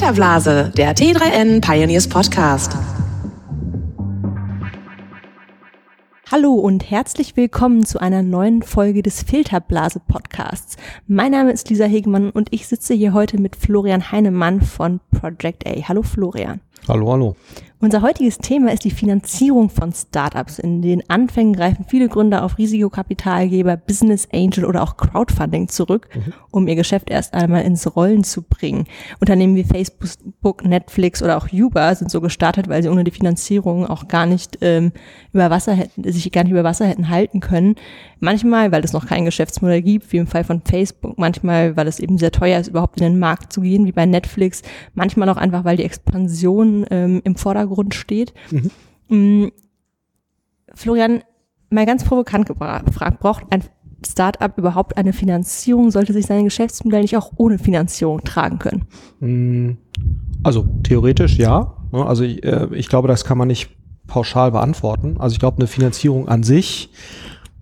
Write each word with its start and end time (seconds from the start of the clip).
Filterblase, 0.00 0.72
der 0.78 0.96
T3N 0.96 1.60
Pioneers 1.60 2.08
Podcast. 2.08 2.74
Hallo 6.32 6.54
und 6.54 6.90
herzlich 6.90 7.36
willkommen 7.36 7.84
zu 7.84 8.00
einer 8.00 8.22
neuen 8.22 8.62
Folge 8.62 9.02
des 9.02 9.22
Filterblase 9.22 10.00
Podcasts. 10.00 10.78
Mein 11.06 11.32
Name 11.32 11.52
ist 11.52 11.68
Lisa 11.68 11.84
Hegemann 11.84 12.30
und 12.30 12.48
ich 12.50 12.66
sitze 12.66 12.94
hier 12.94 13.12
heute 13.12 13.38
mit 13.38 13.56
Florian 13.56 14.10
Heinemann 14.10 14.62
von 14.62 15.00
Project 15.10 15.66
A. 15.66 15.86
Hallo 15.86 16.02
Florian. 16.02 16.62
Hallo, 16.88 17.12
hallo. 17.12 17.36
Unser 17.82 18.02
heutiges 18.02 18.36
Thema 18.36 18.74
ist 18.74 18.84
die 18.84 18.90
Finanzierung 18.90 19.70
von 19.70 19.90
Startups. 19.94 20.58
In 20.58 20.82
den 20.82 21.08
Anfängen 21.08 21.54
greifen 21.54 21.86
viele 21.88 22.10
Gründer 22.10 22.44
auf 22.44 22.58
Risikokapitalgeber, 22.58 23.78
Business 23.78 24.28
Angel 24.34 24.66
oder 24.66 24.82
auch 24.82 24.98
Crowdfunding 24.98 25.68
zurück, 25.68 26.10
mhm. 26.14 26.34
um 26.50 26.68
ihr 26.68 26.74
Geschäft 26.74 27.08
erst 27.08 27.32
einmal 27.32 27.62
ins 27.62 27.96
Rollen 27.96 28.22
zu 28.22 28.42
bringen. 28.42 28.84
Unternehmen 29.18 29.56
wie 29.56 29.64
Facebook, 29.64 30.62
Netflix 30.62 31.22
oder 31.22 31.38
auch 31.38 31.48
Uber 31.50 31.94
sind 31.94 32.10
so 32.10 32.20
gestartet, 32.20 32.68
weil 32.68 32.82
sie 32.82 32.90
ohne 32.90 33.02
die 33.02 33.10
Finanzierung 33.12 33.86
auch 33.86 34.08
gar 34.08 34.26
nicht 34.26 34.58
ähm, 34.60 34.92
über 35.32 35.48
Wasser 35.48 35.72
hätten, 35.72 36.04
sich 36.12 36.30
gar 36.32 36.44
nicht 36.44 36.52
über 36.52 36.64
Wasser 36.64 36.84
hätten 36.84 37.08
halten 37.08 37.40
können. 37.40 37.76
Manchmal, 38.18 38.72
weil 38.72 38.84
es 38.84 38.92
noch 38.92 39.06
kein 39.06 39.24
Geschäftsmodell 39.24 39.80
gibt, 39.80 40.12
wie 40.12 40.18
im 40.18 40.26
Fall 40.26 40.44
von 40.44 40.60
Facebook, 40.60 41.16
manchmal, 41.16 41.78
weil 41.78 41.88
es 41.88 41.98
eben 41.98 42.18
sehr 42.18 42.30
teuer 42.30 42.60
ist, 42.60 42.68
überhaupt 42.68 43.00
in 43.00 43.06
den 43.06 43.18
Markt 43.18 43.54
zu 43.54 43.62
gehen, 43.62 43.86
wie 43.86 43.92
bei 43.92 44.04
Netflix, 44.04 44.60
manchmal 44.92 45.30
auch 45.30 45.38
einfach, 45.38 45.64
weil 45.64 45.78
die 45.78 45.84
Expansion 45.84 46.69
ähm, 46.90 47.20
im 47.24 47.36
Vordergrund 47.36 47.60
Vordergrund 47.70 47.94
steht. 47.94 48.32
Mhm. 48.50 48.70
Mm, 49.08 49.48
Florian, 50.74 51.22
mal 51.70 51.86
ganz 51.86 52.04
provokant 52.04 52.46
gefragt, 52.46 53.20
braucht 53.20 53.44
ein 53.50 53.62
Startup 54.06 54.56
überhaupt 54.56 54.96
eine 54.96 55.12
Finanzierung? 55.12 55.90
Sollte 55.90 56.12
sich 56.12 56.26
sein 56.26 56.44
Geschäftsmodell 56.44 57.02
nicht 57.02 57.16
auch 57.16 57.32
ohne 57.36 57.58
Finanzierung 57.58 58.22
tragen 58.24 58.58
können? 58.58 58.86
Mm, 59.20 59.78
also 60.42 60.66
theoretisch 60.82 61.36
ja. 61.38 61.76
Ne? 61.92 62.04
Also 62.04 62.24
ich, 62.24 62.42
äh, 62.44 62.68
ich 62.72 62.88
glaube, 62.88 63.08
das 63.08 63.24
kann 63.24 63.36
man 63.36 63.48
nicht 63.48 63.70
pauschal 64.06 64.52
beantworten. 64.52 65.16
Also 65.18 65.34
ich 65.34 65.40
glaube, 65.40 65.58
eine 65.58 65.66
Finanzierung 65.66 66.28
an 66.28 66.42
sich 66.42 66.90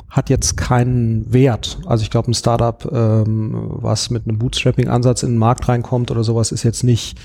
hat 0.09 0.31
jetzt 0.31 0.57
keinen 0.57 1.33
Wert. 1.33 1.81
Also 1.87 2.03
ich 2.03 2.11
glaube, 2.11 2.31
ein 2.31 2.35
Startup, 2.35 2.89
ähm, 2.93 3.69
was 3.69 4.11
mit 4.11 4.27
einem 4.27 4.39
Bootstrapping-Ansatz 4.39 5.23
in 5.23 5.33
den 5.33 5.39
Markt 5.39 5.69
reinkommt 5.69 6.11
oder 6.11 6.25
sowas, 6.25 6.51
ist 6.51 6.63
jetzt 6.63 6.83
nicht 6.83 7.19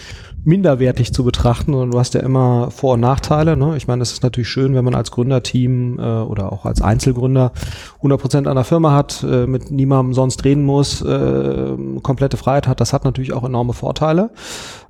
minderwertig 0.45 1.13
zu 1.13 1.23
betrachten, 1.23 1.72
sondern 1.72 1.91
du 1.91 1.99
hast 1.99 2.13
ja 2.13 2.22
immer 2.22 2.69
Vor- 2.72 2.95
und 2.95 2.99
Nachteile. 2.99 3.55
Ne? 3.55 3.77
Ich 3.77 3.88
meine, 3.88 4.02
es 4.02 4.11
ist 4.11 4.23
natürlich 4.23 4.49
schön, 4.49 4.75
wenn 4.75 4.83
man 4.83 4.95
als 4.95 5.11
Gründerteam 5.11 5.99
äh, 5.99 6.02
oder 6.02 6.52
auch 6.52 6.66
als 6.66 6.81
Einzelgründer 6.81 7.52
100 7.97 8.22
Prozent 8.22 8.47
einer 8.47 8.64
Firma 8.64 8.91
hat, 8.91 9.23
äh, 9.23 9.47
mit 9.47 9.71
niemandem 9.71 10.14
sonst 10.14 10.44
reden 10.44 10.64
muss, 10.64 11.02
äh, 11.02 11.75
komplette 12.02 12.38
Freiheit 12.38 12.67
hat. 12.67 12.81
Das 12.81 12.94
hat 12.94 13.05
natürlich 13.05 13.33
auch 13.33 13.44
enorme 13.44 13.73
Vorteile. 13.73 14.31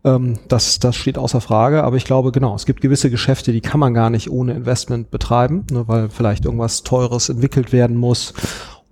Ähm, 0.04 0.40
das, 0.48 0.80
das 0.80 0.96
steht 0.96 1.18
außer 1.18 1.42
Frage. 1.42 1.84
Aber 1.84 1.98
ich 1.98 2.06
glaube, 2.06 2.32
genau, 2.32 2.56
es 2.56 2.66
gibt 2.66 2.82
gewisse 2.82 3.10
Geschäfte, 3.10 3.52
die 3.52 3.62
kann 3.62 3.80
man 3.80 3.94
gar 3.94 4.10
nicht 4.10 4.32
ohne 4.32 4.54
Investment 4.54 5.12
betreiben, 5.12 5.66
ne, 5.72 5.84
weil 5.88 6.10
vielleicht 6.10 6.46
irgendwas 6.46 6.84
Teures 6.84 7.30
entwickelt 7.30 7.72
werden 7.72 7.98
muss 7.98 8.34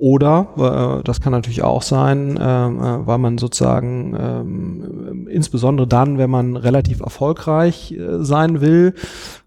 oder, 0.01 0.99
äh, 0.99 1.03
das 1.03 1.21
kann 1.21 1.31
natürlich 1.31 1.61
auch 1.61 1.83
sein, 1.83 2.35
äh, 2.35 2.41
äh, 2.41 3.05
weil 3.05 3.19
man 3.19 3.37
sozusagen 3.37 5.27
äh, 5.27 5.31
insbesondere 5.31 5.87
dann, 5.87 6.17
wenn 6.17 6.31
man 6.31 6.55
relativ 6.57 7.01
erfolgreich 7.01 7.91
äh, 7.91 8.23
sein 8.23 8.61
will, 8.61 8.95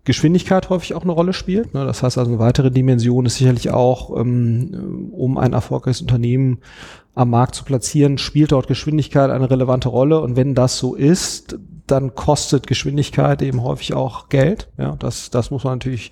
Geschwindigkeit 0.04 0.68
häufig 0.68 0.94
auch 0.94 1.02
eine 1.02 1.12
Rolle 1.12 1.32
spielt. 1.32 1.72
Ne? 1.72 1.84
Das 1.86 2.02
heißt 2.02 2.18
also 2.18 2.30
eine 2.30 2.38
weitere 2.38 2.70
Dimension 2.70 3.26
ist 3.26 3.36
sicherlich 3.36 3.70
auch, 3.70 4.14
ähm, 4.18 5.10
um 5.12 5.38
ein 5.38 5.54
erfolgreiches 5.54 6.02
Unternehmen 6.02 6.58
am 7.14 7.30
Markt 7.30 7.54
zu 7.54 7.64
platzieren, 7.64 8.18
spielt 8.18 8.52
dort 8.52 8.66
Geschwindigkeit 8.66 9.30
eine 9.30 9.50
relevante 9.50 9.88
Rolle. 9.88 10.20
Und 10.20 10.36
wenn 10.36 10.54
das 10.54 10.78
so 10.78 10.94
ist, 10.94 11.58
dann 11.86 12.14
kostet 12.14 12.66
Geschwindigkeit 12.66 13.40
eben 13.42 13.62
häufig 13.62 13.94
auch 13.94 14.28
Geld. 14.28 14.68
Ja, 14.78 14.96
das, 14.96 15.30
das 15.30 15.50
muss 15.50 15.64
man 15.64 15.74
natürlich 15.74 16.10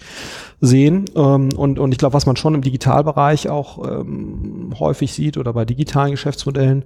sehen. 0.61 1.05
Ähm, 1.15 1.51
und, 1.57 1.79
und 1.79 1.93
ich 1.93 1.99
glaube, 1.99 2.15
was 2.15 2.27
man 2.27 2.37
schon 2.37 2.55
im 2.55 2.63
Digitalbereich 2.63 3.49
auch 3.49 3.87
ähm, 3.87 4.75
häufig 4.79 5.13
sieht 5.13 5.37
oder 5.37 5.53
bei 5.53 5.65
digitalen 5.65 6.13
Geschäftsmodellen, 6.13 6.85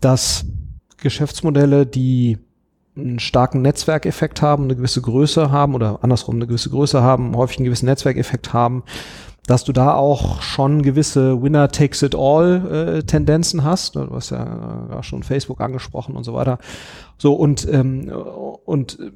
dass 0.00 0.44
Geschäftsmodelle, 0.98 1.86
die 1.86 2.38
einen 2.96 3.18
starken 3.18 3.62
Netzwerkeffekt 3.62 4.42
haben, 4.42 4.64
eine 4.64 4.76
gewisse 4.76 5.02
Größe 5.02 5.50
haben 5.50 5.74
oder 5.74 5.98
andersrum 6.02 6.36
eine 6.36 6.46
gewisse 6.46 6.70
Größe 6.70 7.02
haben, 7.02 7.36
häufig 7.36 7.58
einen 7.58 7.66
gewissen 7.66 7.86
Netzwerkeffekt 7.86 8.52
haben, 8.52 8.82
dass 9.46 9.64
du 9.64 9.72
da 9.72 9.94
auch 9.94 10.42
schon 10.42 10.82
gewisse 10.82 11.40
Winner 11.40 11.68
takes 11.68 12.02
it 12.02 12.14
all 12.16 12.98
äh, 12.98 13.02
Tendenzen 13.04 13.62
hast. 13.64 13.94
Du 13.94 14.10
hast 14.10 14.30
ja 14.30 14.98
äh, 14.98 15.02
schon 15.02 15.22
Facebook 15.22 15.60
angesprochen 15.60 16.16
und 16.16 16.24
so 16.24 16.34
weiter. 16.34 16.58
So 17.18 17.34
und 17.34 17.66
ähm, 17.70 18.10
und 18.64 18.98
äh, 18.98 19.10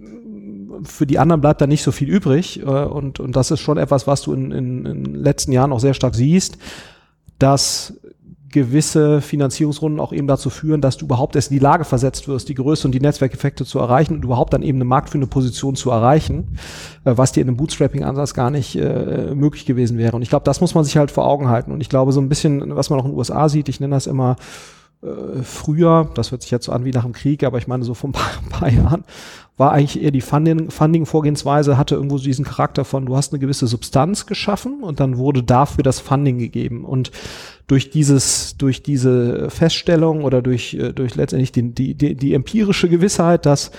für 0.84 1.06
die 1.06 1.18
anderen 1.18 1.40
bleibt 1.40 1.60
da 1.60 1.66
nicht 1.66 1.82
so 1.82 1.90
viel 1.90 2.08
übrig 2.08 2.60
äh, 2.60 2.64
und 2.64 3.18
und 3.18 3.34
das 3.34 3.50
ist 3.50 3.60
schon 3.60 3.76
etwas, 3.76 4.06
was 4.06 4.22
du 4.22 4.32
in, 4.32 4.52
in, 4.52 4.86
in 4.86 5.04
den 5.04 5.14
letzten 5.16 5.52
Jahren 5.52 5.72
auch 5.72 5.80
sehr 5.80 5.94
stark 5.94 6.14
siehst, 6.14 6.58
dass 7.38 7.94
gewisse 8.50 9.20
Finanzierungsrunden 9.20 10.00
auch 10.00 10.12
eben 10.12 10.26
dazu 10.26 10.50
führen, 10.50 10.80
dass 10.80 10.96
du 10.96 11.04
überhaupt 11.04 11.36
erst 11.36 11.50
in 11.50 11.56
die 11.58 11.62
Lage 11.62 11.84
versetzt 11.84 12.28
wirst, 12.28 12.48
die 12.48 12.54
Größe 12.54 12.86
und 12.86 12.92
die 12.92 13.00
Netzwerkeffekte 13.00 13.64
zu 13.64 13.78
erreichen 13.78 14.14
und 14.14 14.24
überhaupt 14.24 14.52
dann 14.52 14.62
eben 14.62 14.78
eine 14.78 14.84
marktführende 14.84 15.28
Position 15.28 15.76
zu 15.76 15.90
erreichen, 15.90 16.58
äh, 17.04 17.12
was 17.16 17.32
dir 17.32 17.42
in 17.42 17.48
einem 17.48 17.56
Bootstrapping-Ansatz 17.56 18.34
gar 18.34 18.50
nicht 18.50 18.76
äh, 18.76 19.34
möglich 19.34 19.66
gewesen 19.66 19.98
wäre. 19.98 20.16
Und 20.16 20.22
ich 20.22 20.28
glaube, 20.28 20.44
das 20.44 20.60
muss 20.60 20.74
man 20.74 20.84
sich 20.84 20.96
halt 20.96 21.10
vor 21.10 21.26
Augen 21.26 21.48
halten. 21.48 21.72
Und 21.72 21.80
ich 21.80 21.88
glaube, 21.88 22.12
so 22.12 22.20
ein 22.20 22.28
bisschen, 22.28 22.76
was 22.76 22.90
man 22.90 23.00
auch 23.00 23.04
in 23.04 23.12
den 23.12 23.18
USA 23.18 23.48
sieht, 23.48 23.68
ich 23.68 23.80
nenne 23.80 23.94
das 23.94 24.06
immer 24.06 24.36
äh, 25.02 25.42
früher, 25.42 26.10
das 26.14 26.30
hört 26.30 26.42
sich 26.42 26.50
jetzt 26.50 26.66
so 26.66 26.72
an 26.72 26.84
wie 26.84 26.90
nach 26.90 27.04
dem 27.04 27.12
Krieg, 27.12 27.44
aber 27.44 27.58
ich 27.58 27.66
meine 27.66 27.84
so 27.84 27.94
vor 27.94 28.10
ein 28.10 28.12
paar, 28.12 28.30
ein 28.42 28.48
paar 28.50 28.70
Jahren, 28.70 29.04
war 29.56 29.72
eigentlich 29.72 30.02
eher 30.02 30.10
die 30.10 30.22
Funding-Vorgehensweise, 30.22 31.76
hatte 31.76 31.94
irgendwo 31.94 32.16
so 32.16 32.24
diesen 32.24 32.46
Charakter 32.46 32.84
von, 32.86 33.04
du 33.04 33.14
hast 33.14 33.32
eine 33.32 33.40
gewisse 33.40 33.66
Substanz 33.66 34.24
geschaffen 34.24 34.82
und 34.82 35.00
dann 35.00 35.18
wurde 35.18 35.42
dafür 35.42 35.82
das 35.82 36.00
Funding 36.00 36.38
gegeben. 36.38 36.86
Und 36.86 37.10
durch 37.66 37.90
dieses, 37.90 38.56
durch 38.56 38.82
diese 38.82 39.50
Feststellung 39.50 40.24
oder 40.24 40.40
durch, 40.40 40.74
äh, 40.74 40.92
durch 40.92 41.14
letztendlich 41.14 41.52
die, 41.52 41.94
die, 41.94 42.14
die 42.14 42.34
empirische 42.34 42.88
Gewissheit, 42.88 43.44
dass 43.44 43.70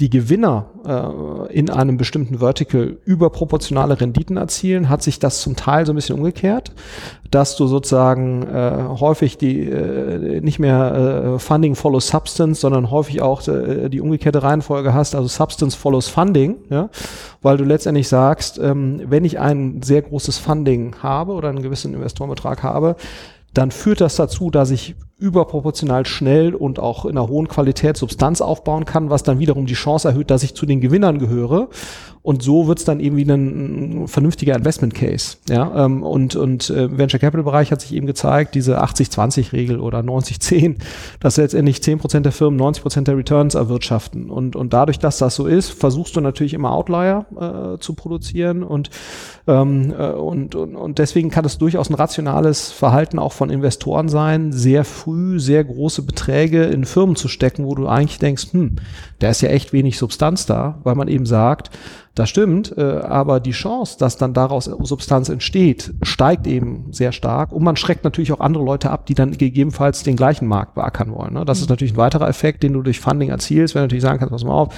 die 0.00 0.10
Gewinner 0.10 0.66
äh, 0.84 1.54
in 1.54 1.70
einem 1.70 1.96
bestimmten 1.96 2.38
Vertical 2.38 2.98
überproportionale 3.04 4.00
Renditen 4.00 4.36
erzielen, 4.36 4.88
hat 4.88 5.02
sich 5.02 5.20
das 5.20 5.40
zum 5.40 5.54
Teil 5.54 5.86
so 5.86 5.92
ein 5.92 5.96
bisschen 5.96 6.16
umgekehrt, 6.16 6.72
dass 7.30 7.54
du 7.54 7.68
sozusagen 7.68 8.42
äh, 8.42 8.86
häufig 8.98 9.38
die 9.38 9.60
äh, 9.60 10.40
nicht 10.40 10.58
mehr 10.58 11.34
äh, 11.34 11.38
Funding 11.38 11.76
follows 11.76 12.08
Substance, 12.08 12.60
sondern 12.60 12.90
häufig 12.90 13.22
auch 13.22 13.46
äh, 13.46 13.88
die 13.88 14.00
umgekehrte 14.00 14.42
Reihenfolge 14.42 14.92
hast, 14.94 15.14
also 15.14 15.28
Substance 15.28 15.76
follows 15.76 16.08
Funding, 16.08 16.56
ja, 16.70 16.90
weil 17.40 17.56
du 17.56 17.64
letztendlich 17.64 18.08
sagst, 18.08 18.58
ähm, 18.58 19.00
wenn 19.06 19.24
ich 19.24 19.38
ein 19.38 19.80
sehr 19.82 20.02
großes 20.02 20.38
Funding 20.38 20.96
habe 21.04 21.32
oder 21.34 21.50
einen 21.50 21.62
gewissen 21.62 21.94
Investorenbetrag 21.94 22.64
habe, 22.64 22.96
dann 23.52 23.70
führt 23.70 24.00
das 24.00 24.16
dazu, 24.16 24.50
dass 24.50 24.72
ich 24.72 24.96
überproportional 25.24 26.04
schnell 26.04 26.54
und 26.54 26.78
auch 26.78 27.06
in 27.06 27.12
einer 27.12 27.28
hohen 27.28 27.48
Qualität 27.48 27.96
Substanz 27.96 28.42
aufbauen 28.42 28.84
kann, 28.84 29.08
was 29.08 29.22
dann 29.22 29.38
wiederum 29.38 29.64
die 29.64 29.74
Chance 29.74 30.08
erhöht, 30.08 30.30
dass 30.30 30.42
ich 30.42 30.54
zu 30.54 30.66
den 30.66 30.80
Gewinnern 30.80 31.18
gehöre. 31.18 31.68
Und 32.24 32.42
so 32.42 32.66
wird 32.66 32.78
es 32.78 32.86
dann 32.86 33.00
eben 33.00 33.16
wieder 33.16 33.34
ein, 33.34 34.08
vernünftiger 34.08 34.56
Investment 34.56 34.94
Case. 34.94 35.36
Ja, 35.46 35.84
ähm, 35.84 36.02
und 36.02 36.36
und 36.36 36.70
äh, 36.70 36.96
Venture 36.96 37.20
Capital 37.20 37.44
Bereich 37.44 37.70
hat 37.70 37.82
sich 37.82 37.92
eben 37.92 38.06
gezeigt, 38.06 38.54
diese 38.54 38.82
80-20-Regel 38.82 39.78
oder 39.78 39.98
90-10, 39.98 40.76
dass 41.20 41.36
letztendlich 41.36 41.76
10% 41.80 42.20
der 42.20 42.32
Firmen 42.32 42.58
90% 42.58 43.02
der 43.02 43.18
Returns 43.18 43.54
erwirtschaften. 43.54 44.30
Und, 44.30 44.56
und 44.56 44.72
dadurch, 44.72 44.98
dass 44.98 45.18
das 45.18 45.34
so 45.34 45.44
ist, 45.44 45.68
versuchst 45.68 46.16
du 46.16 46.22
natürlich 46.22 46.54
immer 46.54 46.72
Outlier 46.72 47.26
äh, 47.38 47.78
zu 47.78 47.92
produzieren 47.92 48.62
und, 48.62 48.88
ähm, 49.46 49.92
äh, 49.92 50.12
und, 50.12 50.54
und, 50.54 50.76
und 50.76 50.98
deswegen 50.98 51.28
kann 51.28 51.44
es 51.44 51.58
durchaus 51.58 51.90
ein 51.90 51.94
rationales 51.94 52.72
Verhalten 52.72 53.18
auch 53.18 53.34
von 53.34 53.50
Investoren 53.50 54.08
sein, 54.08 54.50
sehr 54.50 54.86
früh 54.86 55.38
sehr 55.38 55.62
große 55.62 56.00
Beträge 56.00 56.64
in 56.64 56.86
Firmen 56.86 57.16
zu 57.16 57.28
stecken, 57.28 57.66
wo 57.66 57.74
du 57.74 57.86
eigentlich 57.86 58.18
denkst, 58.18 58.46
hm, 58.52 58.76
da 59.18 59.28
ist 59.28 59.42
ja 59.42 59.50
echt 59.50 59.74
wenig 59.74 59.98
Substanz 59.98 60.46
da, 60.46 60.78
weil 60.84 60.94
man 60.94 61.08
eben 61.08 61.26
sagt, 61.26 61.70
das 62.14 62.30
stimmt, 62.30 62.76
äh, 62.78 62.80
aber 62.80 63.40
die 63.40 63.50
Chance, 63.50 63.96
dass 63.98 64.16
dann 64.16 64.34
daraus 64.34 64.66
Substanz 64.66 65.28
entsteht, 65.28 65.92
steigt 66.02 66.46
eben 66.46 66.86
sehr 66.92 67.10
stark 67.10 67.50
und 67.50 67.64
man 67.64 67.76
schreckt 67.76 68.04
natürlich 68.04 68.32
auch 68.32 68.40
andere 68.40 68.64
Leute 68.64 68.90
ab, 68.90 69.06
die 69.06 69.14
dann 69.14 69.32
gegebenenfalls 69.32 70.04
den 70.04 70.14
gleichen 70.14 70.46
Markt 70.46 70.74
beackern 70.74 71.12
wollen. 71.12 71.34
Ne? 71.34 71.44
Das 71.44 71.58
mhm. 71.58 71.64
ist 71.64 71.70
natürlich 71.70 71.94
ein 71.94 71.98
weiterer 71.98 72.28
Effekt, 72.28 72.62
den 72.62 72.72
du 72.72 72.82
durch 72.82 73.00
Funding 73.00 73.30
erzielst, 73.30 73.74
wenn 73.74 73.80
du 73.80 73.84
natürlich 73.86 74.02
sagen 74.02 74.20
kannst, 74.20 74.30
pass 74.30 74.44
mal 74.44 74.52
auf, 74.52 74.72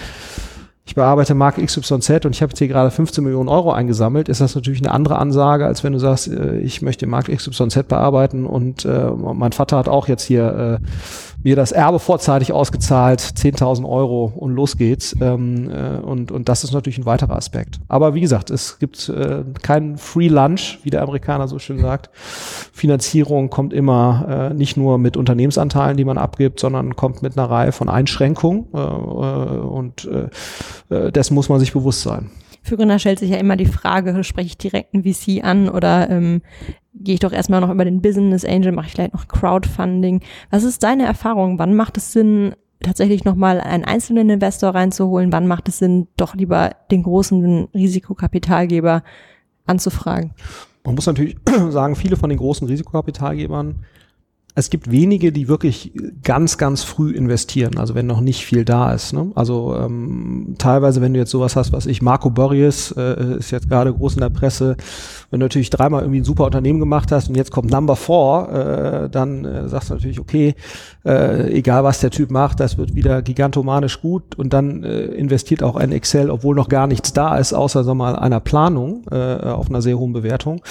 ich 0.86 0.94
bearbeite 0.94 1.34
Marke 1.34 1.64
XYZ 1.64 2.24
und 2.24 2.30
ich 2.30 2.42
habe 2.42 2.50
jetzt 2.50 2.58
hier 2.58 2.68
gerade 2.68 2.92
15 2.92 3.22
Millionen 3.22 3.48
Euro 3.48 3.72
eingesammelt, 3.72 4.28
ist 4.28 4.40
das 4.40 4.54
natürlich 4.54 4.80
eine 4.80 4.92
andere 4.92 5.18
Ansage, 5.18 5.66
als 5.66 5.82
wenn 5.82 5.92
du 5.92 5.98
sagst, 5.98 6.28
äh, 6.28 6.58
ich 6.60 6.80
möchte 6.80 7.06
Marke 7.06 7.34
XYZ 7.34 7.88
bearbeiten 7.88 8.46
und 8.46 8.84
äh, 8.84 9.10
mein 9.10 9.52
Vater 9.52 9.78
hat 9.78 9.88
auch 9.88 10.08
jetzt 10.08 10.22
hier 10.22 10.80
mir 11.46 11.54
das 11.54 11.70
Erbe 11.70 12.00
vorzeitig 12.00 12.52
ausgezahlt, 12.52 13.20
10.000 13.20 13.88
Euro 13.88 14.32
und 14.34 14.52
los 14.52 14.76
geht's. 14.76 15.14
Ähm, 15.20 15.70
äh, 15.70 15.98
und, 15.98 16.32
und 16.32 16.48
das 16.48 16.64
ist 16.64 16.72
natürlich 16.72 16.98
ein 16.98 17.06
weiterer 17.06 17.36
Aspekt. 17.36 17.78
Aber 17.86 18.14
wie 18.14 18.20
gesagt, 18.20 18.50
es 18.50 18.80
gibt 18.80 19.08
äh, 19.08 19.44
keinen 19.62 19.96
Free 19.96 20.26
Lunch, 20.26 20.80
wie 20.82 20.90
der 20.90 21.02
Amerikaner 21.02 21.46
so 21.46 21.60
schön 21.60 21.78
sagt. 21.78 22.10
Finanzierung 22.72 23.48
kommt 23.48 23.72
immer 23.72 24.50
äh, 24.50 24.54
nicht 24.54 24.76
nur 24.76 24.98
mit 24.98 25.16
Unternehmensanteilen, 25.16 25.96
die 25.96 26.04
man 26.04 26.18
abgibt, 26.18 26.58
sondern 26.58 26.96
kommt 26.96 27.22
mit 27.22 27.38
einer 27.38 27.48
Reihe 27.48 27.70
von 27.70 27.88
Einschränkungen. 27.88 28.66
Äh, 28.74 28.78
äh 28.78 29.58
und 29.66 30.10
äh, 30.90 30.94
äh, 30.94 31.12
dessen 31.12 31.34
muss 31.34 31.48
man 31.48 31.60
sich 31.60 31.72
bewusst 31.72 32.02
sein. 32.02 32.28
Für 32.66 32.76
Gründer 32.76 32.98
stellt 32.98 33.20
sich 33.20 33.30
ja 33.30 33.36
immer 33.36 33.54
die 33.54 33.66
Frage, 33.66 34.24
spreche 34.24 34.48
ich 34.48 34.58
direkt 34.58 34.92
einen 34.92 35.04
VC 35.04 35.44
an 35.44 35.68
oder 35.68 36.10
ähm, 36.10 36.42
gehe 37.00 37.14
ich 37.14 37.20
doch 37.20 37.32
erstmal 37.32 37.60
noch 37.60 37.70
über 37.70 37.84
den 37.84 38.00
Business 38.00 38.44
Angel, 38.44 38.72
mache 38.72 38.86
ich 38.86 38.92
vielleicht 38.92 39.14
noch 39.14 39.28
Crowdfunding. 39.28 40.22
Was 40.50 40.64
ist 40.64 40.82
deine 40.82 41.04
Erfahrung? 41.04 41.58
Wann 41.58 41.74
macht 41.74 41.96
es 41.96 42.12
Sinn, 42.12 42.54
tatsächlich 42.80 43.24
nochmal 43.24 43.60
einen 43.60 43.84
einzelnen 43.84 44.30
Investor 44.30 44.70
reinzuholen? 44.70 45.32
Wann 45.32 45.46
macht 45.46 45.68
es 45.68 45.78
Sinn, 45.78 46.08
doch 46.16 46.34
lieber 46.34 46.76
den 46.90 47.02
großen 47.02 47.68
Risikokapitalgeber 47.74 49.02
anzufragen? 49.66 50.32
Man 50.84 50.94
muss 50.94 51.06
natürlich 51.06 51.36
sagen, 51.70 51.96
viele 51.96 52.16
von 52.16 52.30
den 52.30 52.38
großen 52.38 52.66
Risikokapitalgebern 52.66 53.84
es 54.58 54.70
gibt 54.70 54.90
wenige, 54.90 55.32
die 55.32 55.48
wirklich 55.48 55.92
ganz, 56.22 56.56
ganz 56.56 56.82
früh 56.82 57.10
investieren, 57.10 57.76
also 57.76 57.94
wenn 57.94 58.06
noch 58.06 58.22
nicht 58.22 58.42
viel 58.46 58.64
da 58.64 58.90
ist. 58.90 59.12
Ne? 59.12 59.30
Also 59.34 59.76
ähm, 59.76 60.54
teilweise, 60.56 61.02
wenn 61.02 61.12
du 61.12 61.18
jetzt 61.20 61.30
sowas 61.30 61.56
hast, 61.56 61.74
was 61.74 61.84
ich, 61.84 62.00
Marco 62.00 62.30
Borries 62.30 62.90
äh, 62.96 63.36
ist 63.36 63.50
jetzt 63.50 63.68
gerade 63.68 63.92
groß 63.92 64.14
in 64.14 64.20
der 64.22 64.30
Presse, 64.30 64.78
wenn 65.30 65.40
du 65.40 65.44
natürlich 65.44 65.68
dreimal 65.68 66.00
irgendwie 66.00 66.20
ein 66.20 66.24
super 66.24 66.46
Unternehmen 66.46 66.80
gemacht 66.80 67.12
hast 67.12 67.28
und 67.28 67.34
jetzt 67.34 67.50
kommt 67.50 67.70
Number 67.70 67.96
Four, 67.96 68.50
äh, 68.50 69.10
dann 69.10 69.44
äh, 69.44 69.68
sagst 69.68 69.90
du 69.90 69.94
natürlich, 69.94 70.18
okay, 70.18 70.54
äh, 71.04 71.52
egal 71.52 71.84
was 71.84 72.00
der 72.00 72.10
Typ 72.10 72.30
macht, 72.30 72.58
das 72.58 72.78
wird 72.78 72.94
wieder 72.94 73.20
gigantomanisch 73.20 74.00
gut 74.00 74.36
und 74.36 74.54
dann 74.54 74.84
äh, 74.84 75.02
investiert 75.02 75.62
auch 75.62 75.76
ein 75.76 75.92
Excel, 75.92 76.30
obwohl 76.30 76.56
noch 76.56 76.70
gar 76.70 76.86
nichts 76.86 77.12
da 77.12 77.36
ist, 77.36 77.52
außer 77.52 77.84
sag 77.84 77.94
mal 77.94 78.16
einer 78.16 78.40
Planung 78.40 79.04
äh, 79.10 79.16
auf 79.16 79.68
einer 79.68 79.82
sehr 79.82 79.98
hohen 79.98 80.14
Bewertung. 80.14 80.62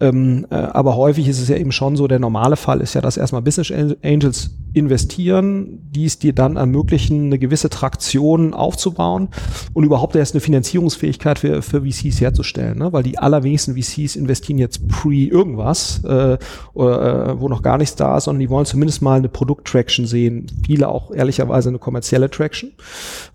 Ähm, 0.00 0.46
äh, 0.50 0.54
aber 0.54 0.96
häufig 0.96 1.28
ist 1.28 1.40
es 1.40 1.48
ja 1.48 1.56
eben 1.56 1.72
schon 1.72 1.96
so, 1.96 2.08
der 2.08 2.18
normale 2.18 2.56
Fall 2.56 2.80
ist 2.80 2.94
ja, 2.94 3.00
dass 3.00 3.16
erstmal 3.16 3.42
Business 3.42 3.72
Angels 4.02 4.50
investieren, 4.72 5.80
die 5.90 6.04
es 6.04 6.18
dir 6.18 6.32
dann 6.32 6.56
ermöglichen, 6.56 7.26
eine 7.26 7.38
gewisse 7.38 7.70
Traktion 7.70 8.54
aufzubauen 8.54 9.28
und 9.74 9.84
überhaupt 9.84 10.16
erst 10.16 10.34
eine 10.34 10.40
Finanzierungsfähigkeit 10.40 11.40
für, 11.40 11.62
für 11.62 11.82
VCs 11.82 12.20
herzustellen. 12.20 12.78
Ne? 12.78 12.92
Weil 12.92 13.02
die 13.02 13.18
allerwenigsten 13.18 13.74
VCs 13.76 14.16
investieren 14.16 14.58
jetzt 14.58 14.86
pre 14.88 15.10
irgendwas, 15.10 16.02
äh, 16.04 16.34
äh, 16.34 16.38
wo 16.74 17.48
noch 17.48 17.62
gar 17.62 17.78
nichts 17.78 17.96
da 17.96 18.16
ist, 18.16 18.24
sondern 18.24 18.40
die 18.40 18.50
wollen 18.50 18.66
zumindest 18.66 19.02
mal 19.02 19.18
eine 19.18 19.28
Produkt-Traction 19.28 20.06
sehen. 20.06 20.46
Viele 20.64 20.88
auch 20.88 21.10
ehrlicherweise 21.10 21.68
eine 21.68 21.78
kommerzielle 21.78 22.30
Traction. 22.30 22.72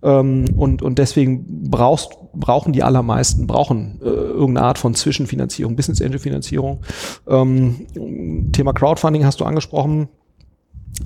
Ähm, 0.04 0.46
und, 0.56 0.82
und 0.82 1.00
deswegen 1.00 1.70
brauchst, 1.70 2.12
brauchen 2.36 2.74
die 2.74 2.84
allermeisten, 2.84 3.48
brauchen 3.48 4.00
äh, 4.02 4.06
irgendeine 4.06 4.68
Art 4.68 4.78
von 4.78 4.94
Zwischenfinanzierung, 4.96 5.76
Business 5.76 6.02
Angel 6.02 6.20
Finanzierung. 6.20 6.82
Ähm, 7.28 8.52
Thema 8.52 8.74
Crowdfunding 8.74 9.26
hast 9.26 9.40
du 9.40 9.46
angesprochen. 9.46 10.10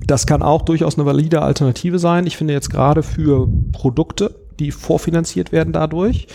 Das 0.06 0.26
kann 0.26 0.42
auch 0.42 0.62
durchaus 0.62 0.96
eine 0.96 1.06
valide 1.06 1.42
Alternative 1.42 1.98
sein. 1.98 2.26
Ich 2.26 2.36
finde 2.36 2.54
jetzt 2.54 2.70
gerade 2.70 3.02
für 3.02 3.48
Produkte, 3.72 4.34
die 4.60 4.70
vorfinanziert 4.70 5.52
werden 5.52 5.72
dadurch. 5.72 6.28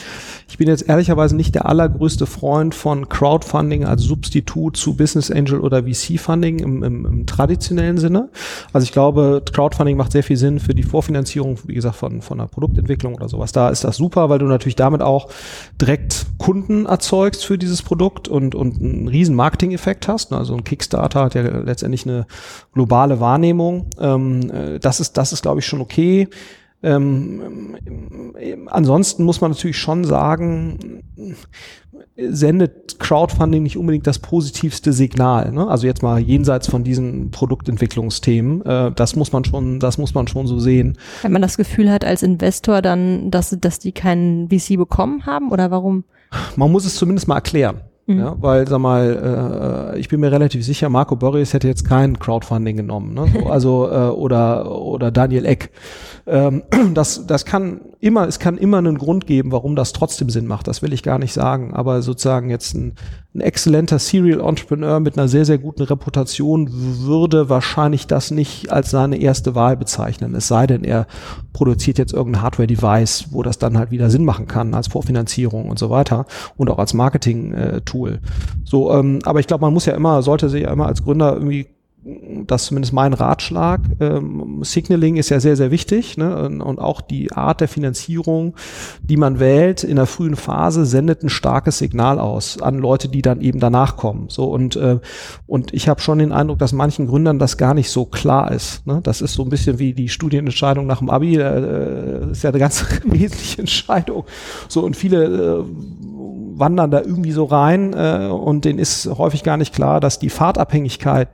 Ich 0.49 0.57
bin 0.57 0.67
jetzt 0.67 0.87
ehrlicherweise 0.87 1.35
nicht 1.35 1.55
der 1.55 1.67
allergrößte 1.67 2.25
Freund 2.25 2.75
von 2.75 3.07
Crowdfunding 3.07 3.85
als 3.85 4.03
Substitut 4.03 4.77
zu 4.77 4.95
Business 4.95 5.31
Angel 5.31 5.59
oder 5.59 5.83
VC-Funding 5.83 6.59
im, 6.59 6.83
im, 6.83 7.05
im, 7.05 7.25
traditionellen 7.25 7.97
Sinne. 7.97 8.29
Also 8.73 8.85
ich 8.85 8.91
glaube, 8.91 9.43
Crowdfunding 9.51 9.95
macht 9.95 10.11
sehr 10.11 10.23
viel 10.23 10.37
Sinn 10.37 10.59
für 10.59 10.73
die 10.73 10.83
Vorfinanzierung, 10.83 11.59
wie 11.65 11.73
gesagt, 11.73 11.95
von, 11.95 12.21
von 12.21 12.39
einer 12.39 12.47
Produktentwicklung 12.47 13.15
oder 13.15 13.29
sowas. 13.29 13.51
Da 13.51 13.69
ist 13.69 13.83
das 13.83 13.97
super, 13.97 14.29
weil 14.29 14.39
du 14.39 14.45
natürlich 14.45 14.75
damit 14.75 15.01
auch 15.01 15.29
direkt 15.79 16.25
Kunden 16.37 16.85
erzeugst 16.85 17.45
für 17.45 17.57
dieses 17.57 17.81
Produkt 17.81 18.27
und, 18.27 18.55
und 18.55 18.81
einen 18.81 19.07
riesen 19.07 19.35
Marketing-Effekt 19.35 20.07
hast. 20.07 20.33
Also 20.33 20.55
ein 20.55 20.63
Kickstarter 20.63 21.25
hat 21.25 21.35
ja 21.35 21.41
letztendlich 21.41 22.05
eine 22.05 22.25
globale 22.73 23.19
Wahrnehmung. 23.19 23.87
Ähm, 23.99 24.49
äh, 24.51 24.79
das 24.79 24.99
ist, 24.99 25.13
das 25.17 25.31
ist, 25.31 25.43
glaube 25.43 25.59
ich, 25.59 25.65
schon 25.65 25.81
okay. 25.81 26.27
Ähm, 26.85 27.75
ansonsten 28.67 29.23
muss 29.23 29.41
man 29.41 29.51
natürlich 29.51 29.77
schon 29.77 30.03
sagen, 30.03 31.03
sendet 32.15 32.99
Crowdfunding 32.99 33.63
nicht 33.63 33.75
unbedingt 33.75 34.05
das 34.05 34.19
positivste 34.19 34.93
Signal. 34.93 35.51
Ne? 35.51 35.67
Also 35.67 35.87
jetzt 35.87 36.03
mal 36.03 36.19
jenseits 36.19 36.67
von 36.67 36.83
diesen 36.83 37.31
Produktentwicklungsthemen. 37.31 38.63
Äh, 38.63 38.91
das 38.91 39.15
muss 39.15 39.31
man 39.31 39.43
schon, 39.45 39.79
das 39.79 39.97
muss 39.97 40.13
man 40.13 40.27
schon 40.27 40.45
so 40.45 40.59
sehen. 40.59 40.97
Wenn 41.23 41.31
man 41.31 41.41
das 41.41 41.57
Gefühl 41.57 41.91
hat 41.91 42.05
als 42.05 42.21
Investor 42.21 42.83
dann, 42.83 43.31
dass, 43.31 43.57
dass 43.59 43.79
die 43.79 43.91
keinen 43.91 44.49
VC 44.49 44.77
bekommen 44.77 45.25
haben 45.25 45.51
oder 45.51 45.71
warum? 45.71 46.03
Man 46.55 46.71
muss 46.71 46.85
es 46.85 46.95
zumindest 46.95 47.27
mal 47.27 47.35
erklären. 47.35 47.81
Mhm. 48.07 48.19
Ja, 48.19 48.35
weil, 48.39 48.67
sag 48.67 48.79
mal, 48.79 49.93
äh, 49.95 49.99
ich 49.99 50.09
bin 50.09 50.19
mir 50.19 50.31
relativ 50.31 50.63
sicher, 50.63 50.89
Marco 50.89 51.15
Boris 51.15 51.53
hätte 51.53 51.67
jetzt 51.67 51.87
kein 51.87 52.19
Crowdfunding 52.19 52.77
genommen, 52.77 53.15
ne? 53.15 53.27
So, 53.33 53.45
also 53.49 53.89
äh, 53.89 54.09
oder 54.09 54.71
oder 54.71 55.09
Daniel 55.11 55.45
Eck. 55.45 55.71
Ähm, 56.27 56.63
das 56.93 57.25
das 57.25 57.45
kann 57.45 57.81
immer, 58.05 58.27
es 58.27 58.37
kann 58.37 58.59
immer 58.59 58.77
einen 58.77 58.99
Grund 58.99 59.25
geben, 59.25 59.51
warum 59.51 59.75
das 59.75 59.91
trotzdem 59.91 60.29
Sinn 60.29 60.45
macht. 60.45 60.67
Das 60.67 60.83
will 60.83 60.93
ich 60.93 61.01
gar 61.01 61.17
nicht 61.17 61.33
sagen. 61.33 61.73
Aber 61.73 62.03
sozusagen 62.03 62.51
jetzt 62.51 62.75
ein, 62.75 62.93
ein 63.33 63.41
exzellenter 63.41 63.97
Serial 63.97 64.41
Entrepreneur 64.41 64.99
mit 64.99 65.17
einer 65.17 65.27
sehr 65.27 65.43
sehr 65.43 65.57
guten 65.57 65.81
Reputation 65.81 66.69
würde 66.71 67.49
wahrscheinlich 67.49 68.05
das 68.05 68.29
nicht 68.29 68.71
als 68.71 68.91
seine 68.91 69.17
erste 69.17 69.55
Wahl 69.55 69.75
bezeichnen. 69.75 70.35
Es 70.35 70.47
sei 70.47 70.67
denn, 70.67 70.83
er 70.83 71.07
produziert 71.51 71.97
jetzt 71.97 72.13
irgendein 72.13 72.43
Hardware-Device, 72.43 73.29
wo 73.31 73.41
das 73.41 73.57
dann 73.57 73.75
halt 73.75 73.89
wieder 73.89 74.11
Sinn 74.11 74.23
machen 74.23 74.45
kann 74.45 74.75
als 74.75 74.87
Vorfinanzierung 74.87 75.67
und 75.67 75.79
so 75.79 75.89
weiter 75.89 76.27
und 76.57 76.69
auch 76.69 76.77
als 76.77 76.93
Marketing-Tool. 76.93 78.11
Äh. 78.11 78.19
So, 78.63 78.93
ähm, 78.93 79.19
aber 79.25 79.39
ich 79.39 79.47
glaube, 79.47 79.61
man 79.61 79.73
muss 79.73 79.87
ja 79.87 79.95
immer, 79.95 80.21
sollte 80.21 80.49
sich 80.49 80.61
ja 80.61 80.71
immer 80.71 80.85
als 80.85 81.03
Gründer 81.03 81.33
irgendwie 81.33 81.74
das 82.45 82.61
ist 82.61 82.67
zumindest 82.67 82.93
mein 82.93 83.13
Ratschlag. 83.13 83.81
Ähm, 83.99 84.59
Signaling 84.61 85.15
ist 85.15 85.29
ja 85.29 85.39
sehr, 85.39 85.55
sehr 85.55 85.71
wichtig 85.71 86.17
ne? 86.17 86.47
und, 86.47 86.77
auch 86.77 87.01
die 87.01 87.31
Art 87.31 87.61
der 87.61 87.67
Finanzierung, 87.67 88.55
die 89.01 89.17
man 89.17 89.39
wählt 89.39 89.83
in 89.83 89.95
der 89.95 90.05
frühen 90.05 90.35
Phase, 90.35 90.85
sendet 90.85 91.23
ein 91.23 91.29
starkes 91.29 91.79
Signal 91.79 92.19
aus 92.19 92.61
an 92.61 92.77
Leute, 92.77 93.09
die 93.09 93.23
dann 93.23 93.41
eben 93.41 93.59
danach 93.59 93.97
kommen. 93.97 94.27
So 94.29 94.45
und 94.45 94.75
äh, 94.75 94.99
und 95.47 95.73
ich 95.73 95.89
habe 95.89 95.99
schon 95.99 96.19
den 96.19 96.31
Eindruck, 96.31 96.59
dass 96.59 96.73
manchen 96.73 97.07
Gründern 97.07 97.39
das 97.39 97.57
gar 97.57 97.73
nicht 97.73 97.89
so 97.89 98.05
klar 98.05 98.51
ist. 98.51 98.85
Ne? 98.85 98.99
Das 99.01 99.21
ist 99.21 99.33
so 99.33 99.41
ein 99.41 99.49
bisschen 99.49 99.79
wie 99.79 99.93
die 99.93 100.09
Studienentscheidung 100.09 100.85
nach 100.85 100.99
dem 100.99 101.09
Abi. 101.09 101.37
Äh, 101.37 102.31
ist 102.31 102.43
ja 102.43 102.51
eine 102.51 102.59
ganz 102.59 102.85
wesentliche 103.03 103.61
Entscheidung. 103.61 104.25
So 104.67 104.83
und 104.83 104.95
viele 104.95 105.23
äh, 105.23 105.63
wandern 106.57 106.91
da 106.91 107.01
irgendwie 107.01 107.31
so 107.31 107.45
rein 107.45 107.93
äh, 107.93 108.27
und 108.27 108.65
denen 108.65 108.77
ist 108.77 109.07
häufig 109.07 109.43
gar 109.43 109.57
nicht 109.57 109.73
klar, 109.73 109.99
dass 109.99 110.19
die 110.19 110.29
Fahrtabhängigkeit 110.29 111.29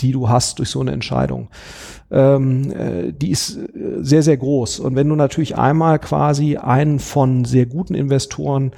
die 0.00 0.12
du 0.12 0.28
hast 0.28 0.58
durch 0.58 0.70
so 0.70 0.80
eine 0.80 0.92
Entscheidung. 0.92 1.48
Ähm, 2.10 2.70
äh, 2.72 3.12
die 3.12 3.30
ist 3.30 3.56
äh, 3.56 3.68
sehr, 4.00 4.22
sehr 4.22 4.36
groß. 4.36 4.80
Und 4.80 4.96
wenn 4.96 5.08
du 5.08 5.16
natürlich 5.16 5.56
einmal 5.56 5.98
quasi 5.98 6.56
einen 6.56 6.98
von 6.98 7.44
sehr 7.44 7.66
guten 7.66 7.94
Investoren 7.94 8.72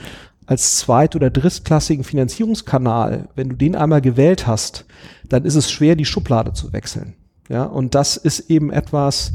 als 0.47 0.77
zweit- 0.77 1.17
oder 1.17 1.31
drittklassigen 1.31 2.05
Finanzierungskanal, 2.05 3.29
wenn 3.35 3.49
du 3.49 3.57
den 3.57 3.75
einmal 3.75 4.01
gewählt 4.01 4.47
hast, 4.47 4.87
dann 5.29 5.45
ist 5.45 5.57
es 5.57 5.71
schwer, 5.71 5.97
die 5.97 6.05
Schublade 6.05 6.53
zu 6.53 6.73
wechseln. 6.73 7.15
Ja, 7.49 7.65
und 7.65 7.95
das 7.95 8.17
ist 8.17 8.51
eben 8.51 8.71
etwas, 8.71 9.33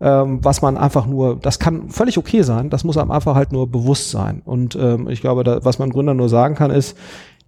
ähm, 0.00 0.40
was 0.42 0.62
man 0.62 0.76
einfach 0.76 1.06
nur, 1.06 1.36
das 1.36 1.58
kann 1.58 1.88
völlig 1.88 2.18
okay 2.18 2.42
sein, 2.42 2.70
das 2.70 2.84
muss 2.84 2.96
einem 2.96 3.10
einfach 3.10 3.34
halt 3.34 3.52
nur 3.52 3.70
bewusst 3.70 4.10
sein. 4.10 4.42
Und 4.44 4.76
ähm, 4.76 5.08
ich 5.08 5.20
glaube, 5.20 5.44
da, 5.44 5.64
was 5.64 5.78
man 5.78 5.90
Gründer 5.90 6.14
nur 6.14 6.28
sagen 6.28 6.54
kann, 6.54 6.70
ist, 6.70 6.96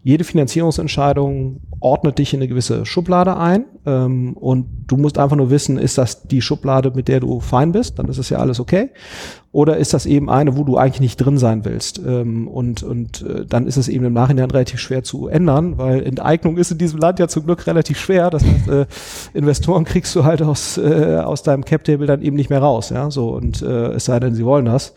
jede 0.06 0.22
Finanzierungsentscheidung 0.22 1.62
ordnet 1.80 2.18
dich 2.18 2.32
in 2.32 2.38
eine 2.38 2.46
gewisse 2.46 2.86
Schublade 2.86 3.36
ein 3.38 3.64
ähm, 3.86 4.34
und 4.34 4.84
du 4.86 4.96
musst 4.96 5.18
einfach 5.18 5.34
nur 5.34 5.50
wissen, 5.50 5.78
ist 5.78 5.98
das 5.98 6.28
die 6.28 6.40
Schublade, 6.40 6.92
mit 6.94 7.08
der 7.08 7.18
du 7.18 7.40
fein 7.40 7.72
bist, 7.72 7.98
dann 7.98 8.06
ist 8.06 8.18
es 8.18 8.30
ja 8.30 8.38
alles 8.38 8.60
okay. 8.60 8.90
Oder 9.56 9.78
ist 9.78 9.94
das 9.94 10.04
eben 10.04 10.28
eine, 10.28 10.58
wo 10.58 10.64
du 10.64 10.76
eigentlich 10.76 11.00
nicht 11.00 11.16
drin 11.16 11.38
sein 11.38 11.64
willst? 11.64 11.98
Ähm, 12.06 12.46
und 12.46 12.82
und 12.82 13.22
äh, 13.22 13.46
dann 13.46 13.66
ist 13.66 13.78
es 13.78 13.88
eben 13.88 14.04
im 14.04 14.12
Nachhinein 14.12 14.50
relativ 14.50 14.78
schwer 14.80 15.02
zu 15.02 15.28
ändern, 15.28 15.78
weil 15.78 16.02
Enteignung 16.02 16.58
ist 16.58 16.72
in 16.72 16.76
diesem 16.76 17.00
Land 17.00 17.18
ja 17.20 17.26
zum 17.26 17.46
Glück 17.46 17.66
relativ 17.66 17.98
schwer. 17.98 18.28
Das 18.28 18.44
heißt, 18.44 18.68
äh, 18.68 18.84
Investoren 19.32 19.86
kriegst 19.86 20.14
du 20.14 20.24
halt 20.24 20.42
aus, 20.42 20.76
äh, 20.76 21.22
aus 21.24 21.42
deinem 21.42 21.64
Cap-Table 21.64 22.06
dann 22.06 22.20
eben 22.20 22.36
nicht 22.36 22.50
mehr 22.50 22.58
raus. 22.58 22.90
Ja, 22.90 23.10
so 23.10 23.30
und 23.30 23.62
äh, 23.62 23.92
es 23.92 24.04
sei 24.04 24.20
denn, 24.20 24.34
sie 24.34 24.44
wollen 24.44 24.66
das. 24.66 24.92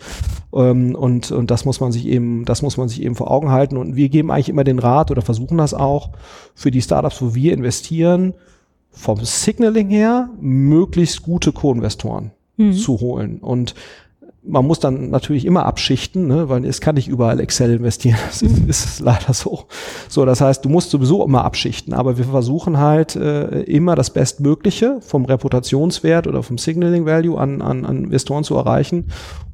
Ähm, 0.53 0.93
und, 0.93 1.31
und 1.31 1.49
das 1.51 1.63
muss 1.63 1.79
man 1.79 1.93
sich 1.93 2.05
eben, 2.05 2.43
das 2.43 2.61
muss 2.61 2.75
man 2.75 2.89
sich 2.89 3.01
eben 3.01 3.15
vor 3.15 3.31
Augen 3.31 3.51
halten. 3.51 3.77
Und 3.77 3.95
wir 3.95 4.09
geben 4.09 4.29
eigentlich 4.29 4.49
immer 4.49 4.65
den 4.65 4.79
Rat 4.79 5.09
oder 5.09 5.21
versuchen 5.21 5.57
das 5.57 5.73
auch 5.73 6.09
für 6.53 6.69
die 6.69 6.81
Startups, 6.81 7.21
wo 7.21 7.33
wir 7.33 7.53
investieren, 7.53 8.33
vom 8.91 9.23
Signaling 9.23 9.87
her 9.87 10.31
möglichst 10.41 11.23
gute 11.23 11.53
Co-Investoren 11.53 12.31
mhm. 12.57 12.73
zu 12.73 12.99
holen. 12.99 13.37
Und 13.37 13.73
man 14.49 14.65
muss 14.65 14.79
dann 14.79 15.09
natürlich 15.09 15.45
immer 15.45 15.65
abschichten, 15.65 16.27
ne, 16.27 16.49
weil 16.49 16.65
es 16.65 16.81
kann 16.81 16.95
nicht 16.95 17.07
überall 17.07 17.39
Excel 17.39 17.73
investieren. 17.73 18.17
Das 18.27 18.41
ist, 18.41 18.69
ist 18.69 18.99
leider 18.99 19.33
so. 19.33 19.65
So, 20.07 20.25
das 20.25 20.41
heißt, 20.41 20.65
du 20.65 20.69
musst 20.69 20.89
sowieso 20.89 21.23
immer 21.23 21.43
abschichten, 21.43 21.93
aber 21.93 22.17
wir 22.17 22.25
versuchen 22.25 22.77
halt 22.77 23.15
äh, 23.15 23.61
immer 23.63 23.95
das 23.95 24.11
Bestmögliche 24.11 24.97
vom 25.01 25.25
Reputationswert 25.25 26.27
oder 26.27 26.43
vom 26.43 26.57
Signaling 26.57 27.05
Value 27.05 27.39
an, 27.39 27.61
an, 27.61 27.85
an 27.85 28.03
Investoren 28.05 28.43
zu 28.43 28.55
erreichen 28.55 29.05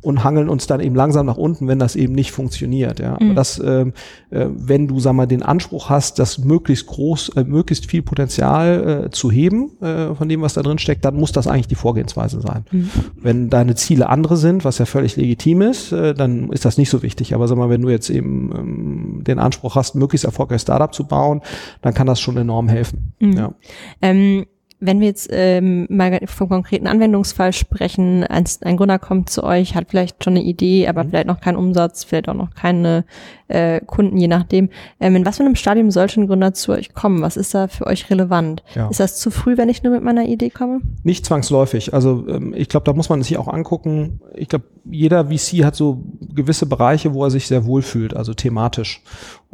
und 0.05 0.23
hangeln 0.23 0.49
uns 0.49 0.67
dann 0.67 0.79
eben 0.79 0.95
langsam 0.95 1.25
nach 1.25 1.37
unten, 1.37 1.67
wenn 1.67 1.79
das 1.79 1.95
eben 1.95 2.13
nicht 2.13 2.31
funktioniert. 2.31 2.99
Ja. 2.99 3.17
Mhm. 3.19 3.27
Aber 3.27 3.33
das, 3.33 3.57
äh, 3.59 3.85
äh, 4.29 4.47
wenn 4.49 4.87
du, 4.87 4.99
sag 4.99 5.13
mal, 5.13 5.25
den 5.25 5.43
Anspruch 5.43 5.89
hast, 5.89 6.19
das 6.19 6.37
möglichst 6.37 6.87
groß, 6.87 7.29
äh, 7.29 7.43
möglichst 7.43 7.87
viel 7.87 8.03
Potenzial 8.03 9.05
äh, 9.05 9.09
zu 9.09 9.31
heben 9.31 9.71
äh, 9.81 10.13
von 10.13 10.29
dem, 10.29 10.41
was 10.41 10.53
da 10.53 10.61
drin 10.61 10.77
steckt, 10.77 11.03
dann 11.05 11.15
muss 11.15 11.31
das 11.31 11.47
eigentlich 11.47 11.67
die 11.67 11.75
Vorgehensweise 11.75 12.39
sein. 12.41 12.65
Mhm. 12.71 12.89
Wenn 13.15 13.49
deine 13.49 13.75
Ziele 13.75 14.09
andere 14.09 14.37
sind, 14.37 14.63
was 14.63 14.77
ja 14.77 14.85
völlig 14.85 15.15
legitim 15.15 15.61
ist, 15.61 15.91
äh, 15.91 16.13
dann 16.13 16.51
ist 16.51 16.65
das 16.65 16.77
nicht 16.77 16.89
so 16.89 17.01
wichtig. 17.01 17.33
Aber 17.33 17.47
sag 17.47 17.57
mal, 17.57 17.69
wenn 17.69 17.81
du 17.81 17.89
jetzt 17.89 18.09
eben 18.09 18.51
ähm, 18.55 19.23
den 19.23 19.39
Anspruch 19.39 19.75
hast, 19.75 19.95
möglichst 19.95 20.25
erfolgreich 20.25 20.61
Startup 20.61 20.93
zu 20.93 21.05
bauen, 21.05 21.41
dann 21.81 21.93
kann 21.93 22.07
das 22.07 22.19
schon 22.19 22.37
enorm 22.37 22.69
helfen. 22.69 23.13
Mhm. 23.19 23.33
Ja. 23.33 23.53
Ähm 24.01 24.45
wenn 24.85 24.99
wir 24.99 25.07
jetzt 25.07 25.29
ähm, 25.31 25.87
mal 25.89 26.19
vom 26.25 26.49
konkreten 26.49 26.87
Anwendungsfall 26.87 27.53
sprechen, 27.53 28.23
ein, 28.23 28.45
ein 28.61 28.77
Gründer 28.77 28.99
kommt 28.99 29.29
zu 29.29 29.43
euch, 29.43 29.75
hat 29.75 29.89
vielleicht 29.89 30.23
schon 30.23 30.33
eine 30.33 30.43
Idee, 30.43 30.87
aber 30.87 31.03
mhm. 31.03 31.09
vielleicht 31.09 31.27
noch 31.27 31.41
keinen 31.41 31.57
Umsatz, 31.57 32.03
vielleicht 32.03 32.29
auch 32.29 32.33
noch 32.33 32.53
keine 32.53 33.05
äh, 33.47 33.79
Kunden, 33.81 34.17
je 34.17 34.27
nachdem. 34.27 34.69
Ähm, 34.99 35.15
in 35.15 35.25
was 35.25 35.37
für 35.37 35.43
einem 35.43 35.55
Stadium 35.55 35.91
sollte 35.91 36.21
ein 36.21 36.27
Gründer 36.27 36.53
zu 36.53 36.71
euch 36.71 36.93
kommen? 36.93 37.21
Was 37.21 37.37
ist 37.37 37.53
da 37.53 37.67
für 37.67 37.87
euch 37.87 38.09
relevant? 38.09 38.63
Ja. 38.73 38.89
Ist 38.89 38.99
das 38.99 39.19
zu 39.19 39.31
früh, 39.31 39.57
wenn 39.57 39.69
ich 39.69 39.83
nur 39.83 39.93
mit 39.93 40.03
meiner 40.03 40.25
Idee 40.25 40.49
komme? 40.49 40.81
Nicht 41.03 41.25
zwangsläufig. 41.25 41.93
Also 41.93 42.25
ähm, 42.27 42.53
ich 42.55 42.69
glaube, 42.69 42.85
da 42.85 42.93
muss 42.93 43.09
man 43.09 43.21
sich 43.21 43.37
auch 43.37 43.47
angucken. 43.47 44.21
Ich 44.33 44.49
glaube, 44.49 44.65
jeder 44.85 45.25
VC 45.25 45.63
hat 45.63 45.75
so 45.75 46.03
gewisse 46.21 46.65
Bereiche, 46.65 47.13
wo 47.13 47.23
er 47.23 47.31
sich 47.31 47.47
sehr 47.47 47.65
wohl 47.65 47.81
fühlt, 47.81 48.15
also 48.15 48.33
thematisch. 48.33 49.01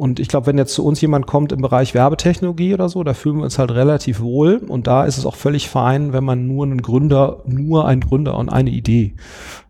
Und 0.02 0.18
ich 0.18 0.26
glaube, 0.26 0.48
wenn 0.48 0.58
jetzt 0.58 0.74
zu 0.74 0.84
uns 0.84 1.00
jemand 1.00 1.28
kommt 1.28 1.52
im 1.52 1.62
Bereich 1.62 1.94
Werbetechnologie 1.94 2.74
oder 2.74 2.88
so, 2.88 3.04
da 3.04 3.14
fühlen 3.14 3.36
wir 3.36 3.44
uns 3.44 3.60
halt 3.60 3.70
relativ 3.70 4.18
wohl. 4.18 4.56
Und 4.56 4.88
da 4.88 5.04
ist 5.04 5.16
es 5.16 5.24
auch 5.24 5.36
völlig 5.36 5.68
fein, 5.68 6.12
wenn 6.12 6.24
man 6.24 6.48
nur 6.48 6.66
einen 6.66 6.82
Gründer, 6.82 7.44
nur 7.46 7.86
ein 7.86 8.00
Gründer 8.00 8.36
und 8.36 8.48
eine 8.48 8.70
Idee 8.70 9.14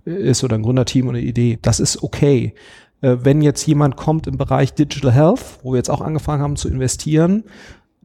ist 0.06 0.42
oder 0.42 0.56
ein 0.56 0.62
Gründerteam 0.62 1.06
und 1.06 1.16
eine 1.16 1.24
Idee. 1.26 1.58
Das 1.60 1.80
ist 1.80 2.02
okay. 2.02 2.54
Äh, 3.02 3.18
wenn 3.20 3.42
jetzt 3.42 3.66
jemand 3.66 3.98
kommt 3.98 4.26
im 4.26 4.38
Bereich 4.38 4.72
Digital 4.72 5.12
Health, 5.12 5.58
wo 5.64 5.72
wir 5.72 5.76
jetzt 5.76 5.90
auch 5.90 6.00
angefangen 6.00 6.42
haben 6.42 6.56
zu 6.56 6.70
investieren, 6.70 7.44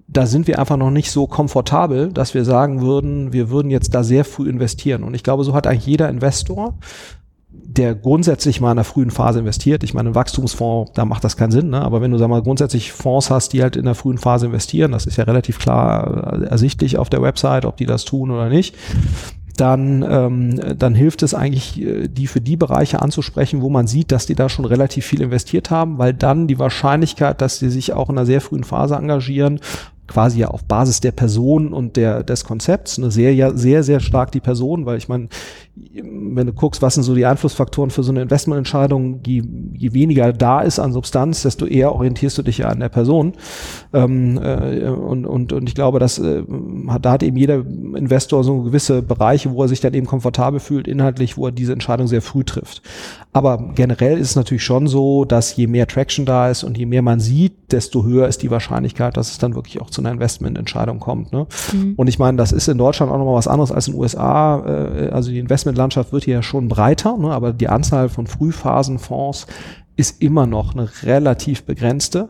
da 0.10 0.26
sind 0.26 0.48
wir 0.48 0.60
einfach 0.60 0.76
noch 0.76 0.92
nicht 0.92 1.12
so 1.12 1.28
komfortabel, 1.28 2.12
dass 2.12 2.34
wir 2.34 2.44
sagen 2.44 2.82
würden, 2.82 3.32
wir 3.32 3.50
würden 3.50 3.72
jetzt 3.72 3.96
da 3.96 4.04
sehr 4.04 4.26
früh 4.26 4.50
investieren. 4.50 5.04
Und 5.04 5.14
ich 5.14 5.24
glaube, 5.24 5.46
so 5.46 5.54
hat 5.54 5.66
eigentlich 5.66 5.86
jeder 5.86 6.10
Investor, 6.10 6.78
der 7.64 7.96
grundsätzlich 7.96 8.62
mal 8.62 8.72
in 8.72 8.78
einer 8.78 8.84
frühen 8.84 9.12
Phase 9.12 9.40
investiert. 9.40 9.84
Ich 9.84 9.94
meine, 9.94 10.10
ein 10.10 10.16
Wachstumsfonds, 10.16 10.94
da 10.94 11.06
macht 11.06 11.24
das 11.24 11.38
keinen 11.38 11.52
Sinn, 11.52 11.70
ne? 11.70 11.82
aber 11.82 12.02
wenn 12.02 12.12
du 12.12 12.18
sag 12.18 12.30
mal 12.30 12.42
grundsätzlich 12.42 12.92
Fonds 12.92 13.30
hast, 13.30 13.54
die 13.54 13.62
halt 13.62 13.76
in 13.76 13.86
der 13.86 13.96
frühen 13.96 14.18
Phase 14.18 14.48
investieren, 14.48 14.92
das 14.92 15.06
ist 15.06 15.18
ja 15.18 15.24
relativ 15.26 15.60
klar 15.60 16.42
äh, 16.42 16.46
ersichtlich 16.46 16.98
auf 16.98 17.10
der 17.10 17.22
Website, 17.22 17.66
ob 17.66 17.78
die 17.78 17.86
das 17.86 18.06
tun 18.06 18.32
oder 18.32 18.50
nicht, 18.50 18.76
dann, 19.58 20.06
ähm, 20.08 20.78
dann 20.78 20.96
hilft 20.96 21.24
es 21.24 21.34
eigentlich, 21.34 21.82
äh, 21.82 22.08
die 22.08 22.28
für 22.28 22.42
die 22.42 22.58
Bereiche 22.58 23.02
anzusprechen, 23.02 23.62
wo 23.62 23.70
man 23.70 23.88
sieht, 23.88 24.12
dass 24.12 24.26
die 24.26 24.36
da 24.36 24.50
schon 24.50 24.66
relativ 24.66 25.06
viel 25.06 25.22
investiert 25.22 25.70
haben, 25.70 25.98
weil 25.98 26.14
dann 26.14 26.48
die 26.48 26.60
Wahrscheinlichkeit, 26.60 27.42
dass 27.42 27.60
die 27.60 27.70
sich 27.70 27.94
auch 27.94 28.10
in 28.10 28.18
einer 28.18 28.26
sehr 28.26 28.42
frühen 28.42 28.64
Phase 28.64 28.96
engagieren, 28.96 29.60
quasi 30.08 30.40
ja 30.40 30.48
auf 30.48 30.64
Basis 30.64 31.02
der 31.02 31.12
Person 31.12 31.74
und 31.74 31.96
der 31.96 32.24
des 32.24 32.44
Konzepts, 32.44 32.98
eine 32.98 33.12
sehr 33.12 33.34
ja 33.34 33.56
sehr 33.56 33.84
sehr 33.84 34.00
stark 34.00 34.32
die 34.32 34.40
Person, 34.40 34.86
weil 34.86 34.98
ich 34.98 35.08
meine, 35.08 35.30
wenn 35.76 36.48
du 36.48 36.54
guckst, 36.54 36.82
was 36.82 36.96
sind 36.96 37.04
so 37.04 37.14
die 37.14 37.26
Einflussfaktoren 37.26 37.92
für 37.92 38.04
so 38.04 38.12
eine 38.12 38.22
Investmententscheidung, 38.22 39.22
je, 39.26 39.44
je 39.74 39.94
weniger 39.94 40.34
da 40.34 40.62
ist 40.62 40.80
an 40.80 40.92
Substanz, 40.92 41.44
desto 41.44 41.66
eher 41.66 41.94
orientierst 41.94 42.38
du 42.38 42.42
dich 42.42 42.60
ja 42.60 42.70
an 42.70 42.80
der 42.80 42.90
Person. 42.90 43.34
Ähm, 43.94 44.40
äh, 44.42 44.90
und, 44.90 45.26
und, 45.26 45.54
und 45.54 45.70
ich 45.70 45.76
glaube, 45.76 46.00
dass 46.00 46.20
äh, 46.20 46.44
da 47.02 47.12
hat 47.12 47.24
eben 47.24 47.38
jeder 47.38 47.64
Investor 47.96 48.44
so 48.44 48.62
gewisse 48.62 49.02
Bereiche, 49.02 49.52
wo 49.52 49.62
er 49.62 49.68
sich 49.68 49.80
dann 49.80 49.94
eben 49.94 50.08
komfortabel 50.08 50.60
fühlt, 50.60 50.88
inhaltlich, 50.88 51.38
wo 51.38 51.48
er 51.48 51.52
diese 51.52 51.74
Entscheidung 51.74 52.08
sehr 52.08 52.22
früh 52.22 52.44
trifft. 52.44 52.82
Aber 53.34 53.72
generell 53.76 54.18
ist 54.18 54.32
es 54.32 54.36
natürlich 54.36 54.64
schon 54.64 54.88
so, 54.88 55.26
dass 55.26 55.56
je 55.56 55.68
mehr 55.68 55.88
Traction 55.88 56.26
da 56.26 56.50
ist 56.50 56.64
und 56.64 56.78
je 56.78 56.86
mehr 56.86 57.02
man 57.02 57.20
sieht, 57.20 57.72
desto 57.72 58.04
höher 58.04 58.28
ist 58.28 58.42
die 58.42 58.50
Wahrscheinlichkeit, 58.50 59.16
dass 59.16 59.30
es 59.30 59.38
dann 59.38 59.54
wirklich 59.54 59.80
auch 59.82 59.90
zu 59.98 60.02
einer 60.02 60.12
Investmententscheidung 60.12 61.00
kommt. 61.00 61.34
Ne? 61.34 61.46
Mhm. 61.74 61.94
Und 61.98 62.08
ich 62.08 62.20
meine, 62.20 62.38
das 62.38 62.52
ist 62.52 62.68
in 62.68 62.78
Deutschland 62.78 63.12
auch 63.12 63.18
nochmal 63.18 63.36
was 63.36 63.48
anderes 63.48 63.72
als 63.72 63.88
in 63.88 63.94
den 63.94 64.02
USA. 64.02 64.64
Äh, 64.66 65.10
also 65.10 65.30
die 65.30 65.40
Investment 65.40 65.58
Investmentlandschaft 65.58 66.14
wird 66.14 66.24
hier 66.26 66.36
ja 66.36 66.44
schon 66.44 66.68
breiter, 66.68 67.18
ne, 67.18 67.32
aber 67.32 67.52
die 67.52 67.68
Anzahl 67.68 68.10
von 68.10 68.28
Frühphasenfonds 68.28 69.48
ist 69.98 70.22
immer 70.22 70.46
noch 70.46 70.76
eine 70.76 70.90
relativ 71.04 71.64
begrenzte. 71.64 72.30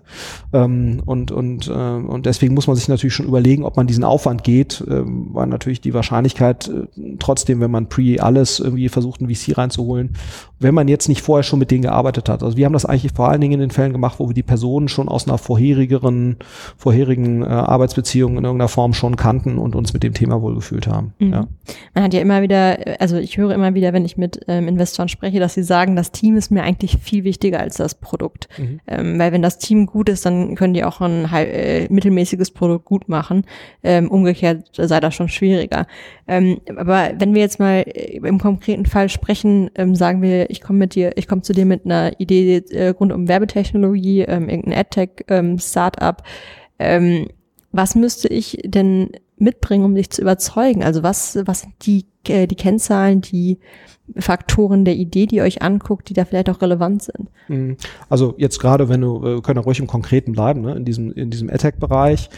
Ähm, 0.54 1.02
und, 1.06 1.32
und, 1.32 1.68
äh, 1.68 1.72
und 1.72 2.26
deswegen 2.26 2.54
muss 2.54 2.66
man 2.66 2.78
sich 2.78 2.88
natürlich 2.88 3.14
schon 3.14 3.28
überlegen, 3.28 3.66
ob 3.66 3.76
man 3.76 3.88
diesen 3.88 4.06
Aufwand 4.06 4.46
geht, 4.46 4.82
äh, 4.82 5.04
weil 5.04 5.48
natürlich 5.48 5.82
die 5.82 5.94
Wahrscheinlichkeit 5.94 6.70
äh, 6.70 7.16
trotzdem, 7.20 7.60
wenn 7.60 7.70
man 7.70 7.90
pre 7.90 8.18
alles 8.20 8.62
irgendwie 8.62 8.88
versucht, 8.88 9.20
ein 9.20 9.28
VC 9.30 9.58
reinzuholen, 9.58 10.12
wenn 10.60 10.74
man 10.74 10.88
jetzt 10.88 11.10
nicht 11.10 11.22
vorher 11.22 11.44
schon 11.44 11.60
mit 11.60 11.70
denen 11.70 11.82
gearbeitet 11.82 12.30
hat. 12.30 12.42
Also 12.42 12.56
wir 12.56 12.66
haben 12.66 12.74
das 12.74 12.86
eigentlich 12.86 13.12
vor 13.14 13.30
allen 13.30 13.42
Dingen 13.42 13.56
in 13.56 13.60
den 13.60 13.72
Fällen 13.72 13.92
gemacht, 13.92 14.16
wo 14.20 14.30
wir 14.30 14.34
die 14.34 14.44
Personen 14.44 14.88
schon 14.88 15.10
aus 15.10 15.28
einer 15.28 15.38
vorherigeren, 15.38 16.38
vorherigen 16.78 17.44
äh, 17.44 17.48
Arbeitsbeziehung 17.48 18.38
in 18.38 18.46
irgendeiner 18.46 18.70
Form 18.70 18.94
schon 18.94 19.18
kannten 19.18 19.58
und 19.58 19.76
uns 19.76 19.92
mit 19.92 20.04
dem 20.04 20.14
Thema 20.14 20.42
wohlgefühlt 20.42 20.88
haben. 20.88 21.14
Mhm. 21.20 21.34
Ja. 21.34 21.48
Man 21.94 22.04
hat 22.06 22.14
ja 22.14 22.22
immer 22.22 22.42
wieder, 22.42 22.78
also 23.02 23.18
ich 23.18 23.38
höre 23.38 23.54
immer 23.54 23.74
wieder, 23.74 23.92
wenn 23.92 24.06
ich 24.06 24.16
mit 24.16 24.40
ähm, 24.48 24.70
Investoren 24.70 25.10
spreche, 25.10 25.42
dass 25.42 25.54
sie 25.54 25.64
sagen, 25.64 25.98
das 25.98 26.14
Team 26.14 26.38
ist 26.38 26.50
mir 26.50 26.64
eigentlich 26.64 26.98
viel 27.02 27.26
wichtiger 27.26 27.57
wichtiger 27.58 27.62
als 27.62 27.78
das 27.78 27.96
Produkt. 27.96 28.48
Mhm. 28.58 28.80
Ähm, 28.88 29.20
weil 29.20 29.32
wenn 29.32 29.42
das 29.42 29.58
Team 29.58 29.86
gut 29.86 30.10
ist, 30.10 30.26
dann 30.26 30.56
können 30.56 30.74
die 30.74 30.84
auch 30.84 31.02
ein 31.02 31.26
äh, 31.34 31.88
mittelmäßiges 31.90 32.52
Produkt 32.52 32.86
gut 32.86 33.10
machen. 33.10 33.44
Ähm, 33.84 34.10
umgekehrt 34.10 34.70
sei 34.74 35.00
das 35.00 35.16
schon 35.16 35.30
schwieriger. 35.30 35.88
Ähm, 36.28 36.60
aber 36.76 37.12
wenn 37.18 37.34
wir 37.34 37.42
jetzt 37.42 37.60
mal 37.60 37.84
äh, 37.88 38.18
im 38.18 38.40
konkreten 38.40 38.86
Fall 38.86 39.10
sprechen, 39.10 39.70
ähm, 39.76 39.96
sagen 39.96 40.22
wir, 40.22 40.50
ich 40.50 40.62
komme 40.62 40.80
mit 40.80 40.96
dir, 40.96 41.18
ich 41.18 41.28
komme 41.28 41.42
zu 41.42 41.54
dir 41.54 41.66
mit 41.66 41.86
einer 41.86 42.20
Idee 42.20 42.64
äh, 42.72 42.90
rund 42.90 43.12
um 43.12 43.28
Werbetechnologie, 43.28 44.22
ähm, 44.22 44.50
irgendein 44.50 44.80
AdTech 44.80 45.26
ähm, 45.28 45.60
Startup. 45.60 46.22
Ähm, 46.80 47.28
was 47.72 47.96
müsste 47.96 48.28
ich 48.28 48.60
denn 48.64 49.10
mitbringen, 49.38 49.86
um 49.86 49.96
dich 49.96 50.10
zu 50.10 50.22
überzeugen? 50.22 50.84
Also 50.84 51.04
was, 51.04 51.38
was 51.46 51.62
sind 51.62 51.74
die, 51.82 52.06
äh, 52.28 52.48
die 52.48 52.56
Kennzahlen, 52.56 53.22
die 53.22 53.60
Faktoren 54.18 54.86
der 54.86 54.96
Idee, 54.96 55.26
die 55.26 55.38
ihr 55.38 55.44
euch 55.44 55.62
anguckt, 55.62 56.10
die 56.10 56.14
da 56.14 56.26
vielleicht 56.26 56.50
auch 56.50 56.62
relevant 56.62 57.04
sind? 57.04 57.30
Mhm. 57.48 57.78
Also 58.10 58.36
jetzt 58.38 58.60
gerade, 58.60 58.90
wenn 58.90 59.02
du, 59.02 59.22
wir 59.22 59.42
können 59.42 59.60
auch 59.60 59.66
ruhig 59.66 59.80
im 59.80 59.88
Konkreten 59.88 60.32
bleiben, 60.32 60.62
ne, 60.62 60.76
in 60.76 60.86
diesem, 60.86 61.12
in 61.12 61.30
diesem 61.30 61.50
AdTech-Bereich. 61.50 62.30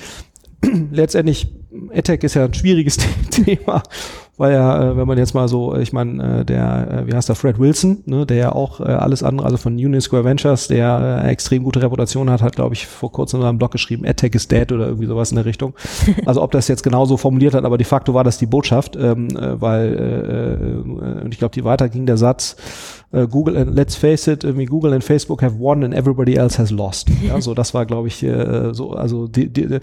Letztendlich, 0.91 1.53
AdTech 1.93 2.23
ist 2.23 2.35
ja 2.35 2.45
ein 2.45 2.53
schwieriges 2.53 2.97
Thema 3.29 3.83
weil 4.39 4.53
ja, 4.53 4.91
äh, 4.91 4.97
wenn 4.97 5.05
man 5.05 5.17
jetzt 5.17 5.33
mal 5.33 5.49
so, 5.49 5.75
ich 5.75 5.91
meine, 5.91 6.39
äh, 6.39 6.45
der, 6.45 7.03
äh, 7.03 7.07
wie 7.07 7.13
heißt 7.13 7.27
der, 7.27 7.35
Fred 7.35 7.59
Wilson, 7.59 8.03
ne, 8.05 8.25
der 8.25 8.37
ja 8.37 8.51
auch 8.53 8.79
alles 8.79 9.21
andere, 9.21 9.45
also 9.45 9.57
von 9.57 9.73
Union 9.73 9.99
Square 9.99 10.23
Ventures, 10.23 10.69
der 10.69 11.21
äh, 11.25 11.29
extrem 11.29 11.65
gute 11.65 11.81
Reputation 11.81 12.29
hat, 12.29 12.41
hat, 12.41 12.55
glaube 12.55 12.73
ich, 12.73 12.87
vor 12.87 13.11
kurzem 13.11 13.41
in 13.41 13.45
seinem 13.45 13.57
Blog 13.57 13.71
geschrieben, 13.71 14.05
AdTech 14.05 14.33
is 14.33 14.47
dead 14.47 14.71
oder 14.71 14.87
irgendwie 14.87 15.07
sowas 15.07 15.31
in 15.31 15.35
der 15.35 15.45
Richtung. 15.45 15.73
Also 16.25 16.41
ob 16.43 16.51
das 16.51 16.67
jetzt 16.67 16.83
genauso 16.83 17.17
formuliert 17.17 17.53
hat, 17.55 17.65
aber 17.65 17.77
de 17.77 17.85
facto 17.85 18.13
war 18.13 18.23
das 18.23 18.37
die 18.37 18.45
Botschaft, 18.45 18.95
ähm, 18.95 19.29
äh, 19.29 19.59
weil, 19.59 19.95
äh, 19.95 21.23
und 21.23 21.33
ich 21.33 21.39
glaube, 21.39 21.53
die 21.53 21.63
weiter 21.63 21.89
ging 21.89 22.05
der 22.05 22.17
Satz, 22.17 22.55
äh, 23.11 23.27
Google 23.27 23.57
and 23.57 23.75
let's 23.75 23.95
face 23.95 24.27
it, 24.27 24.43
irgendwie 24.43 24.65
Google 24.65 24.93
and 24.93 25.03
Facebook 25.03 25.41
have 25.41 25.59
won 25.59 25.83
and 25.83 25.93
everybody 25.93 26.35
else 26.35 26.57
has 26.57 26.71
lost. 26.71 27.09
Ja, 27.21 27.39
so 27.41 27.53
das 27.53 27.73
war, 27.73 27.85
glaube 27.85 28.07
ich, 28.07 28.23
äh, 28.23 28.73
so, 28.73 28.91
also 28.91 29.27
die, 29.27 29.51
die, 29.51 29.79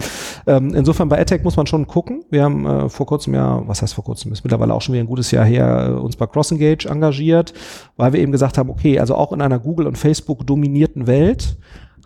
ähm, 0.47 0.73
insofern 0.73 1.07
bei 1.07 1.19
AdTech 1.19 1.43
muss 1.43 1.55
man 1.55 1.67
schon 1.67 1.87
gucken. 1.87 2.25
Wir 2.29 2.43
haben 2.43 2.65
äh, 2.65 2.89
vor 2.89 3.05
kurzem 3.05 3.35
ja, 3.35 3.61
was 3.65 3.81
heißt 3.81 3.93
vor 3.93 4.03
kurzem, 4.03 4.31
ist 4.31 4.43
mittlerweile 4.43 4.73
auch 4.73 4.81
schon 4.81 4.93
wieder 4.93 5.03
ein 5.03 5.07
gutes 5.07 5.31
Jahr 5.31 5.45
her, 5.45 5.89
äh, 5.89 5.99
uns 5.99 6.15
bei 6.15 6.25
CrossEngage 6.25 6.89
engagiert, 6.89 7.53
weil 7.95 8.13
wir 8.13 8.19
eben 8.19 8.31
gesagt 8.31 8.57
haben, 8.57 8.69
okay, 8.69 8.99
also 8.99 9.15
auch 9.15 9.31
in 9.31 9.41
einer 9.41 9.59
Google 9.59 9.87
und 9.87 9.97
Facebook 9.97 10.45
dominierten 10.45 11.07
Welt 11.07 11.57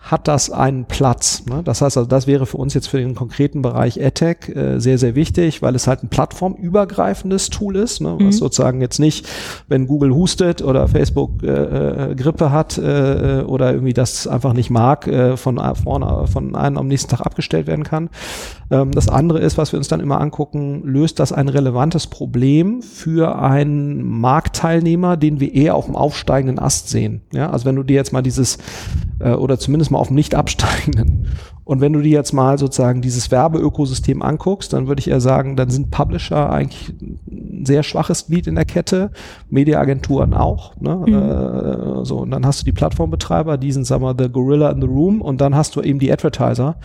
hat 0.02 0.28
das 0.28 0.50
einen 0.50 0.86
Platz. 0.86 1.46
Ne? 1.46 1.62
Das 1.64 1.82
heißt 1.82 1.96
also, 1.96 2.10
das 2.10 2.26
wäre 2.26 2.48
für 2.48 2.58
uns 2.58 2.74
jetzt 2.74 2.88
für 2.88 2.98
den 2.98 3.14
konkreten 3.14 3.62
Bereich 3.62 4.04
AdTech 4.04 4.50
äh, 4.50 4.80
sehr, 4.80 4.98
sehr 4.98 5.14
wichtig, 5.14 5.62
weil 5.62 5.76
es 5.76 5.86
halt 5.86 6.04
ein 6.04 6.10
plattformübergreifendes 6.10 7.52
Tool 7.52 7.76
ist, 7.76 8.02
ne? 8.02 8.16
was 8.16 8.24
mhm. 8.24 8.32
sozusagen 8.32 8.82
jetzt 8.82 9.00
nicht, 9.00 9.28
wenn 9.68 9.86
Google 9.86 10.14
hustet 10.14 10.64
oder 10.64 10.88
Facebook 10.88 11.44
äh, 11.44 12.12
äh, 12.12 12.16
Grippe 12.16 12.52
hat 12.52 12.80
äh, 12.80 13.44
oder 13.46 13.72
irgendwie 13.72 13.94
das 13.94 14.26
einfach 14.26 14.54
nicht 14.54 14.72
mag, 14.72 15.08
äh, 15.08 15.38
von 15.38 15.60
vorne 15.76 16.28
von 16.28 16.56
einem 16.56 16.78
am 16.78 16.88
nächsten 16.88 17.10
Tag 17.10 17.22
abgestellt 17.22 17.68
werden 17.68 17.84
kann. 17.84 18.10
Ähm, 18.72 18.92
das 18.92 19.10
andere 19.10 19.40
ist, 19.40 19.58
was 19.58 19.74
wir 19.74 19.78
uns 19.78 19.90
dann 19.90 20.00
immer 20.00 20.20
angucken, 20.22 20.82
löst 20.84 21.20
das 21.20 21.34
ein 21.34 21.50
relevantes 21.50 22.08
Problem 22.08 22.82
für 22.82 23.38
einen 23.38 24.02
Marktteilnehmer, 24.04 25.18
den 25.18 25.40
wir 25.40 25.54
eher 25.54 25.76
auf 25.76 25.86
dem 25.86 25.96
aufsteigenden 25.96 26.58
Ast 26.58 26.90
sehen. 26.90 27.22
Ja? 27.34 27.52
Also 27.52 27.66
wenn 27.66 27.76
du 27.76 27.84
dir 27.84 27.96
jetzt 27.96 28.14
mal 28.14 28.22
dieses 28.22 28.58
äh, 29.20 29.34
oder 29.34 29.60
zumindest 29.60 29.92
mal 29.92 30.00
auf 30.00 30.08
dem 30.08 30.16
nicht 30.16 30.34
absteigenden. 30.34 31.28
Und 31.64 31.80
wenn 31.80 31.94
du 31.94 32.02
dir 32.02 32.12
jetzt 32.12 32.34
mal 32.34 32.58
sozusagen 32.58 33.02
dieses 33.02 33.30
Werbeökosystem 33.30 34.22
anguckst, 34.24 34.74
dann 34.74 34.88
würde 34.88 35.00
ich 35.00 35.10
eher 35.10 35.22
sagen, 35.22 35.56
dann 35.56 35.70
sind 35.70 35.92
Publisher 35.92 36.50
eigentlich 36.50 36.90
ein 37.30 37.66
sehr 37.66 37.84
schwaches 37.84 38.28
Glied 38.28 38.48
in 38.48 38.56
der 38.56 38.66
Kette, 38.66 39.12
Mediaagenturen 39.50 40.34
auch. 40.34 40.76
Ne? 40.82 41.04
Mhm. 41.06 41.14
Äh, 41.14 42.06
so, 42.06 42.18
und 42.18 42.32
dann 42.32 42.46
hast 42.46 42.62
du 42.62 42.66
die 42.66 42.72
Plattformbetreiber, 42.72 43.58
die 43.58 43.72
sind, 43.72 43.86
sagen 43.86 44.04
wir, 44.04 44.16
the 44.18 44.30
Gorilla 44.30 44.72
in 44.72 44.82
the 44.82 44.88
Room 44.88 45.22
und 45.22 45.40
dann 45.40 45.56
hast 45.56 45.76
du 45.76 45.82
eben 45.82 46.00
die 46.00 46.12
Advertiser, 46.12 46.78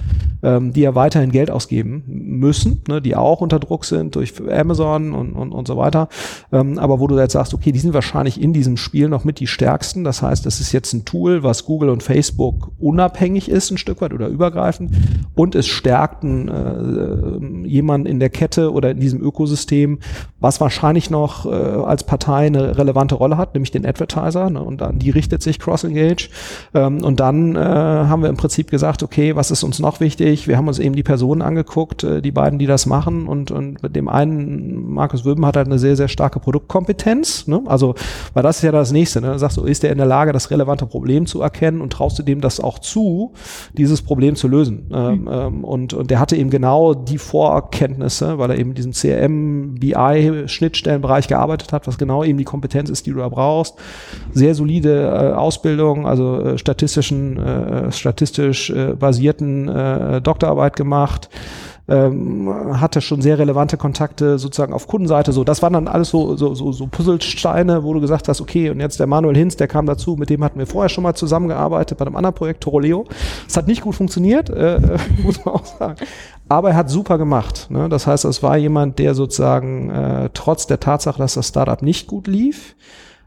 ähm, 0.42 0.75
die 0.75 0.83
ja 0.83 0.95
weiterhin 0.95 1.33
Geld 1.33 1.50
ausgeben 1.50 2.04
müssen, 2.06 2.83
ne? 2.87 3.00
die 3.00 3.16
auch 3.16 3.40
unter 3.40 3.59
Druck 3.59 3.87
sind 3.87 4.14
durch 4.14 4.35
Amazon 4.50 5.14
und, 5.14 5.33
und, 5.33 5.52
und 5.52 5.66
so 5.66 5.78
weiter. 5.78 6.09
Ähm, 6.52 6.78
aber 6.78 7.00
wo 7.00 7.06
du 7.06 7.18
jetzt 7.18 7.33
sagst, 7.33 7.54
okay, 7.54 7.73
die 7.73 7.78
sind 7.78 7.95
wahrscheinlich 7.95 8.40
in 8.40 8.52
diesem 8.52 8.76
Spiel 8.76 9.09
noch 9.09 9.25
mit 9.25 9.40
die 9.40 9.47
stärksten. 9.47 10.04
Das 10.04 10.21
heißt, 10.21 10.45
es 10.45 10.61
ist 10.61 10.73
jetzt 10.73 10.92
ein 10.92 11.06
Tool, 11.06 11.42
was 11.42 11.64
Google 11.64 11.88
und 11.88 12.02
Facebook 12.02 12.73
unabhängig 12.78 13.49
ist, 13.49 13.71
ein 13.71 13.78
Stück 13.78 14.02
weit 14.02 14.12
oder 14.12 14.28
übergreifend 14.28 14.66
und 15.35 15.55
es 15.55 15.67
stärkt 15.67 16.25
einen, 16.25 16.49
äh, 16.49 17.69
jemanden 17.69 18.07
in 18.07 18.21
der 18.21 18.31
Kette 18.31 18.73
oder 18.73 18.91
in 18.91 19.01
diesem 19.01 19.21
Ökosystem, 19.21 19.99
was 20.41 20.61
wahrscheinlich 20.61 21.11
noch 21.11 21.47
äh, 21.47 21.51
als 21.51 22.05
Partei 22.05 22.47
eine 22.47 22.79
relevante 22.79 23.15
Rolle 23.15 23.37
hat, 23.37 23.55
nämlich 23.55 23.71
den 23.71 23.87
Advertiser. 23.87 24.51
Ne, 24.51 24.63
und 24.63 24.83
an 24.83 24.99
die 24.99 25.11
richtet 25.11 25.43
sich 25.43 25.59
Cross-Engage. 25.59 26.29
Ähm, 26.75 27.03
und 27.03 27.21
dann 27.21 27.57
äh, 27.57 27.59
haben 27.59 28.23
wir 28.23 28.29
im 28.29 28.37
Prinzip 28.37 28.71
gesagt, 28.71 29.03
okay, 29.03 29.37
was 29.37 29.51
ist 29.51 29.63
uns 29.63 29.79
noch 29.79 30.01
wichtig? 30.01 30.49
Wir 30.49 30.57
haben 30.57 30.69
uns 30.69 30.79
eben 30.79 30.95
die 30.95 31.03
Personen 31.03 31.43
angeguckt, 31.43 32.05
äh, 32.05 32.23
die 32.23 32.33
beiden, 32.33 32.59
die 32.59 32.67
das 32.67 32.87
machen. 32.87 33.27
Und, 33.27 33.51
und 33.51 33.83
mit 33.83 33.97
dem 33.97 34.09
einen, 34.09 34.93
Markus 34.93 35.25
Wöben, 35.25 35.45
hat 35.47 35.57
halt 35.57 35.67
eine 35.67 35.79
sehr, 35.79 35.97
sehr 35.97 36.09
starke 36.09 36.41
Produktkompetenz. 36.41 37.47
Ne? 37.47 37.63
Also, 37.67 37.95
weil 38.35 38.43
das 38.43 38.57
ist 38.57 38.63
ja 38.63 38.73
das 38.73 38.93
Nächste. 38.93 39.21
Ne? 39.21 39.33
Du 39.33 39.39
sagst 39.39 39.57
du, 39.57 39.65
ist 39.65 39.83
der 39.83 39.93
in 39.93 39.99
der 39.99 40.07
Lage, 40.07 40.33
das 40.33 40.51
relevante 40.51 40.87
Problem 40.87 41.27
zu 41.27 41.41
erkennen 41.41 41.81
und 41.81 41.93
traust 41.93 42.19
du 42.19 42.23
dem 42.23 42.41
das 42.41 42.61
auch 42.61 42.79
zu, 42.79 43.33
dieses 43.77 44.03
Problem 44.03 44.37
zu 44.37 44.49
lösen? 44.49 44.56
Ähm, 44.65 45.23
mhm. 45.23 45.29
Ähm, 45.31 45.65
und, 45.65 45.95
und 45.95 46.11
der 46.11 46.21
hatte 46.21 46.37
eben 46.37 46.51
genau 46.51 46.95
die 46.95 47.19
Vorkenntnisse, 47.19 48.39
weil 48.39 48.51
er 48.51 48.59
eben 48.59 48.71
in 48.71 48.75
diesem 48.75 48.93
CRM, 48.93 49.75
BI, 49.75 50.45
Schnittstellenbereich 50.47 51.29
gearbeitet 51.29 51.73
hat, 51.73 51.87
was 51.87 51.99
genau 51.99 52.25
eben 52.25 52.39
die 52.39 52.45
Kompetenz 52.45 52.91
ist, 52.91 53.07
die 53.07 53.13
du 53.13 53.19
da 53.19 53.29
brauchst. 53.29 53.75
Sehr 54.33 54.55
solide 54.55 55.05
äh, 55.05 55.33
Ausbildung, 55.35 56.07
also 56.07 56.41
äh, 56.41 56.59
statistischen, 56.59 57.39
äh, 57.39 57.93
statistisch 57.93 58.71
äh, 58.71 58.95
basierten 58.95 59.69
äh, 59.69 60.21
Doktorarbeit 60.21 60.77
gemacht 60.77 61.29
ähm, 61.88 62.81
hatte 62.81 63.00
schon 63.00 63.23
sehr 63.23 63.38
relevante 63.38 63.76
Kontakte 63.76 64.38
sozusagen 64.38 64.73
auf 64.73 64.88
Kundenseite. 64.88 65.33
So, 65.33 65.45
das 65.45 65.62
waren 65.62 65.73
dann 65.73 65.88
alles 65.88 66.11
so, 66.11 66.37
so, 66.37 66.55
so, 66.55 66.73
so 66.73 66.87
Puzzlesteine, 66.87 67.85
wo 67.85 67.95
du 67.95 68.00
gesagt 68.00 68.28
hast, 68.28 68.40
okay, 68.40 68.71
und 68.71 68.81
jetzt 68.81 68.99
der 68.99 69.07
Manuel 69.07 69.37
Hinz, 69.37 69.57
der 69.57 69.69
kam 69.69 69.87
dazu, 69.87 70.16
mit 70.16 70.28
dem 70.31 70.43
hatten 70.43 70.59
wir 70.59 70.66
vorher 70.66 70.88
schon 70.88 71.05
mal 71.05 71.14
zusammengearbeitet 71.14 71.97
bei 71.99 72.07
einem 72.07 72.16
anderen 72.16 72.35
Projekt, 72.35 72.62
Toroleo. 72.62 73.05
Das 73.47 73.57
hat 73.57 73.69
nicht 73.69 73.83
gut 73.83 73.95
funktioniert, 73.95 74.50
äh, 74.50 74.81
muss 75.23 75.45
man 75.45 75.55
auch 75.55 75.64
sagen. 75.64 75.97
Aber 76.49 76.71
er 76.71 76.76
hat 76.76 76.90
super 76.90 77.19
gemacht. 77.19 77.69
Ne? 77.71 77.88
Das 77.88 78.07
heißt, 78.07 78.25
es 78.25 78.43
war 78.43 78.57
jemand, 78.57 78.99
der 78.99 79.14
sozusagen 79.14 79.90
äh, 79.90 80.31
trotz 80.35 80.66
der 80.66 80.81
Tatsache, 80.81 81.19
dass 81.19 81.35
das 81.35 81.49
Startup 81.49 81.83
nicht 81.83 82.07
gut 82.07 82.26
lief, 82.26 82.75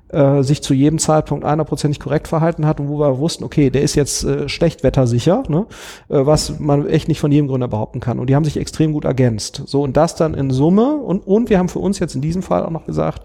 äh, 0.09 0.43
sich 0.43 0.61
zu 0.61 0.73
jedem 0.73 0.99
Zeitpunkt 0.99 1.45
einerprozentig 1.45 1.99
korrekt 1.99 2.27
verhalten 2.27 2.65
hat 2.65 2.79
und 2.79 2.89
wo 2.89 2.99
wir 2.99 3.19
wussten, 3.19 3.43
okay, 3.43 3.69
der 3.69 3.81
ist 3.81 3.95
jetzt 3.95 4.23
äh, 4.23 4.49
schlechtwettersicher, 4.49 5.43
ne? 5.47 5.65
äh, 6.09 6.25
was 6.25 6.59
man 6.59 6.87
echt 6.87 7.07
nicht 7.07 7.19
von 7.19 7.31
jedem 7.31 7.47
Gründer 7.47 7.67
behaupten 7.67 7.99
kann. 7.99 8.19
Und 8.19 8.29
die 8.29 8.35
haben 8.35 8.45
sich 8.45 8.57
extrem 8.57 8.93
gut 8.93 9.05
ergänzt. 9.05 9.63
So, 9.65 9.83
und 9.83 9.97
das 9.97 10.15
dann 10.15 10.33
in 10.33 10.51
Summe 10.51 10.95
und, 10.95 11.25
und 11.25 11.49
wir 11.49 11.59
haben 11.59 11.69
für 11.69 11.79
uns 11.79 11.99
jetzt 11.99 12.15
in 12.15 12.21
diesem 12.21 12.41
Fall 12.41 12.65
auch 12.65 12.71
noch 12.71 12.85
gesagt, 12.85 13.23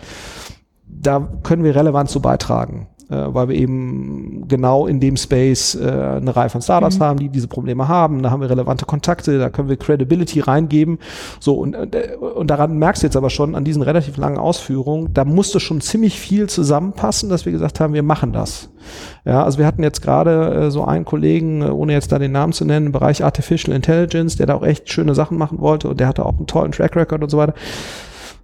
da 0.86 1.28
können 1.42 1.64
wir 1.64 1.74
relevant 1.74 2.08
zu 2.08 2.20
beitragen 2.20 2.86
weil 3.08 3.49
wir 3.49 3.56
eben 3.56 4.46
genau 4.49 4.87
in 4.87 5.00
dem 5.00 5.16
Space 5.16 5.75
äh, 5.75 5.88
eine 5.88 6.34
Reihe 6.34 6.49
von 6.49 6.62
Startups 6.62 6.99
mhm. 6.99 7.02
haben, 7.02 7.18
die 7.18 7.28
diese 7.28 7.49
Probleme 7.49 7.88
haben. 7.88 8.23
Da 8.23 8.30
haben 8.30 8.40
wir 8.40 8.50
relevante 8.50 8.87
Kontakte, 8.87 9.38
da 9.38 9.50
können 9.50 9.68
wir 9.68 9.76
Credibility 9.76 10.40
reingeben. 10.40 10.99
So 11.40 11.54
und, 11.54 11.75
äh, 11.75 12.16
und 12.16 12.49
daran 12.49 12.78
merkst 12.78 13.02
du 13.02 13.06
jetzt 13.06 13.16
aber 13.16 13.30
schon 13.30 13.54
an 13.54 13.64
diesen 13.64 13.82
relativ 13.82 14.16
langen 14.16 14.38
Ausführungen, 14.38 15.12
da 15.12 15.25
musste 15.25 15.61
schon 15.61 15.80
ziemlich 15.80 16.18
viel 16.18 16.49
zusammenpassen, 16.49 17.28
dass 17.28 17.44
wir 17.44 17.52
gesagt 17.52 17.80
haben, 17.80 17.94
wir 17.94 18.02
machen 18.02 18.32
das. 18.32 18.70
Ja, 19.25 19.42
also 19.42 19.58
wir 19.58 19.66
hatten 19.66 19.82
jetzt 19.82 20.02
gerade 20.02 20.66
äh, 20.66 20.70
so 20.70 20.84
einen 20.84 21.04
Kollegen, 21.04 21.62
äh, 21.62 21.66
ohne 21.66 21.92
jetzt 21.92 22.12
da 22.12 22.18
den 22.18 22.32
Namen 22.32 22.52
zu 22.52 22.64
nennen, 22.64 22.87
im 22.87 22.92
Bereich 22.92 23.25
Artificial 23.25 23.75
Intelligence, 23.75 24.37
der 24.37 24.46
da 24.46 24.54
auch 24.54 24.64
echt 24.64 24.90
schöne 24.90 25.14
Sachen 25.14 25.38
machen 25.38 25.61
wollte 25.61 25.88
und 25.88 26.00
der 26.00 26.08
hatte 26.08 26.26
auch 26.26 26.37
einen 26.37 26.46
tollen 26.46 26.73
Track 26.73 26.96
Record 26.96 27.23
und 27.23 27.30
so 27.30 27.38
weiter. 27.38 27.54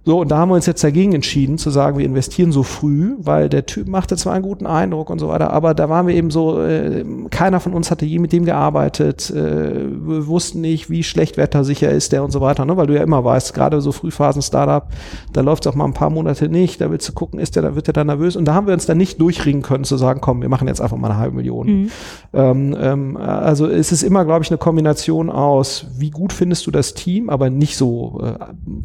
So, 0.03 0.21
und 0.21 0.31
da 0.31 0.39
haben 0.39 0.49
wir 0.49 0.55
uns 0.55 0.65
jetzt 0.65 0.83
dagegen 0.83 1.13
entschieden, 1.13 1.59
zu 1.59 1.69
sagen, 1.69 1.99
wir 1.99 2.05
investieren 2.05 2.51
so 2.51 2.63
früh, 2.63 3.13
weil 3.19 3.49
der 3.49 3.67
Typ 3.67 3.87
machte 3.87 4.17
zwar 4.17 4.33
einen 4.33 4.43
guten 4.43 4.65
Eindruck 4.65 5.11
und 5.11 5.19
so 5.19 5.27
weiter, 5.27 5.53
aber 5.53 5.75
da 5.75 5.89
waren 5.89 6.07
wir 6.07 6.15
eben 6.15 6.31
so, 6.31 6.59
äh, 6.59 7.05
keiner 7.29 7.59
von 7.59 7.73
uns 7.73 7.91
hatte 7.91 8.05
je 8.05 8.17
mit 8.17 8.33
dem 8.33 8.45
gearbeitet, 8.45 9.29
äh, 9.29 9.35
wir 9.35 10.25
wussten 10.25 10.61
nicht, 10.61 10.89
wie 10.89 11.03
schlecht 11.03 11.37
wettersicher 11.37 11.91
ist 11.91 12.13
der 12.13 12.23
und 12.23 12.31
so 12.31 12.41
weiter, 12.41 12.65
ne? 12.65 12.77
weil 12.77 12.87
du 12.87 12.95
ja 12.95 13.03
immer 13.03 13.23
weißt, 13.23 13.53
gerade 13.53 13.79
so 13.79 13.91
Frühphasen-Startup, 13.91 14.87
da 15.33 15.41
läuft 15.41 15.67
es 15.67 15.71
auch 15.71 15.75
mal 15.75 15.85
ein 15.85 15.93
paar 15.93 16.09
Monate 16.09 16.49
nicht, 16.49 16.81
da 16.81 16.89
willst 16.89 17.07
du 17.07 17.13
gucken, 17.13 17.39
ist 17.39 17.55
der, 17.55 17.61
da 17.61 17.75
wird 17.75 17.85
der 17.85 17.93
dann 17.93 18.07
nervös 18.07 18.35
und 18.35 18.45
da 18.45 18.55
haben 18.55 18.65
wir 18.65 18.73
uns 18.73 18.87
dann 18.87 18.97
nicht 18.97 19.21
durchringen 19.21 19.61
können, 19.61 19.83
zu 19.83 19.97
sagen, 19.97 20.19
komm, 20.19 20.41
wir 20.41 20.49
machen 20.49 20.67
jetzt 20.67 20.81
einfach 20.81 20.97
mal 20.97 21.11
eine 21.11 21.19
halbe 21.19 21.35
Million. 21.35 21.67
Mhm. 21.67 21.89
Ähm, 22.33 22.75
ähm, 22.79 23.17
also 23.17 23.67
es 23.67 23.91
ist 23.91 24.01
immer, 24.01 24.25
glaube 24.25 24.43
ich, 24.43 24.49
eine 24.49 24.57
Kombination 24.57 25.29
aus, 25.29 25.85
wie 25.95 26.09
gut 26.09 26.33
findest 26.33 26.65
du 26.65 26.71
das 26.71 26.95
Team, 26.95 27.29
aber 27.29 27.51
nicht 27.51 27.77
so 27.77 28.19
äh, 28.23 28.33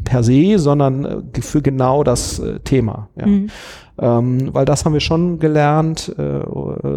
per 0.05 0.23
se, 0.23 0.59
sondern 0.59 1.06
äh, 1.07 1.41
für 1.41 1.63
genau 1.63 2.05
das 2.05 2.39
äh, 2.39 2.61
Thema. 2.61 3.09
Ja. 3.17 3.27
Mhm. 3.27 3.49
Ähm, 3.99 4.49
weil 4.53 4.67
das 4.67 4.85
haben 4.85 4.93
wir 4.93 5.01
schon 5.01 5.39
gelernt, 5.39 6.15
äh, 6.19 6.41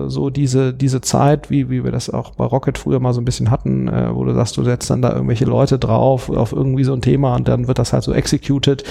so 0.08 0.30
diese, 0.30 0.74
diese 0.74 1.00
Zeit, 1.00 1.50
wie, 1.50 1.70
wie 1.70 1.86
wir 1.86 1.92
das 1.92 2.10
auch 2.10 2.32
bei 2.32 2.44
Rocket 2.44 2.78
früher 2.78 3.00
mal 3.00 3.14
so 3.14 3.22
ein 3.22 3.26
bisschen 3.26 3.52
hatten, 3.52 3.88
äh, 3.88 4.14
wo 4.14 4.26
du 4.26 4.34
sagst, 4.34 4.58
du 4.58 4.64
setzt 4.66 4.90
dann 4.90 5.02
da 5.02 5.14
irgendwelche 5.14 5.46
Leute 5.46 5.80
drauf 5.80 6.30
auf 6.30 6.52
irgendwie 6.52 6.84
so 6.84 6.92
ein 6.92 7.02
Thema 7.02 7.36
und 7.36 7.48
dann 7.48 7.68
wird 7.68 7.80
das 7.80 7.94
halt 7.94 8.04
so 8.04 8.12
executed 8.12 8.84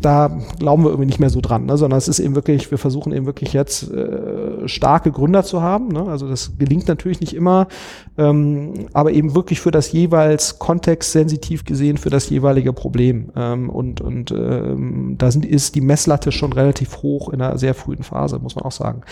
da 0.00 0.38
glauben 0.58 0.84
wir 0.84 0.90
irgendwie 0.90 1.06
nicht 1.06 1.20
mehr 1.20 1.30
so 1.30 1.40
dran, 1.40 1.66
ne? 1.66 1.76
sondern 1.76 1.98
es 1.98 2.08
ist 2.08 2.18
eben 2.18 2.34
wirklich, 2.34 2.70
wir 2.70 2.78
versuchen 2.78 3.12
eben 3.12 3.26
wirklich 3.26 3.52
jetzt 3.52 3.90
äh, 3.90 4.68
starke 4.68 5.10
Gründer 5.10 5.44
zu 5.44 5.62
haben. 5.62 5.88
Ne? 5.88 6.04
Also 6.04 6.28
das 6.28 6.58
gelingt 6.58 6.88
natürlich 6.88 7.20
nicht 7.20 7.34
immer, 7.34 7.68
ähm, 8.16 8.86
aber 8.92 9.12
eben 9.12 9.34
wirklich 9.34 9.60
für 9.60 9.70
das 9.70 9.92
jeweils 9.92 10.58
kontextsensitiv 10.58 11.64
gesehen 11.64 11.96
für 11.96 12.10
das 12.10 12.28
jeweilige 12.28 12.72
Problem. 12.72 13.30
Ähm, 13.36 13.70
und 13.70 14.00
und 14.00 14.30
ähm, 14.30 15.16
da 15.18 15.30
sind, 15.30 15.44
ist 15.44 15.74
die 15.74 15.80
Messlatte 15.80 16.32
schon 16.32 16.52
relativ 16.52 17.02
hoch 17.02 17.30
in 17.30 17.40
einer 17.40 17.58
sehr 17.58 17.74
frühen 17.74 18.02
Phase, 18.02 18.38
muss 18.38 18.56
man 18.56 18.64
auch 18.64 18.72
sagen. 18.72 19.02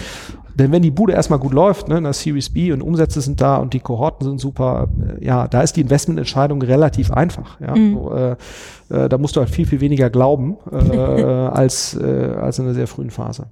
Denn 0.54 0.72
wenn 0.72 0.82
die 0.82 0.90
Bude 0.90 1.12
erstmal 1.12 1.38
gut 1.38 1.52
läuft, 1.52 1.88
ne, 1.88 1.98
in 1.98 2.04
der 2.04 2.14
Series 2.14 2.50
B 2.50 2.72
und 2.72 2.80
Umsätze 2.82 3.20
sind 3.20 3.40
da 3.40 3.56
und 3.56 3.74
die 3.74 3.80
Kohorten 3.80 4.26
sind 4.26 4.40
super, 4.40 4.88
äh, 5.20 5.24
ja, 5.24 5.48
da 5.48 5.60
ist 5.62 5.76
die 5.76 5.82
Investmententscheidung 5.82 6.62
relativ 6.62 7.10
einfach. 7.10 7.60
Ja? 7.60 7.76
Mhm. 7.76 7.94
So, 7.94 8.12
äh, 8.12 8.36
äh, 8.90 9.08
da 9.08 9.18
musst 9.18 9.36
du 9.36 9.40
halt 9.40 9.50
viel, 9.50 9.66
viel 9.66 9.80
weniger 9.80 10.10
glauben 10.10 10.56
äh, 10.70 10.76
als, 10.96 11.94
äh, 11.94 12.34
als 12.40 12.58
in 12.58 12.66
einer 12.66 12.74
sehr 12.74 12.86
frühen 12.86 13.10
Phase. 13.10 13.48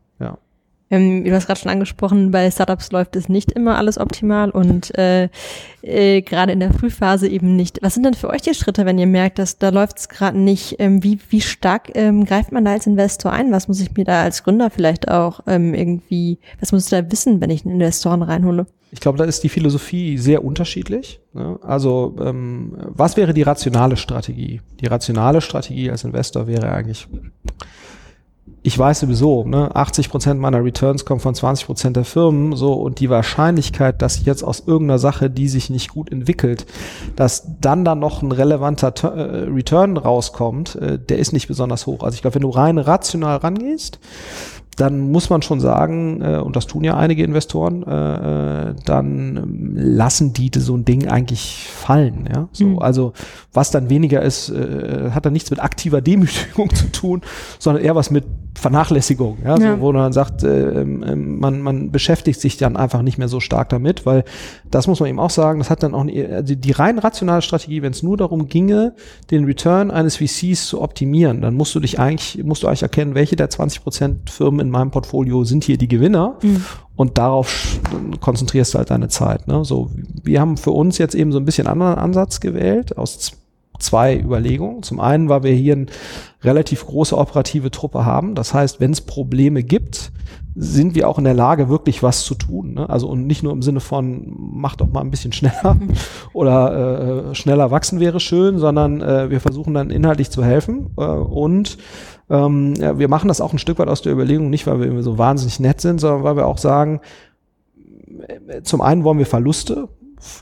Ähm, 0.90 1.24
du 1.24 1.32
hast 1.32 1.46
gerade 1.46 1.60
schon 1.60 1.70
angesprochen, 1.70 2.30
bei 2.30 2.50
Startups 2.50 2.92
läuft 2.92 3.16
es 3.16 3.28
nicht 3.28 3.52
immer 3.52 3.78
alles 3.78 3.98
optimal 3.98 4.50
und 4.50 4.96
äh, 4.98 5.28
äh, 5.82 6.20
gerade 6.22 6.52
in 6.52 6.60
der 6.60 6.72
Frühphase 6.72 7.26
eben 7.26 7.56
nicht. 7.56 7.78
Was 7.82 7.94
sind 7.94 8.04
denn 8.04 8.14
für 8.14 8.28
euch 8.28 8.42
die 8.42 8.54
Schritte, 8.54 8.84
wenn 8.84 8.98
ihr 8.98 9.06
merkt, 9.06 9.38
dass 9.38 9.58
da 9.58 9.70
läuft 9.70 9.98
es 9.98 10.08
gerade 10.08 10.38
nicht? 10.38 10.76
Ähm, 10.78 11.02
wie, 11.02 11.18
wie 11.30 11.40
stark 11.40 11.90
ähm, 11.94 12.24
greift 12.24 12.52
man 12.52 12.64
da 12.64 12.72
als 12.72 12.86
Investor 12.86 13.32
ein? 13.32 13.50
Was 13.50 13.66
muss 13.66 13.80
ich 13.80 13.96
mir 13.96 14.04
da 14.04 14.22
als 14.22 14.44
Gründer 14.44 14.70
vielleicht 14.70 15.08
auch 15.08 15.40
ähm, 15.46 15.74
irgendwie, 15.74 16.38
was 16.60 16.72
muss 16.72 16.84
ich 16.84 16.90
da 16.90 17.10
wissen, 17.10 17.40
wenn 17.40 17.50
ich 17.50 17.64
einen 17.64 17.74
Investoren 17.74 18.22
reinhole? 18.22 18.66
Ich 18.90 19.00
glaube, 19.00 19.18
da 19.18 19.24
ist 19.24 19.42
die 19.42 19.48
Philosophie 19.48 20.18
sehr 20.18 20.44
unterschiedlich. 20.44 21.20
Ne? 21.32 21.58
Also 21.62 22.14
ähm, 22.20 22.76
was 22.90 23.16
wäre 23.16 23.34
die 23.34 23.42
rationale 23.42 23.96
Strategie? 23.96 24.60
Die 24.80 24.86
rationale 24.86 25.40
Strategie 25.40 25.90
als 25.90 26.04
Investor 26.04 26.46
wäre 26.46 26.70
eigentlich 26.70 27.08
ich 28.66 28.78
weiß 28.78 29.00
sowieso, 29.00 29.44
ne, 29.44 29.76
80 29.76 30.08
Prozent 30.08 30.40
meiner 30.40 30.64
Returns 30.64 31.04
kommen 31.04 31.20
von 31.20 31.34
20 31.34 31.66
Prozent 31.66 31.96
der 31.96 32.06
Firmen, 32.06 32.56
so 32.56 32.72
und 32.72 32.98
die 32.98 33.10
Wahrscheinlichkeit, 33.10 34.00
dass 34.00 34.24
jetzt 34.24 34.42
aus 34.42 34.60
irgendeiner 34.66 34.98
Sache, 34.98 35.28
die 35.28 35.48
sich 35.48 35.68
nicht 35.68 35.90
gut 35.90 36.10
entwickelt, 36.10 36.64
dass 37.14 37.46
dann 37.60 37.84
da 37.84 37.94
noch 37.94 38.22
ein 38.22 38.32
relevanter 38.32 38.94
äh, 39.04 39.50
Return 39.50 39.98
rauskommt, 39.98 40.76
äh, 40.76 40.98
der 40.98 41.18
ist 41.18 41.34
nicht 41.34 41.46
besonders 41.46 41.86
hoch. 41.86 42.02
Also 42.02 42.14
ich 42.14 42.22
glaube, 42.22 42.36
wenn 42.36 42.42
du 42.42 42.48
rein 42.48 42.78
rational 42.78 43.36
rangehst, 43.36 43.98
dann 44.76 45.12
muss 45.12 45.28
man 45.28 45.42
schon 45.42 45.60
sagen, 45.60 46.22
äh, 46.22 46.38
und 46.38 46.56
das 46.56 46.66
tun 46.66 46.84
ja 46.84 46.96
einige 46.96 47.22
Investoren, 47.22 47.82
äh, 47.82 48.70
äh 48.70 48.74
dann 48.86 49.74
lassen 49.74 50.32
die 50.32 50.50
so 50.56 50.74
ein 50.74 50.86
Ding 50.86 51.06
eigentlich 51.06 51.68
fallen. 51.70 52.28
Ja? 52.34 52.48
So, 52.52 52.64
mhm. 52.64 52.78
Also 52.78 53.12
was 53.52 53.70
dann 53.70 53.90
weniger 53.90 54.22
ist, 54.22 54.48
äh, 54.48 55.10
hat 55.10 55.26
dann 55.26 55.34
nichts 55.34 55.50
mit 55.50 55.62
aktiver 55.62 56.00
Demütigung 56.00 56.70
zu 56.74 56.90
tun, 56.90 57.20
sondern 57.58 57.84
eher 57.84 57.94
was 57.94 58.10
mit 58.10 58.24
Vernachlässigung, 58.56 59.38
ja? 59.44 59.58
ja. 59.58 59.74
So, 59.74 59.80
wo 59.80 59.92
man 59.92 60.12
sagt, 60.12 60.42
äh, 60.42 60.82
äh, 60.82 60.84
man, 60.84 61.60
man 61.60 61.90
beschäftigt 61.90 62.40
sich 62.40 62.56
dann 62.56 62.76
einfach 62.76 63.02
nicht 63.02 63.18
mehr 63.18 63.28
so 63.28 63.40
stark 63.40 63.68
damit, 63.68 64.06
weil 64.06 64.24
das 64.70 64.86
muss 64.86 65.00
man 65.00 65.08
eben 65.08 65.18
auch 65.18 65.30
sagen, 65.30 65.58
das 65.58 65.70
hat 65.70 65.82
dann 65.82 65.94
auch 65.94 66.04
die, 66.06 66.24
also 66.24 66.54
die 66.54 66.72
rein 66.72 66.98
rationale 66.98 67.42
Strategie, 67.42 67.82
wenn 67.82 67.92
es 67.92 68.02
nur 68.02 68.16
darum 68.16 68.48
ginge, 68.48 68.94
den 69.30 69.44
Return 69.44 69.90
eines 69.90 70.16
VCs 70.16 70.66
zu 70.66 70.80
optimieren, 70.80 71.40
dann 71.40 71.54
musst 71.54 71.74
du 71.74 71.80
dich 71.80 71.98
eigentlich, 71.98 72.42
musst 72.44 72.62
du 72.62 72.68
eigentlich 72.68 72.82
erkennen, 72.82 73.14
welche 73.14 73.36
der 73.36 73.50
20 73.50 73.82
Prozent 73.82 74.30
Firmen 74.30 74.60
in 74.60 74.70
meinem 74.70 74.90
Portfolio 74.90 75.44
sind 75.44 75.64
hier 75.64 75.76
die 75.76 75.88
Gewinner 75.88 76.38
mhm. 76.42 76.64
und 76.96 77.18
darauf 77.18 77.80
konzentrierst 78.20 78.74
du 78.74 78.78
halt 78.78 78.90
deine 78.90 79.08
Zeit. 79.08 79.48
Ne? 79.48 79.64
So, 79.64 79.90
wir 80.22 80.40
haben 80.40 80.56
für 80.56 80.70
uns 80.70 80.98
jetzt 80.98 81.14
eben 81.14 81.32
so 81.32 81.38
ein 81.38 81.44
bisschen 81.44 81.66
anderen 81.66 81.96
Ansatz 81.96 82.40
gewählt 82.40 82.96
aus 82.96 83.32
zwei 83.84 84.18
Überlegungen. 84.18 84.82
Zum 84.82 85.00
einen, 85.00 85.28
weil 85.28 85.42
wir 85.42 85.52
hier 85.52 85.74
eine 85.74 85.86
relativ 86.42 86.86
große 86.86 87.16
operative 87.16 87.70
Truppe 87.70 88.04
haben. 88.04 88.34
Das 88.34 88.54
heißt, 88.54 88.80
wenn 88.80 88.92
es 88.92 89.00
Probleme 89.00 89.62
gibt, 89.62 90.12
sind 90.56 90.94
wir 90.94 91.08
auch 91.08 91.18
in 91.18 91.24
der 91.24 91.34
Lage, 91.34 91.68
wirklich 91.68 92.02
was 92.02 92.24
zu 92.24 92.34
tun. 92.34 92.74
Ne? 92.74 92.88
Also 92.88 93.08
und 93.08 93.26
nicht 93.26 93.42
nur 93.42 93.52
im 93.52 93.62
Sinne 93.62 93.80
von, 93.80 94.32
mach 94.36 94.76
doch 94.76 94.88
mal 94.88 95.00
ein 95.00 95.10
bisschen 95.10 95.32
schneller 95.32 95.76
oder 96.32 97.30
äh, 97.30 97.34
schneller 97.34 97.70
wachsen 97.70 97.98
wäre 97.98 98.20
schön, 98.20 98.58
sondern 98.58 99.00
äh, 99.00 99.30
wir 99.30 99.40
versuchen 99.40 99.74
dann 99.74 99.90
inhaltlich 99.90 100.30
zu 100.30 100.44
helfen 100.44 100.90
äh, 100.96 101.02
und 101.02 101.78
ähm, 102.30 102.74
ja, 102.76 102.98
wir 102.98 103.08
machen 103.08 103.28
das 103.28 103.40
auch 103.40 103.52
ein 103.52 103.58
Stück 103.58 103.78
weit 103.78 103.88
aus 103.88 104.02
der 104.02 104.12
Überlegung, 104.12 104.48
nicht 104.48 104.66
weil 104.66 104.80
wir 104.80 105.02
so 105.02 105.18
wahnsinnig 105.18 105.60
nett 105.60 105.80
sind, 105.80 106.00
sondern 106.00 106.22
weil 106.22 106.36
wir 106.36 106.46
auch 106.46 106.58
sagen, 106.58 107.00
äh, 108.46 108.62
zum 108.62 108.80
einen 108.80 109.02
wollen 109.02 109.18
wir 109.18 109.26
Verluste 109.26 109.88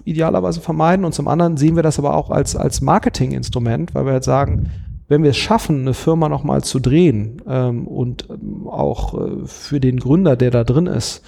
idealerweise 0.05 0.61
vermeiden. 0.61 1.05
Und 1.05 1.15
zum 1.15 1.29
anderen 1.29 1.57
sehen 1.57 1.77
wir 1.77 1.83
das 1.83 1.99
aber 1.99 2.15
auch 2.17 2.31
als, 2.31 2.57
als 2.57 2.81
Marketinginstrument, 2.81 3.95
weil 3.95 4.07
wir 4.07 4.15
jetzt 4.15 4.27
sagen, 4.27 4.71
wenn 5.09 5.23
wir 5.23 5.31
es 5.31 5.37
schaffen, 5.37 5.83
eine 5.83 5.95
Firma 5.95 6.29
nochmal 6.29 6.65
zu 6.65 6.81
drehen 6.81 7.43
ähm, 7.47 7.87
und 7.87 8.29
ähm, 8.31 8.67
auch 8.67 9.15
äh, 9.15 9.47
für 9.47 9.79
den 9.79 9.99
Gründer, 9.99 10.37
der 10.37 10.51
da 10.51 10.65
drin 10.65 10.87
ist, 10.87 11.23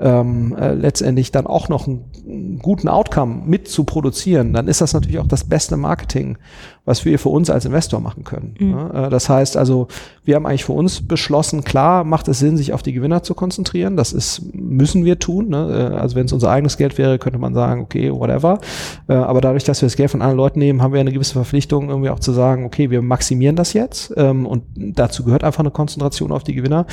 ähm, 0.00 0.54
äh, 0.56 0.74
letztendlich 0.74 1.32
dann 1.32 1.46
auch 1.46 1.68
noch 1.68 1.88
einen, 1.88 2.04
einen, 2.24 2.58
guten 2.60 2.88
Outcome 2.88 3.42
mit 3.46 3.68
zu 3.68 3.84
produzieren, 3.84 4.52
dann 4.52 4.68
ist 4.68 4.80
das 4.80 4.92
natürlich 4.92 5.18
auch 5.18 5.26
das 5.26 5.44
beste 5.44 5.76
Marketing, 5.76 6.38
was 6.84 7.04
wir 7.04 7.18
für 7.18 7.30
uns 7.30 7.50
als 7.50 7.64
Investor 7.64 8.00
machen 8.00 8.22
können. 8.22 8.54
Mhm. 8.58 8.70
Ja, 8.70 9.06
äh, 9.06 9.10
das 9.10 9.28
heißt 9.28 9.56
also, 9.56 9.88
wir 10.24 10.36
haben 10.36 10.46
eigentlich 10.46 10.64
für 10.64 10.72
uns 10.72 11.06
beschlossen, 11.06 11.64
klar 11.64 12.04
macht 12.04 12.28
es 12.28 12.38
Sinn, 12.38 12.56
sich 12.56 12.72
auf 12.72 12.82
die 12.82 12.92
Gewinner 12.92 13.22
zu 13.22 13.34
konzentrieren. 13.34 13.96
Das 13.96 14.12
ist, 14.12 14.54
müssen 14.54 15.04
wir 15.04 15.18
tun. 15.18 15.48
Ne? 15.48 15.90
Äh, 15.92 15.96
also 15.96 16.14
wenn 16.14 16.26
es 16.26 16.32
unser 16.32 16.50
eigenes 16.50 16.76
Geld 16.76 16.96
wäre, 16.96 17.18
könnte 17.18 17.38
man 17.38 17.54
sagen, 17.54 17.82
okay, 17.82 18.12
whatever. 18.12 18.60
Äh, 19.08 19.14
aber 19.14 19.40
dadurch, 19.40 19.64
dass 19.64 19.82
wir 19.82 19.86
das 19.86 19.96
Geld 19.96 20.10
von 20.10 20.22
anderen 20.22 20.36
Leuten 20.36 20.60
nehmen, 20.60 20.80
haben 20.80 20.92
wir 20.92 21.00
eine 21.00 21.12
gewisse 21.12 21.32
Verpflichtung, 21.32 21.88
irgendwie 21.88 22.10
auch 22.10 22.20
zu 22.20 22.32
sagen, 22.32 22.64
okay, 22.64 22.90
wir 22.90 23.02
maximieren 23.02 23.56
das 23.56 23.72
jetzt. 23.72 24.14
Ähm, 24.16 24.46
und 24.46 24.62
dazu 24.76 25.24
gehört 25.24 25.42
einfach 25.42 25.60
eine 25.60 25.72
Konzentration 25.72 26.30
auf 26.30 26.44
die 26.44 26.54
Gewinner. 26.54 26.86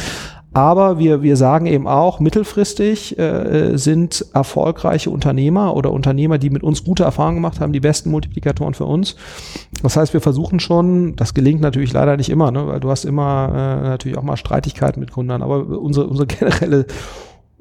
Aber 0.56 1.00
wir, 1.00 1.22
wir 1.22 1.36
sagen 1.36 1.66
eben 1.66 1.86
auch, 1.86 2.22
mittelfristig 2.22 3.20
äh, 3.20 3.76
sind 3.76 4.26
erfolgreiche 4.34 5.10
Unternehmer 5.10 5.76
oder 5.76 5.92
Unternehmer, 5.92 6.38
die 6.38 6.50
mit 6.50 6.64
uns 6.64 6.86
gute 6.86 7.04
Erfahrungen 7.04 7.36
gemacht 7.36 7.60
haben, 7.60 7.74
die 7.74 7.82
besten 7.82 8.10
Multiplikatoren 8.10 8.74
für 8.74 8.86
uns. 8.86 9.18
Das 9.84 9.98
heißt, 9.98 10.14
wir 10.14 10.22
versuchen 10.22 10.62
schon, 10.62 11.18
das 11.18 11.34
gelingt 11.34 11.60
natürlich 11.60 11.92
leider 11.92 12.16
nicht 12.16 12.30
immer, 12.30 12.52
ne, 12.52 12.68
weil 12.68 12.80
du 12.80 12.90
hast 12.90 13.04
immer 13.04 13.50
äh, 13.50 13.84
natürlich 13.90 14.18
auch 14.18 14.24
mal 14.24 14.38
Streitigkeiten 14.38 15.02
mit 15.02 15.12
Gründern, 15.12 15.42
aber 15.42 15.68
unsere, 15.78 16.08
unsere 16.08 16.26
generelle 16.28 16.86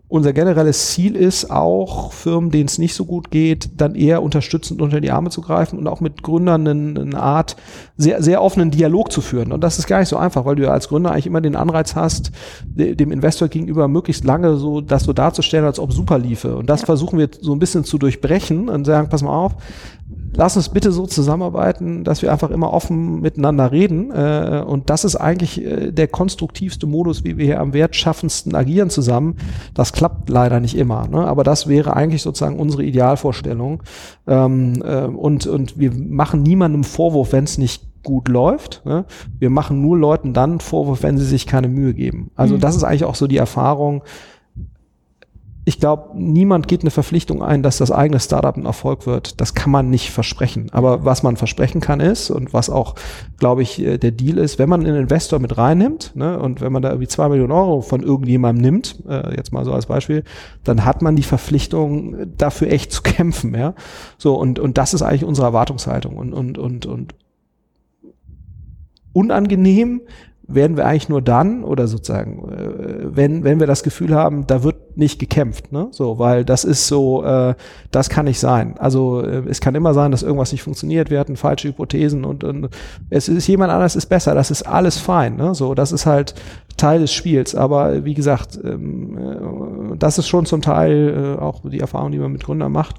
unser 0.08 0.32
generelles 0.32 0.90
Ziel 0.90 1.16
ist 1.16 1.50
auch, 1.50 2.12
Firmen, 2.12 2.50
denen 2.50 2.66
es 2.66 2.78
nicht 2.78 2.94
so 2.94 3.06
gut 3.06 3.30
geht, 3.30 3.70
dann 3.80 3.94
eher 3.94 4.22
unterstützend 4.22 4.82
unter 4.82 5.00
die 5.00 5.10
Arme 5.10 5.30
zu 5.30 5.40
greifen 5.40 5.78
und 5.78 5.86
auch 5.86 6.00
mit 6.00 6.22
Gründern 6.22 6.68
eine, 6.68 7.00
eine 7.00 7.20
Art 7.20 7.56
sehr, 7.96 8.22
sehr 8.22 8.42
offenen 8.42 8.70
Dialog 8.70 9.10
zu 9.10 9.22
führen. 9.22 9.50
Und 9.50 9.62
das 9.62 9.78
ist 9.78 9.86
gar 9.86 10.00
nicht 10.00 10.08
so 10.08 10.16
einfach, 10.16 10.44
weil 10.44 10.56
du 10.56 10.64
ja 10.64 10.70
als 10.70 10.88
Gründer 10.88 11.10
eigentlich 11.10 11.26
immer 11.26 11.40
den 11.40 11.56
Anreiz 11.56 11.96
hast, 11.96 12.32
dem 12.64 13.12
Investor 13.12 13.48
gegenüber 13.48 13.88
möglichst 13.88 14.24
lange 14.24 14.56
so 14.56 14.82
das 14.82 15.04
so 15.04 15.12
darzustellen, 15.14 15.64
als 15.64 15.78
ob 15.78 15.92
super 15.92 16.18
liefe. 16.18 16.56
Und 16.56 16.68
das 16.68 16.82
ja. 16.82 16.86
versuchen 16.86 17.18
wir 17.18 17.30
so 17.40 17.52
ein 17.52 17.58
bisschen 17.58 17.84
zu 17.84 17.96
durchbrechen 17.96 18.68
und 18.68 18.84
sagen, 18.84 19.08
pass 19.08 19.22
mal 19.22 19.34
auf, 19.34 19.54
lass 20.36 20.56
uns 20.56 20.68
bitte 20.68 20.92
so 20.92 21.06
zusammenarbeiten, 21.06 22.04
dass 22.04 22.22
wir 22.22 22.32
einfach 22.32 22.50
immer 22.50 22.72
offen 22.72 23.20
miteinander 23.20 23.72
reden. 23.72 24.10
Äh, 24.10 24.62
und 24.66 24.90
das 24.90 25.04
ist 25.04 25.16
eigentlich 25.16 25.64
äh, 25.64 25.92
der 25.92 26.08
konstruktivste 26.08 26.86
Modus, 26.86 27.24
wie 27.24 27.36
wir 27.36 27.46
hier 27.46 27.60
am 27.60 27.72
wertschaffendsten 27.72 28.54
agieren 28.54 28.90
zusammen. 28.90 29.36
Das 29.74 29.92
klappt 29.92 30.28
leider 30.28 30.60
nicht 30.60 30.76
immer. 30.76 31.08
Ne? 31.08 31.26
Aber 31.26 31.44
das 31.44 31.68
wäre 31.68 31.94
eigentlich 31.96 32.22
sozusagen 32.22 32.58
unsere 32.58 32.84
Idealvorstellung. 32.84 33.82
Ähm, 34.26 34.82
äh, 34.84 35.04
und, 35.04 35.46
und 35.46 35.78
wir 35.78 35.92
machen 35.92 36.42
niemandem 36.42 36.84
Vorwurf, 36.84 37.32
wenn 37.32 37.44
es 37.44 37.58
nicht 37.58 37.82
gut 38.02 38.28
läuft. 38.28 38.82
Ne? 38.84 39.06
Wir 39.38 39.50
machen 39.50 39.80
nur 39.80 39.98
Leuten 39.98 40.32
dann 40.32 40.60
Vorwurf, 40.60 41.02
wenn 41.02 41.18
sie 41.18 41.24
sich 41.24 41.46
keine 41.46 41.68
Mühe 41.68 41.94
geben. 41.94 42.30
Also 42.36 42.56
mhm. 42.56 42.60
das 42.60 42.76
ist 42.76 42.84
eigentlich 42.84 43.04
auch 43.04 43.14
so 43.14 43.26
die 43.26 43.38
Erfahrung, 43.38 44.02
ich 45.66 45.80
glaube, 45.80 46.10
niemand 46.14 46.68
geht 46.68 46.82
eine 46.82 46.90
Verpflichtung 46.90 47.42
ein, 47.42 47.62
dass 47.62 47.78
das 47.78 47.90
eigene 47.90 48.20
Startup 48.20 48.54
ein 48.54 48.66
Erfolg 48.66 49.06
wird. 49.06 49.40
Das 49.40 49.54
kann 49.54 49.70
man 49.70 49.88
nicht 49.88 50.10
versprechen. 50.10 50.68
Aber 50.72 51.06
was 51.06 51.22
man 51.22 51.36
versprechen 51.36 51.80
kann 51.80 52.00
ist 52.00 52.30
und 52.30 52.52
was 52.52 52.68
auch, 52.68 52.96
glaube 53.38 53.62
ich, 53.62 53.80
äh, 53.80 53.96
der 53.96 54.10
Deal 54.10 54.36
ist, 54.36 54.58
wenn 54.58 54.68
man 54.68 54.84
einen 54.84 54.96
Investor 54.96 55.38
mit 55.38 55.56
reinnimmt 55.56 56.12
ne, 56.14 56.38
und 56.38 56.60
wenn 56.60 56.72
man 56.72 56.82
da 56.82 56.90
irgendwie 56.90 57.08
zwei 57.08 57.30
Millionen 57.30 57.52
Euro 57.52 57.80
von 57.80 58.02
irgendjemandem 58.02 58.62
nimmt, 58.62 59.02
äh, 59.08 59.34
jetzt 59.36 59.52
mal 59.52 59.64
so 59.64 59.72
als 59.72 59.86
Beispiel, 59.86 60.22
dann 60.64 60.84
hat 60.84 61.00
man 61.00 61.16
die 61.16 61.22
Verpflichtung, 61.22 62.36
dafür 62.36 62.70
echt 62.70 62.92
zu 62.92 63.02
kämpfen. 63.02 63.54
Ja, 63.54 63.74
so 64.18 64.34
und 64.34 64.58
und 64.58 64.76
das 64.76 64.92
ist 64.92 65.02
eigentlich 65.02 65.24
unsere 65.24 65.46
Erwartungshaltung 65.46 66.18
und 66.18 66.34
und 66.34 66.58
und 66.58 66.84
und 66.84 67.14
unangenehm 69.14 70.02
werden 70.46 70.76
wir 70.76 70.86
eigentlich 70.86 71.08
nur 71.08 71.22
dann 71.22 71.64
oder 71.64 71.86
sozusagen, 71.86 72.48
äh, 72.50 73.16
wenn, 73.16 73.44
wenn 73.44 73.60
wir 73.60 73.66
das 73.66 73.82
Gefühl 73.82 74.14
haben, 74.14 74.46
da 74.46 74.62
wird 74.62 74.96
nicht 74.96 75.18
gekämpft, 75.18 75.72
ne? 75.72 75.88
So, 75.90 76.18
weil 76.18 76.44
das 76.44 76.64
ist 76.64 76.86
so, 76.86 77.24
äh, 77.24 77.54
das 77.90 78.10
kann 78.10 78.26
nicht 78.26 78.38
sein. 78.38 78.76
Also 78.78 79.22
äh, 79.22 79.42
es 79.48 79.60
kann 79.60 79.74
immer 79.74 79.94
sein, 79.94 80.10
dass 80.10 80.22
irgendwas 80.22 80.52
nicht 80.52 80.62
funktioniert, 80.62 81.10
wir 81.10 81.18
hatten 81.18 81.36
falsche 81.36 81.68
Hypothesen 81.68 82.24
und, 82.24 82.44
und 82.44 82.68
es 83.10 83.28
ist 83.28 83.46
jemand 83.46 83.72
anders 83.72 83.96
ist 83.96 84.06
besser, 84.06 84.34
das 84.34 84.50
ist 84.50 84.62
alles 84.62 84.98
fein, 84.98 85.36
ne? 85.36 85.54
So, 85.54 85.74
das 85.74 85.92
ist 85.92 86.06
halt 86.06 86.34
Teil 86.76 87.00
des 87.00 87.12
Spiels. 87.12 87.54
Aber 87.54 88.04
wie 88.04 88.14
gesagt, 88.14 88.58
ähm, 88.62 89.18
äh, 89.92 89.96
das 89.96 90.18
ist 90.18 90.28
schon 90.28 90.46
zum 90.46 90.60
Teil 90.60 91.36
äh, 91.38 91.40
auch 91.40 91.62
die 91.64 91.80
Erfahrung, 91.80 92.12
die 92.12 92.18
man 92.18 92.32
mit 92.32 92.44
Gründern 92.44 92.72
macht 92.72 92.96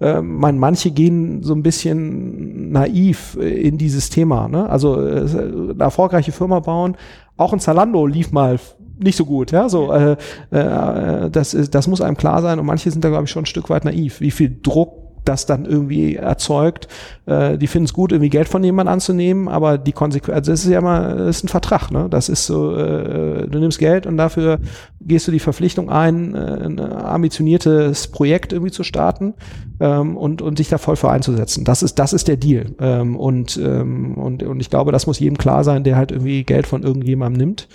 äh, 0.00 0.20
man, 0.20 0.58
manche 0.58 0.90
gehen 0.90 1.42
so 1.42 1.54
ein 1.54 1.62
bisschen 1.62 2.72
naiv 2.72 3.36
äh, 3.40 3.66
in 3.66 3.78
dieses 3.78 4.10
Thema. 4.10 4.48
Ne? 4.48 4.68
Also 4.68 5.00
äh, 5.00 5.20
eine 5.20 5.76
erfolgreiche 5.78 6.32
Firma 6.32 6.60
bauen, 6.60 6.96
auch 7.36 7.52
ein 7.52 7.60
Zalando 7.60 8.06
lief 8.06 8.32
mal 8.32 8.58
nicht 8.96 9.16
so 9.16 9.24
gut, 9.24 9.50
ja, 9.50 9.68
so 9.68 9.92
äh, 9.92 10.16
äh, 10.50 11.28
das 11.30 11.52
ist, 11.52 11.74
das 11.74 11.88
muss 11.88 12.00
einem 12.00 12.16
klar 12.16 12.42
sein 12.42 12.60
und 12.60 12.66
manche 12.66 12.90
sind 12.92 13.04
da 13.04 13.08
glaube 13.08 13.24
ich 13.24 13.30
schon 13.30 13.42
ein 13.42 13.46
Stück 13.46 13.68
weit 13.68 13.84
naiv, 13.84 14.20
wie 14.20 14.30
viel 14.30 14.56
Druck 14.62 15.04
das 15.24 15.46
dann 15.46 15.64
irgendwie 15.64 16.16
erzeugt. 16.16 16.88
Äh, 17.26 17.56
die 17.58 17.66
finden 17.66 17.86
es 17.86 17.92
gut, 17.92 18.12
irgendwie 18.12 18.28
Geld 18.28 18.48
von 18.48 18.62
jemandem 18.62 18.92
anzunehmen, 18.92 19.48
aber 19.48 19.78
die 19.78 19.92
Konsequenz, 19.92 20.36
also 20.36 20.52
es 20.52 20.64
ist 20.64 20.70
ja 20.70 20.78
immer, 20.78 21.14
das 21.14 21.36
ist 21.36 21.44
ein 21.44 21.48
Vertrag, 21.48 21.90
ne? 21.90 22.08
Das 22.10 22.28
ist 22.28 22.46
so, 22.46 22.76
äh, 22.76 23.48
du 23.48 23.58
nimmst 23.58 23.78
Geld 23.78 24.06
und 24.06 24.16
dafür 24.16 24.58
gehst 25.00 25.26
du 25.26 25.32
die 25.32 25.38
Verpflichtung 25.38 25.90
ein, 25.90 26.34
äh, 26.34 26.66
ein 26.66 26.78
ambitioniertes 26.78 28.08
Projekt 28.08 28.52
irgendwie 28.52 28.72
zu 28.72 28.84
starten 28.84 29.34
ähm, 29.80 30.16
und, 30.16 30.42
und 30.42 30.58
sich 30.58 30.68
da 30.68 30.78
voll 30.78 30.96
für 30.96 31.10
einzusetzen. 31.10 31.64
Das 31.64 31.82
ist, 31.82 31.98
das 31.98 32.12
ist 32.12 32.28
der 32.28 32.36
Deal. 32.36 32.74
Ähm, 32.78 33.16
und, 33.16 33.56
ähm, 33.56 34.14
und, 34.14 34.42
und 34.42 34.60
ich 34.60 34.70
glaube, 34.70 34.92
das 34.92 35.06
muss 35.06 35.18
jedem 35.18 35.38
klar 35.38 35.64
sein, 35.64 35.84
der 35.84 35.96
halt 35.96 36.12
irgendwie 36.12 36.44
Geld 36.44 36.66
von 36.66 36.82
irgendjemandem 36.82 37.38
nimmt. 37.38 37.68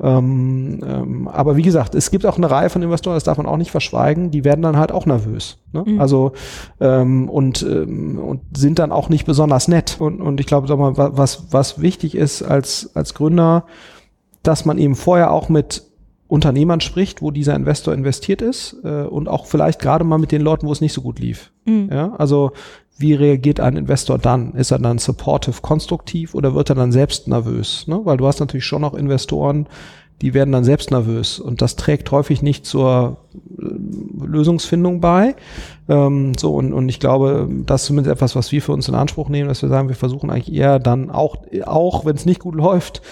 Ähm, 0.00 0.80
ähm, 0.86 1.28
aber 1.28 1.56
wie 1.56 1.62
gesagt, 1.62 1.94
es 1.94 2.10
gibt 2.10 2.26
auch 2.26 2.36
eine 2.36 2.50
Reihe 2.50 2.68
von 2.68 2.82
Investoren, 2.82 3.16
das 3.16 3.24
darf 3.24 3.38
man 3.38 3.46
auch 3.46 3.56
nicht 3.56 3.70
verschweigen, 3.70 4.30
die 4.30 4.44
werden 4.44 4.62
dann 4.62 4.76
halt 4.76 4.92
auch 4.92 5.06
nervös. 5.06 5.58
Ne? 5.72 5.84
Mhm. 5.86 6.00
Also 6.00 6.32
ähm, 6.80 7.28
und, 7.28 7.62
ähm, 7.62 8.18
und 8.18 8.40
sind 8.56 8.78
dann 8.78 8.92
auch 8.92 9.08
nicht 9.08 9.24
besonders 9.24 9.68
nett. 9.68 9.96
Und, 9.98 10.20
und 10.20 10.40
ich 10.40 10.46
glaube, 10.46 10.68
sag 10.68 10.78
mal, 10.78 10.96
was, 10.96 11.46
was 11.50 11.80
wichtig 11.80 12.14
ist 12.14 12.42
als, 12.42 12.90
als 12.94 13.14
Gründer, 13.14 13.64
dass 14.42 14.64
man 14.64 14.78
eben 14.78 14.94
vorher 14.94 15.32
auch 15.32 15.48
mit 15.48 15.85
Unternehmern 16.28 16.80
spricht, 16.80 17.22
wo 17.22 17.30
dieser 17.30 17.54
Investor 17.54 17.94
investiert 17.94 18.42
ist 18.42 18.76
äh, 18.84 19.02
und 19.02 19.28
auch 19.28 19.46
vielleicht 19.46 19.80
gerade 19.80 20.04
mal 20.04 20.18
mit 20.18 20.32
den 20.32 20.42
Leuten, 20.42 20.66
wo 20.66 20.72
es 20.72 20.80
nicht 20.80 20.92
so 20.92 21.02
gut 21.02 21.18
lief. 21.18 21.52
Mhm. 21.66 21.88
Ja, 21.92 22.14
also 22.16 22.52
wie 22.98 23.14
reagiert 23.14 23.60
ein 23.60 23.76
Investor 23.76 24.18
dann? 24.18 24.54
Ist 24.54 24.70
er 24.70 24.78
dann 24.78 24.98
supportive, 24.98 25.60
konstruktiv 25.60 26.34
oder 26.34 26.54
wird 26.54 26.70
er 26.70 26.76
dann 26.76 26.92
selbst 26.92 27.28
nervös? 27.28 27.86
Ne? 27.86 28.00
Weil 28.04 28.16
du 28.16 28.26
hast 28.26 28.40
natürlich 28.40 28.64
schon 28.64 28.80
noch 28.80 28.94
Investoren, 28.94 29.68
die 30.22 30.32
werden 30.32 30.52
dann 30.52 30.64
selbst 30.64 30.90
nervös 30.90 31.38
und 31.38 31.60
das 31.60 31.76
trägt 31.76 32.10
häufig 32.10 32.40
nicht 32.40 32.64
zur 32.64 33.18
äh, 33.58 34.24
Lösungsfindung 34.24 35.00
bei. 35.00 35.36
Ähm, 35.88 36.32
so 36.38 36.54
und, 36.54 36.72
und 36.72 36.88
ich 36.88 37.00
glaube, 37.00 37.48
das 37.66 37.82
ist 37.82 37.88
zumindest 37.88 38.14
etwas, 38.14 38.34
was 38.34 38.50
wir 38.50 38.62
für 38.62 38.72
uns 38.72 38.88
in 38.88 38.94
Anspruch 38.94 39.28
nehmen, 39.28 39.48
dass 39.48 39.60
wir 39.60 39.68
sagen, 39.68 39.88
wir 39.88 39.96
versuchen 39.96 40.30
eigentlich 40.30 40.54
eher 40.54 40.78
dann 40.78 41.10
auch, 41.10 41.36
auch 41.66 42.06
wenn 42.06 42.16
es 42.16 42.24
nicht 42.24 42.40
gut 42.40 42.54
läuft, 42.54 43.02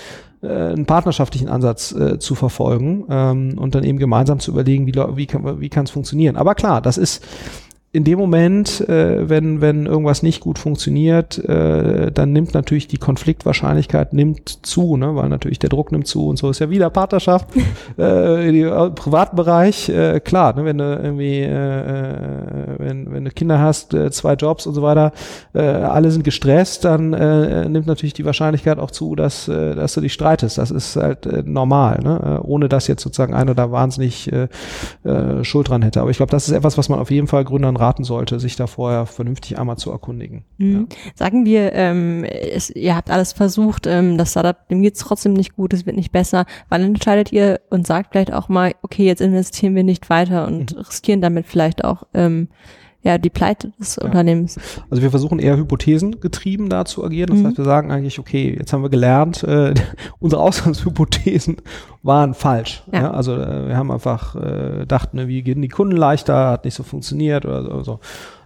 äh, 0.44 0.72
einen 0.72 0.86
partnerschaftlichen 0.86 1.48
Ansatz 1.48 1.92
äh, 1.92 2.18
zu 2.18 2.34
verfolgen 2.34 3.04
ähm, 3.08 3.58
und 3.58 3.74
dann 3.74 3.84
eben 3.84 3.98
gemeinsam 3.98 4.38
zu 4.38 4.50
überlegen, 4.50 4.86
wie, 4.86 4.94
wie 4.94 5.26
kann 5.26 5.60
wie 5.60 5.68
kann 5.68 5.84
es 5.84 5.90
funktionieren. 5.90 6.36
Aber 6.36 6.54
klar, 6.54 6.80
das 6.80 6.98
ist 6.98 7.24
in 7.94 8.02
dem 8.02 8.18
Moment, 8.18 8.80
äh, 8.88 9.28
wenn, 9.28 9.60
wenn 9.60 9.86
irgendwas 9.86 10.24
nicht 10.24 10.40
gut 10.40 10.58
funktioniert, 10.58 11.38
äh, 11.38 12.10
dann 12.10 12.32
nimmt 12.32 12.52
natürlich 12.52 12.88
die 12.88 12.98
Konfliktwahrscheinlichkeit 12.98 14.12
nimmt 14.12 14.66
zu, 14.66 14.96
ne? 14.96 15.14
weil 15.14 15.28
natürlich 15.28 15.60
der 15.60 15.70
Druck 15.70 15.92
nimmt 15.92 16.08
zu 16.08 16.26
und 16.26 16.36
so 16.36 16.50
ist 16.50 16.58
ja 16.58 16.70
wieder 16.70 16.90
Partnerschaft 16.90 17.50
äh, 17.98 18.48
im 18.48 18.66
äh, 18.66 18.90
privaten 18.90 19.36
Bereich, 19.36 19.88
äh, 19.88 20.18
klar, 20.18 20.56
ne? 20.56 20.64
wenn 20.64 20.78
du 20.78 20.84
irgendwie, 20.84 21.38
äh, 21.38 21.44
äh, 21.44 22.78
wenn, 22.78 23.12
wenn 23.12 23.26
du 23.26 23.30
Kinder 23.30 23.60
hast, 23.60 23.94
äh, 23.94 24.10
zwei 24.10 24.34
Jobs 24.34 24.66
und 24.66 24.74
so 24.74 24.82
weiter, 24.82 25.12
äh, 25.52 25.60
alle 25.60 26.10
sind 26.10 26.24
gestresst, 26.24 26.84
dann 26.84 27.12
äh, 27.12 27.68
nimmt 27.68 27.86
natürlich 27.86 28.14
die 28.14 28.24
Wahrscheinlichkeit 28.24 28.80
auch 28.80 28.90
zu, 28.90 29.14
dass, 29.14 29.46
äh, 29.46 29.76
dass 29.76 29.94
du 29.94 30.00
dich 30.00 30.14
streitest. 30.14 30.58
Das 30.58 30.72
ist 30.72 30.96
halt 30.96 31.26
äh, 31.26 31.44
normal, 31.46 32.00
ne? 32.02 32.40
Äh, 32.42 32.44
ohne 32.44 32.68
dass 32.68 32.88
jetzt 32.88 33.04
sozusagen 33.04 33.34
einer 33.34 33.54
da 33.54 33.70
wahnsinnig 33.70 34.32
äh, 34.32 34.48
äh, 35.04 35.44
Schuld 35.44 35.68
dran 35.68 35.82
hätte. 35.82 36.00
Aber 36.00 36.10
ich 36.10 36.16
glaube, 36.16 36.32
das 36.32 36.48
ist 36.48 36.54
etwas, 36.54 36.76
was 36.76 36.88
man 36.88 36.98
auf 36.98 37.12
jeden 37.12 37.28
Fall 37.28 37.44
Gründern 37.44 37.76
raten 37.84 38.04
sollte, 38.04 38.40
sich 38.40 38.56
da 38.56 38.66
vorher 38.66 39.06
vernünftig 39.06 39.58
einmal 39.58 39.76
zu 39.76 39.90
erkundigen. 39.90 40.44
Mhm. 40.58 40.88
Ja. 40.90 40.96
Sagen 41.14 41.44
wir, 41.44 41.72
ähm, 41.74 42.24
es, 42.24 42.70
ihr 42.70 42.96
habt 42.96 43.10
alles 43.10 43.32
versucht, 43.32 43.86
ähm, 43.86 44.16
das 44.18 44.30
Startup, 44.30 44.68
dem 44.68 44.82
geht's 44.82 45.00
trotzdem 45.00 45.34
nicht 45.34 45.54
gut, 45.54 45.72
es 45.72 45.86
wird 45.86 45.96
nicht 45.96 46.12
besser. 46.12 46.46
Wann 46.68 46.82
entscheidet 46.82 47.32
ihr 47.32 47.60
und 47.70 47.86
sagt 47.86 48.12
vielleicht 48.12 48.32
auch 48.32 48.48
mal, 48.48 48.74
okay, 48.82 49.04
jetzt 49.04 49.20
investieren 49.20 49.74
wir 49.74 49.84
nicht 49.84 50.08
weiter 50.10 50.46
und 50.46 50.74
mhm. 50.74 50.80
riskieren 50.80 51.20
damit 51.20 51.46
vielleicht 51.46 51.84
auch 51.84 52.04
ähm, 52.14 52.48
ja, 53.04 53.18
die 53.18 53.30
Pleite 53.30 53.70
des 53.78 53.96
ja. 53.96 54.04
Unternehmens. 54.04 54.58
Also 54.90 55.02
wir 55.02 55.10
versuchen 55.10 55.38
eher 55.38 55.56
hypothesengetrieben 55.56 56.70
da 56.70 56.86
zu 56.86 57.04
agieren. 57.04 57.28
Das 57.30 57.38
mhm. 57.38 57.46
heißt, 57.46 57.58
wir 57.58 57.64
sagen 57.64 57.92
eigentlich, 57.92 58.18
okay, 58.18 58.56
jetzt 58.58 58.72
haben 58.72 58.82
wir 58.82 58.88
gelernt, 58.88 59.42
äh, 59.44 59.74
unsere 60.20 60.42
Ausgangshypothesen 60.42 61.58
waren 62.02 62.34
falsch. 62.34 62.82
Ja. 62.90 63.02
ja 63.02 63.10
also 63.12 63.34
äh, 63.34 63.68
wir 63.68 63.76
haben 63.76 63.90
einfach 63.90 64.34
äh, 64.36 64.86
dachten, 64.86 65.28
wie 65.28 65.42
gehen 65.42 65.60
die 65.60 65.68
Kunden 65.68 65.96
leichter, 65.96 66.48
hat 66.48 66.64
nicht 66.64 66.74
so 66.74 66.82
funktioniert 66.82 67.44
oder 67.44 67.62
so. 67.62 67.70
Also. 67.70 68.00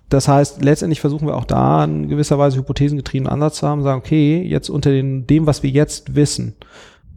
Das 0.09 0.27
heißt, 0.27 0.65
letztendlich 0.65 1.03
versuchen 1.03 1.29
wir 1.29 1.37
auch 1.37 1.45
da 1.45 1.85
in 1.85 2.09
gewisser 2.09 2.39
Weise 2.39 2.57
hypothesengetriebenen 2.57 3.31
Ansatz 3.31 3.57
zu 3.57 3.69
haben, 3.69 3.83
sagen, 3.83 3.99
okay, 3.99 4.43
jetzt 4.43 4.71
unter 4.71 4.91
den, 4.91 5.27
dem, 5.27 5.47
was 5.47 5.63
wir 5.63 5.71
jetzt 5.71 6.15
wissen, 6.15 6.55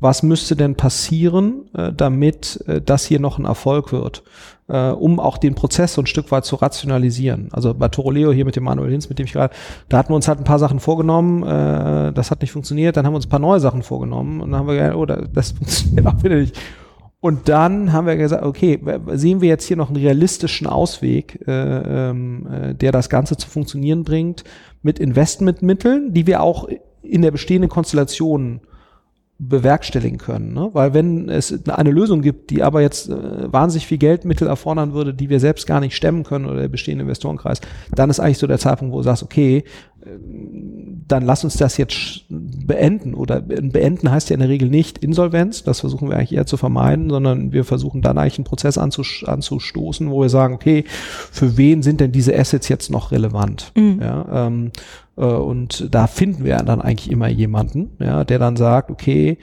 was 0.02 0.24
müsste 0.24 0.56
denn 0.56 0.76
passieren, 0.76 1.70
äh, 1.74 1.94
damit 1.94 2.62
äh, 2.68 2.82
das 2.82 3.06
hier 3.06 3.20
noch 3.20 3.38
ein 3.38 3.46
Erfolg 3.46 3.92
wird, 3.92 4.24
äh, 4.68 4.90
um 4.90 5.20
auch 5.20 5.38
den 5.38 5.54
Prozess 5.54 5.94
so 5.94 6.02
ein 6.02 6.08
Stück 6.08 6.32
weit 6.32 6.44
zu 6.44 6.56
rationalisieren. 6.56 7.50
Also 7.52 7.76
bei 7.76 7.88
Toroleo 7.88 8.32
hier 8.32 8.44
mit 8.44 8.56
dem 8.56 8.64
Manuel 8.64 8.92
Hinz, 8.92 9.10
mit 9.10 9.20
dem 9.20 9.28
ich 9.28 9.34
gerade, 9.34 9.54
da 9.90 10.00
hatten 10.00 10.10
wir 10.10 10.16
uns 10.16 10.28
halt 10.28 10.40
ein 10.40 10.44
paar 10.44 10.60
Sachen 10.60 10.80
vorgenommen, 10.80 11.44
äh, 11.44 12.12
das 12.14 12.32
hat 12.32 12.42
nicht 12.42 12.52
funktioniert, 12.52 12.98
dann 12.98 13.06
haben 13.06 13.14
wir 13.14 13.18
uns 13.18 13.28
ein 13.28 13.30
paar 13.30 13.40
neue 13.40 13.60
Sachen 13.60 13.84
vorgenommen 13.84 14.42
und 14.42 14.52
dann 14.52 14.60
haben 14.60 14.68
wir 14.68 14.76
gesagt, 14.76 14.96
oh, 14.96 15.06
das 15.06 15.52
funktioniert 15.58 16.08
auch 16.08 16.24
wieder 16.24 16.36
nicht. 16.36 16.60
Und 17.20 17.48
dann 17.48 17.94
haben 17.94 18.08
wir 18.08 18.18
gesagt, 18.18 18.44
okay, 18.44 18.80
sehen 19.14 19.42
wir 19.42 19.50
jetzt 19.50 19.66
hier 19.66 19.78
noch 19.78 19.90
einen 19.90 19.98
realistischen 19.98 20.66
Ausweg, 20.66 21.48
äh, 21.48 22.10
ähm, 22.10 22.48
äh, 22.52 22.74
der 22.74 22.92
das 22.92 23.08
Ganze 23.10 23.38
zu 23.38 23.48
funktionieren 23.48 24.04
bringt, 24.04 24.44
mit 24.82 24.98
Investmentmitteln, 24.98 26.12
die 26.16 26.26
wir 26.26 26.42
auch 26.42 26.68
in 27.04 27.22
der 27.22 27.30
bestehenden 27.30 27.70
Konstellation 27.70 28.62
bewerkstelligen 29.44 30.20
können. 30.20 30.54
Ne? 30.54 30.70
Weil 30.74 30.94
wenn 30.94 31.28
es 31.28 31.68
eine 31.68 31.90
Lösung 31.90 32.22
gibt, 32.22 32.52
die 32.52 32.62
aber 32.62 32.82
jetzt 32.82 33.10
äh, 33.10 33.52
wahnsinnig 33.52 33.88
viel 33.88 33.98
Geldmittel 33.98 34.48
erfordern 34.48 34.94
würde, 34.94 35.16
die 35.16 35.30
wir 35.30 35.40
selbst 35.40 35.66
gar 35.66 35.80
nicht 35.80 35.96
stemmen 35.96 36.24
können 36.24 36.46
oder 36.46 36.62
der 36.62 36.68
bestehende 36.68 37.04
Investorenkreis, 37.04 37.60
dann 37.96 38.12
ist 38.12 38.20
eigentlich 38.20 38.38
so 38.38 38.46
der 38.46 38.60
Zeitpunkt, 38.60 38.94
wo 38.94 38.98
du 38.98 39.04
sagst, 39.04 39.24
okay, 39.24 39.64
dann 41.08 41.26
lass 41.26 41.44
uns 41.44 41.58
das 41.58 41.78
jetzt 41.78 42.26
beenden. 42.30 43.14
Oder 43.14 43.42
beenden 43.42 44.10
heißt 44.10 44.30
ja 44.30 44.34
in 44.36 44.40
der 44.40 44.50
Regel 44.50 44.70
nicht 44.70 44.98
Insolvenz, 44.98 45.64
das 45.64 45.82
versuchen 45.82 46.10
wir 46.10 46.18
eigentlich 46.18 46.34
eher 46.34 46.46
zu 46.46 46.58
vermeiden, 46.58 47.10
sondern 47.10 47.52
wir 47.52 47.66
versuchen 47.66 48.02
dann 48.02 48.18
eigentlich 48.18 48.38
einen 48.38 48.46
Prozess 48.46 48.78
anzustoßen, 48.78 50.10
wo 50.10 50.22
wir 50.22 50.30
sagen, 50.30 50.56
okay, 50.56 50.86
für 51.32 51.58
wen 51.58 51.84
sind 51.84 52.00
denn 52.00 52.12
diese 52.12 52.38
Assets 52.38 52.68
jetzt 52.70 52.90
noch 52.90 53.12
relevant? 53.12 53.72
Mhm. 53.76 54.00
Ja, 54.02 54.48
ähm, 54.48 54.68
äh, 54.68 54.72
und 55.16 55.94
da 55.94 56.08
finden 56.08 56.44
wir 56.44 56.58
dann 56.58 56.82
eigentlich 56.82 57.12
immer 57.12 57.28
jemanden, 57.28 57.92
ja, 58.00 58.24
der 58.24 58.40
dann 58.40 58.56
sagt, 58.56 58.90
okay, 58.90 59.38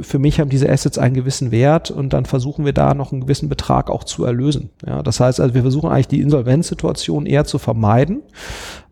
für 0.00 0.18
mich 0.18 0.40
haben 0.40 0.48
diese 0.48 0.70
Assets 0.70 0.96
einen 0.98 1.14
gewissen 1.14 1.50
Wert 1.50 1.90
und 1.90 2.12
dann 2.12 2.24
versuchen 2.24 2.64
wir 2.64 2.72
da 2.72 2.94
noch 2.94 3.12
einen 3.12 3.22
gewissen 3.22 3.48
Betrag 3.48 3.90
auch 3.90 4.04
zu 4.04 4.24
erlösen. 4.24 4.70
Ja, 4.86 5.02
das 5.02 5.20
heißt 5.20 5.38
also, 5.38 5.54
wir 5.54 5.62
versuchen 5.62 5.90
eigentlich 5.90 6.08
die 6.08 6.22
Insolvenzsituation 6.22 7.26
eher 7.26 7.44
zu 7.44 7.58
vermeiden, 7.58 8.22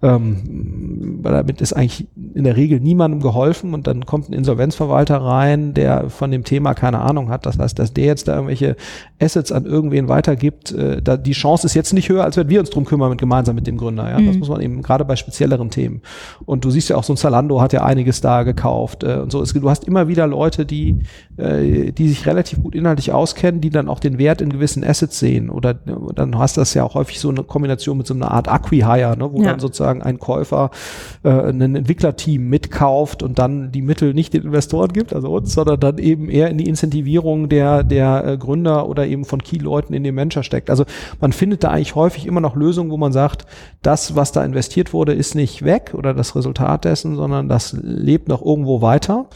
ähm, 0.05 1.21
weil 1.23 1.33
damit 1.33 1.63
ist 1.63 1.73
eigentlich 1.73 2.07
in 2.35 2.45
der 2.45 2.57
Regel 2.57 2.79
niemandem 2.79 3.21
geholfen 3.21 3.73
und 3.73 3.87
dann 3.87 4.05
kommt 4.05 4.29
ein 4.29 4.35
Insolvenzverwalter 4.35 5.17
rein, 5.17 5.73
der 5.73 6.11
von 6.11 6.31
dem 6.31 6.45
Thema 6.45 6.75
keine 6.75 7.01
Ahnung 7.01 7.31
hat. 7.31 7.47
Das 7.47 7.59
heißt, 7.59 7.79
dass 7.79 7.95
der 7.95 8.05
jetzt 8.05 8.29
da 8.29 8.35
irgendwelche 8.35 8.77
Assets 9.19 9.51
an 9.51 9.65
irgendwen 9.65 10.09
weitergibt, 10.09 10.73
äh, 10.73 11.01
da 11.01 11.17
die 11.17 11.33
Chance 11.33 11.67
ist 11.67 11.73
jetzt 11.73 11.95
nicht 11.95 12.11
höher, 12.11 12.23
als 12.23 12.37
wenn 12.37 12.51
wir 12.51 12.61
uns 12.61 12.69
drum 12.69 12.85
kümmern 12.85 13.09
mit 13.09 13.19
gemeinsam 13.19 13.55
mit 13.55 13.67
dem 13.67 13.79
Gründer. 13.79 14.11
Ja, 14.11 14.19
mhm. 14.19 14.27
das 14.27 14.37
muss 14.37 14.49
man 14.51 14.61
eben 14.61 14.83
gerade 14.83 15.07
bei 15.07 15.17
spezielleren 15.17 15.71
Themen. 15.71 16.03
Und 16.45 16.67
du 16.67 16.71
siehst 16.71 16.91
ja 16.91 16.97
auch 16.97 17.05
so 17.05 17.15
ein 17.15 17.17
Zalando 17.17 17.63
hat 17.63 17.73
ja 17.73 17.83
einiges 17.85 18.21
da 18.21 18.43
gekauft 18.43 19.05
äh, 19.05 19.17
und 19.17 19.33
so. 19.33 19.41
Es, 19.41 19.55
du 19.55 19.71
hast 19.71 19.85
immer 19.85 20.07
wieder 20.07 20.27
Leute, 20.27 20.67
die 20.67 20.99
äh, 21.37 21.93
die 21.93 22.09
sich 22.09 22.27
relativ 22.27 22.63
gut 22.63 22.75
inhaltlich 22.75 23.13
auskennen, 23.13 23.61
die 23.61 23.71
dann 23.71 23.89
auch 23.89 24.01
den 24.01 24.19
Wert 24.19 24.41
in 24.41 24.51
gewissen 24.51 24.85
Assets 24.85 25.19
sehen. 25.19 25.51
Oder 25.51 25.75
dann 25.75 26.39
hast 26.39 26.57
du 26.57 26.61
das 26.61 26.75
ja 26.75 26.85
auch 26.85 26.95
häufig 26.95 27.19
so 27.19 27.29
eine 27.29 27.43
Kombination 27.43 27.99
mit 27.99 28.07
so 28.07 28.15
einer 28.15 28.31
Art 28.31 28.49
Acquihire, 28.49 29.17
ne, 29.19 29.33
wo 29.33 29.43
ja. 29.43 29.51
dann 29.51 29.61
sozusagen 29.61 29.94
sozusagen 29.95 30.03
ein 30.03 30.19
Käufer 30.19 30.71
äh, 31.23 31.31
ein 31.31 31.77
Entwicklerteam 31.77 32.49
mitkauft 32.49 33.23
und 33.23 33.39
dann 33.39 33.73
die 33.73 33.83
Mittel 33.83 34.15
nicht 34.15 34.35
den 34.35 34.43
Investoren 34.43 34.93
gibt, 34.93 35.13
also 35.13 35.33
uns, 35.33 35.55
sondern 35.55 35.81
dann 35.81 35.99
eben 35.99 36.29
eher 36.29 36.51
in 36.51 36.59
die 36.59 36.69
Incentivierung 36.69 37.49
der, 37.49 37.83
der 37.83 38.25
äh, 38.27 38.37
Gründer 38.37 38.89
oder 38.89 39.07
eben 39.07 39.25
von 39.25 39.43
Key-Leuten 39.43 39.95
in 39.95 40.05
den 40.05 40.17
Venture 40.17 40.43
steckt. 40.43 40.71
Also 40.71 40.85
man 41.21 41.33
findet 41.33 41.65
da 41.65 41.71
eigentlich 41.71 41.95
häufig 41.95 42.27
immer 42.27 42.41
noch 42.41 42.57
Lösungen, 42.57 42.91
wo 42.91 42.97
man 42.97 43.13
sagt, 43.13 43.47
das, 43.83 44.17
was 44.17 44.33
da 44.33 44.45
investiert 44.45 44.93
wurde, 44.93 45.13
ist 45.13 45.35
nicht 45.35 45.65
weg 45.65 45.93
oder 45.95 46.15
das 46.15 46.35
Resultat 46.37 46.85
dessen, 46.85 47.17
sondern 47.17 47.49
das 47.49 47.77
lebt 47.81 48.29
noch 48.29 48.45
irgendwo 48.45 48.83
weiter. 48.83 49.27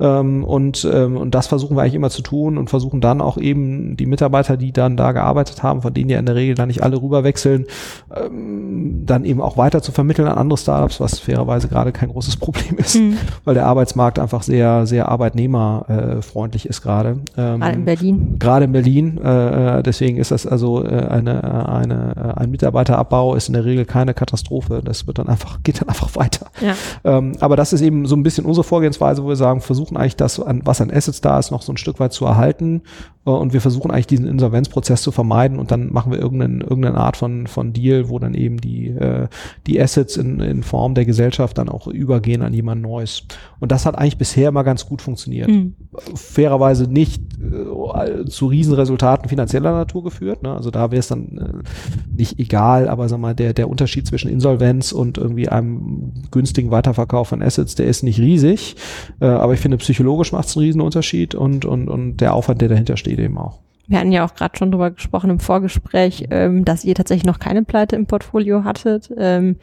Ähm, 0.00 0.44
und, 0.44 0.88
ähm, 0.92 1.16
und 1.16 1.34
das 1.34 1.46
versuchen 1.46 1.76
wir 1.76 1.82
eigentlich 1.82 1.94
immer 1.94 2.10
zu 2.10 2.22
tun 2.22 2.58
und 2.58 2.70
versuchen 2.70 3.00
dann 3.00 3.20
auch 3.20 3.38
eben 3.38 3.96
die 3.96 4.06
Mitarbeiter, 4.06 4.56
die 4.56 4.72
dann 4.72 4.96
da 4.96 5.12
gearbeitet 5.12 5.62
haben, 5.62 5.82
von 5.82 5.94
denen 5.94 6.10
ja 6.10 6.18
in 6.18 6.26
der 6.26 6.34
Regel 6.34 6.54
dann 6.54 6.68
nicht 6.68 6.82
alle 6.82 7.00
rüberwechseln, 7.00 7.66
ähm, 8.14 9.04
dann 9.06 9.24
eben 9.24 9.40
auch 9.40 9.56
weiter 9.56 9.82
zu 9.82 9.92
vermitteln 9.92 10.07
an 10.16 10.38
andere 10.38 10.58
Startups, 10.58 11.00
was 11.00 11.18
fairerweise 11.18 11.68
gerade 11.68 11.92
kein 11.92 12.08
großes 12.08 12.36
Problem 12.38 12.78
ist, 12.78 12.96
mhm. 12.96 13.18
weil 13.44 13.54
der 13.54 13.66
Arbeitsmarkt 13.66 14.18
einfach 14.18 14.42
sehr, 14.42 14.86
sehr 14.86 15.08
arbeitnehmerfreundlich 15.08 16.66
ist 16.66 16.82
gerade. 16.82 17.18
Ähm, 17.36 17.60
gerade 17.60 17.74
in 17.74 17.84
Berlin. 17.84 18.36
Gerade 18.38 18.64
in 18.64 18.72
Berlin. 18.72 19.18
Äh, 19.18 19.82
deswegen 19.82 20.16
ist 20.16 20.30
das 20.30 20.46
also 20.46 20.84
äh, 20.84 20.88
eine, 20.88 21.68
eine, 21.68 22.36
ein 22.36 22.50
Mitarbeiterabbau 22.50 23.34
ist 23.34 23.48
in 23.48 23.54
der 23.54 23.64
Regel 23.64 23.84
keine 23.84 24.14
Katastrophe. 24.14 24.80
Das 24.84 25.06
wird 25.06 25.18
dann 25.18 25.28
einfach, 25.28 25.58
geht 25.62 25.80
dann 25.80 25.88
einfach 25.88 26.14
weiter. 26.16 26.46
Ja. 26.60 26.74
Ähm, 27.04 27.32
aber 27.40 27.56
das 27.56 27.72
ist 27.72 27.80
eben 27.80 28.06
so 28.06 28.16
ein 28.16 28.22
bisschen 28.22 28.44
unsere 28.44 28.64
Vorgehensweise, 28.64 29.22
wo 29.22 29.28
wir 29.28 29.36
sagen, 29.36 29.60
versuchen 29.60 29.96
eigentlich 29.96 30.16
das, 30.16 30.40
an, 30.40 30.62
was 30.64 30.80
an 30.80 30.90
Assets 30.90 31.20
da 31.20 31.38
ist, 31.38 31.50
noch 31.50 31.62
so 31.62 31.72
ein 31.72 31.76
Stück 31.76 32.00
weit 32.00 32.12
zu 32.12 32.24
erhalten. 32.24 32.82
Äh, 33.28 33.30
und 33.30 33.52
wir 33.52 33.60
versuchen 33.60 33.90
eigentlich 33.90 34.06
diesen 34.06 34.26
Insolvenzprozess 34.26 35.02
zu 35.02 35.12
vermeiden 35.12 35.58
und 35.58 35.70
dann 35.70 35.92
machen 35.92 36.10
wir 36.10 36.18
irgendeine, 36.18 36.62
irgendeine 36.62 36.98
Art 36.98 37.16
von, 37.16 37.46
von 37.46 37.72
Deal, 37.72 38.08
wo 38.08 38.18
dann 38.18 38.34
eben 38.34 38.60
die, 38.60 38.88
äh, 38.88 39.28
die 39.66 39.80
Assets 39.80 40.16
in, 40.16 40.40
in 40.40 40.62
Form 40.62 40.94
der 40.94 41.04
Gesellschaft 41.04 41.58
dann 41.58 41.68
auch 41.68 41.86
übergehen 41.86 42.42
an 42.42 42.54
jemand 42.54 42.82
Neues. 42.82 43.24
Und 43.60 43.72
das 43.72 43.86
hat 43.86 43.96
eigentlich 43.96 44.18
bisher 44.18 44.48
immer 44.48 44.64
ganz 44.64 44.86
gut 44.86 45.02
funktioniert. 45.02 45.48
Mhm. 45.48 45.74
Fairerweise 46.14 46.90
nicht 46.90 47.22
äh, 47.40 48.24
zu 48.26 48.46
Riesenresultaten 48.46 49.28
finanzieller 49.28 49.72
Natur 49.72 50.04
geführt. 50.04 50.42
Ne? 50.42 50.54
Also 50.54 50.70
da 50.70 50.90
wäre 50.90 51.00
es 51.00 51.08
dann 51.08 51.38
äh, 51.38 52.16
nicht 52.16 52.38
egal, 52.38 52.88
aber 52.88 53.08
sag 53.08 53.20
mal, 53.20 53.34
der, 53.34 53.52
der 53.52 53.68
Unterschied 53.68 54.06
zwischen 54.06 54.30
Insolvenz 54.30 54.92
und 54.92 55.18
irgendwie 55.18 55.48
einem 55.48 56.12
günstigen 56.30 56.70
Weiterverkauf 56.70 57.28
von 57.28 57.42
Assets, 57.42 57.74
der 57.74 57.86
ist 57.86 58.02
nicht 58.02 58.18
riesig. 58.18 58.76
Äh, 59.20 59.26
aber 59.26 59.54
ich 59.54 59.60
finde, 59.60 59.76
psychologisch 59.78 60.32
macht 60.32 60.48
es 60.48 60.56
einen 60.56 60.66
Riesenunterschied 60.66 61.34
und, 61.34 61.64
und, 61.64 61.88
und 61.88 62.18
der 62.18 62.34
Aufwand, 62.34 62.60
der 62.60 62.68
dahinter 62.68 62.96
steht, 62.96 63.17
eben 63.18 63.38
auch. 63.38 63.60
Wir 63.88 63.98
hatten 63.98 64.12
ja 64.12 64.24
auch 64.24 64.34
gerade 64.34 64.56
schon 64.56 64.70
drüber 64.70 64.90
gesprochen 64.90 65.30
im 65.30 65.40
Vorgespräch, 65.40 66.26
ähm, 66.30 66.64
dass 66.66 66.84
ihr 66.84 66.94
tatsächlich 66.94 67.24
noch 67.24 67.38
keine 67.38 67.64
Pleite 67.64 67.96
im 67.96 68.06
Portfolio 68.06 68.62
hattet. 68.64 69.10
Ähm, 69.16 69.56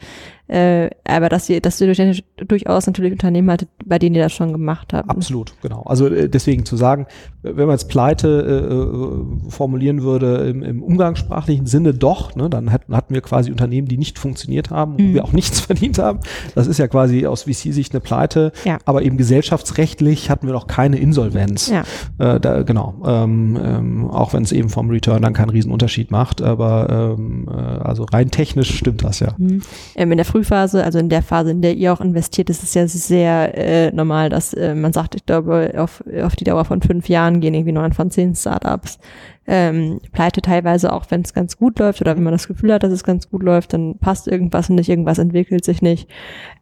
äh, 0.48 0.90
aber 1.04 1.28
dass 1.28 1.48
ihr, 1.48 1.60
dass 1.60 1.80
ihr 1.80 1.92
durch, 1.92 2.24
durchaus 2.36 2.86
natürlich 2.86 3.12
Unternehmen 3.12 3.50
hattet, 3.50 3.68
bei 3.84 3.98
denen 3.98 4.14
ihr 4.14 4.22
das 4.22 4.32
schon 4.32 4.52
gemacht 4.52 4.92
habt. 4.92 5.10
Absolut, 5.10 5.54
genau. 5.60 5.82
Also 5.82 6.06
äh, 6.06 6.28
deswegen 6.28 6.64
zu 6.64 6.76
sagen, 6.76 7.06
wenn 7.42 7.66
man 7.66 7.70
jetzt 7.70 7.88
Pleite 7.88 8.28
äh, 8.28 9.46
äh, 9.46 9.50
formulieren 9.50 10.02
würde 10.02 10.48
im, 10.48 10.62
im 10.62 10.82
umgangssprachlichen 10.82 11.66
Sinne 11.66 11.94
doch, 11.94 12.36
ne, 12.36 12.48
dann 12.48 12.72
hatten, 12.72 12.94
hatten 12.94 13.14
wir 13.14 13.22
quasi 13.22 13.50
Unternehmen, 13.50 13.88
die 13.88 13.98
nicht 13.98 14.18
funktioniert 14.18 14.70
haben, 14.70 14.92
mhm. 14.92 15.10
wo 15.10 15.14
wir 15.14 15.24
auch 15.24 15.32
nichts 15.32 15.60
verdient 15.66 15.98
haben. 15.98 16.20
Das 16.54 16.66
ist 16.66 16.78
ja 16.78 16.86
quasi 16.86 17.26
aus 17.26 17.42
VC-Sicht 17.42 17.92
eine 17.92 18.00
Pleite, 18.00 18.52
ja. 18.64 18.78
aber 18.84 19.02
eben 19.02 19.16
gesellschaftsrechtlich 19.16 20.30
hatten 20.30 20.46
wir 20.46 20.54
noch 20.54 20.68
keine 20.68 20.98
Insolvenz. 20.98 21.70
Ja. 21.70 21.82
Äh, 22.18 22.40
da, 22.40 22.62
genau. 22.62 22.94
Ähm, 23.04 23.58
ähm, 23.60 24.10
auch 24.10 24.32
wenn 24.32 24.42
es 24.42 24.52
eben 24.52 24.68
vom 24.68 24.90
Return 24.90 25.22
dann 25.22 25.32
keinen 25.32 25.50
Riesenunterschied 25.50 26.10
macht, 26.10 26.40
aber 26.40 27.16
ähm, 27.18 27.48
äh, 27.48 27.52
also 27.52 28.04
rein 28.04 28.30
technisch 28.30 28.76
stimmt 28.76 29.02
das 29.02 29.20
ja. 29.20 29.34
Mhm. 29.38 29.62
Ähm, 29.96 30.12
in 30.12 30.18
der 30.18 30.24
Frühphase, 30.36 30.84
also 30.84 30.98
in 30.98 31.08
der 31.08 31.22
Phase, 31.22 31.50
in 31.50 31.62
der 31.62 31.74
ihr 31.74 31.92
auch 31.92 32.00
investiert, 32.00 32.50
ist 32.50 32.62
es 32.62 32.74
ja 32.74 32.86
sehr 32.86 33.56
äh, 33.56 33.90
normal, 33.92 34.28
dass 34.28 34.52
äh, 34.52 34.74
man 34.74 34.92
sagt, 34.92 35.14
ich 35.14 35.24
glaube, 35.24 35.72
auf, 35.78 36.04
auf 36.22 36.36
die 36.36 36.44
Dauer 36.44 36.66
von 36.66 36.82
fünf 36.82 37.08
Jahren 37.08 37.40
gehen 37.40 37.54
irgendwie 37.54 37.72
neun 37.72 37.92
von 37.92 38.10
zehn 38.10 38.34
Startups 38.34 38.98
ähm, 39.46 40.00
pleite 40.12 40.42
teilweise 40.42 40.92
auch, 40.92 41.04
wenn 41.10 41.22
es 41.22 41.32
ganz 41.32 41.56
gut 41.56 41.78
läuft 41.78 42.00
oder 42.00 42.16
wenn 42.16 42.22
man 42.22 42.32
das 42.32 42.48
Gefühl 42.48 42.72
hat, 42.72 42.82
dass 42.82 42.92
es 42.92 43.04
ganz 43.04 43.30
gut 43.30 43.42
läuft, 43.42 43.72
dann 43.72 43.98
passt 43.98 44.26
irgendwas 44.26 44.68
nicht, 44.68 44.88
irgendwas 44.88 45.18
entwickelt 45.18 45.64
sich 45.64 45.82
nicht. 45.82 46.08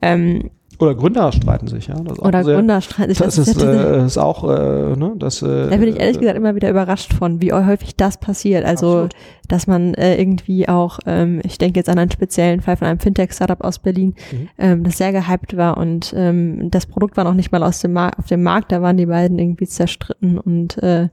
Ähm, 0.03 0.51
oder 0.79 0.95
Gründer 0.95 1.31
streiten 1.33 1.69
sich, 1.69 1.87
ja. 1.87 1.97
Oder 2.19 2.45
sehr, 2.45 2.55
Gründer 2.57 2.81
streiten 2.81 3.11
sich. 3.11 3.19
Das, 3.19 3.37
das 3.37 3.49
ist, 3.49 3.63
äh, 3.63 4.05
ist 4.05 4.19
auch, 4.19 4.45
äh, 4.45 4.97
ne, 4.97 5.13
das. 5.17 5.43
Äh, 5.43 5.71
da 5.71 5.77
bin 5.77 5.89
ich 5.89 6.01
ehrlich 6.01 6.19
gesagt 6.19 6.37
immer 6.37 6.55
wieder 6.55 6.71
überrascht 6.71 7.13
von, 7.13 7.41
wie 7.41 7.53
häufig 7.53 7.97
das 7.97 8.19
passiert. 8.19 8.65
Also, 8.65 8.87
absolut. 8.87 9.15
dass 9.49 9.67
man 9.67 9.95
äh, 9.95 10.17
irgendwie 10.17 10.69
auch, 10.69 10.99
ähm, 11.07 11.41
ich 11.45 11.59
denke 11.59 11.79
jetzt 11.79 11.89
an 11.89 11.99
einen 11.99 12.11
speziellen 12.11 12.61
Fall 12.61 12.77
von 12.77 12.89
einem 12.89 12.99
Fintech-Startup 12.99 13.63
aus 13.63 13.79
Berlin, 13.79 14.15
mhm. 14.33 14.49
ähm, 14.59 14.85
das 14.85 14.99
sehr 14.99 15.13
gehypt 15.13 15.57
war 15.57 15.77
und 15.77 16.13
ähm, 16.17 16.71
das 16.71 16.87
Produkt 16.87 17.17
war 17.17 17.25
noch 17.25 17.35
nicht 17.35 17.53
mal 17.53 17.63
aus 17.63 17.81
dem 17.81 17.93
Mar 17.93 18.13
auf 18.19 18.27
dem 18.27 18.43
Markt, 18.43 18.73
da 18.73 18.83
waren 18.83 18.97
die 18.97 19.07
beiden 19.07 19.39
irgendwie 19.39 19.67
zerstritten 19.67 20.39
und 20.39 20.83
äh, 20.83 21.09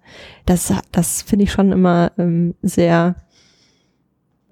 das, 0.45 0.73
das 0.91 1.21
finde 1.21 1.43
ich 1.43 1.51
schon 1.51 1.71
immer 1.71 2.11
ähm, 2.17 2.55
sehr 2.61 3.15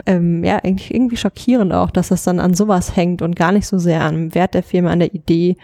ähm, 0.05 0.43
ja, 0.43 0.57
eigentlich 0.57 0.93
irgendwie 0.93 1.17
schockierend 1.17 1.73
auch, 1.73 1.91
dass 1.91 2.09
das 2.09 2.23
dann 2.23 2.39
an 2.39 2.53
sowas 2.53 2.95
hängt 2.95 3.21
und 3.21 3.35
gar 3.35 3.51
nicht 3.51 3.67
so 3.67 3.77
sehr 3.77 4.01
am 4.01 4.33
Wert 4.33 4.53
der 4.53 4.63
Firma, 4.63 4.91
an 4.91 4.99
der 4.99 5.13
Idee 5.13 5.57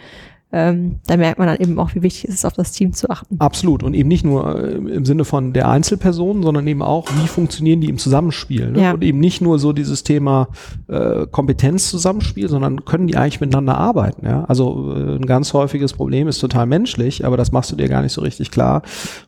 ähm, 0.56 1.00
da 1.06 1.18
merkt 1.18 1.38
man 1.38 1.50
dann 1.50 1.58
eben 1.58 1.78
auch, 1.80 1.94
wie 1.96 2.02
wichtig 2.02 2.30
es 2.30 2.36
ist, 2.36 2.46
auf 2.46 2.54
das 2.54 2.72
Team 2.72 2.94
zu 2.94 3.10
achten. 3.10 3.36
Absolut. 3.40 3.84
Und 3.84 3.94
eben 3.94 4.08
nicht 4.08 4.24
nur 4.24 4.58
äh, 4.58 4.76
im 4.76 5.04
Sinne 5.04 5.26
von 5.26 5.52
der 5.52 5.68
Einzelperson, 5.68 6.44
sondern 6.44 6.66
eben 6.66 6.82
auch, 6.82 7.10
wie 7.22 7.28
funktionieren 7.28 7.82
die 7.82 7.90
im 7.90 7.98
Zusammenspiel. 7.98 8.72
Ne? 8.72 8.82
Ja. 8.82 8.94
Und 8.94 9.04
eben 9.04 9.20
nicht 9.20 9.42
nur 9.42 9.60
so 9.60 9.74
dieses 9.74 10.04
Thema 10.04 10.48
äh, 10.88 11.28
Kompetenzzusammenspiel, 11.28 12.48
sondern 12.48 12.86
können 12.86 13.08
die 13.08 13.18
eigentlich 13.18 13.42
miteinander 13.42 13.78
arbeiten. 13.78 14.26
Ja? 14.26 14.46
Also 14.46 14.96
äh, 14.96 15.18
ein 15.18 15.26
ganz 15.26 15.52
häufiges 15.52 15.92
Problem 15.92 16.30
ist 16.30 16.40
total 16.40 16.68
menschlich, 16.68 17.26
aber 17.26 17.36
das 17.36 17.52
machst 17.52 17.74
du 17.74 17.76
dir 17.76 17.90
gar 17.90 18.02
nicht 18.02 18.14
so 18.14 18.22
richtig 18.22 18.50
klar. 18.50 18.82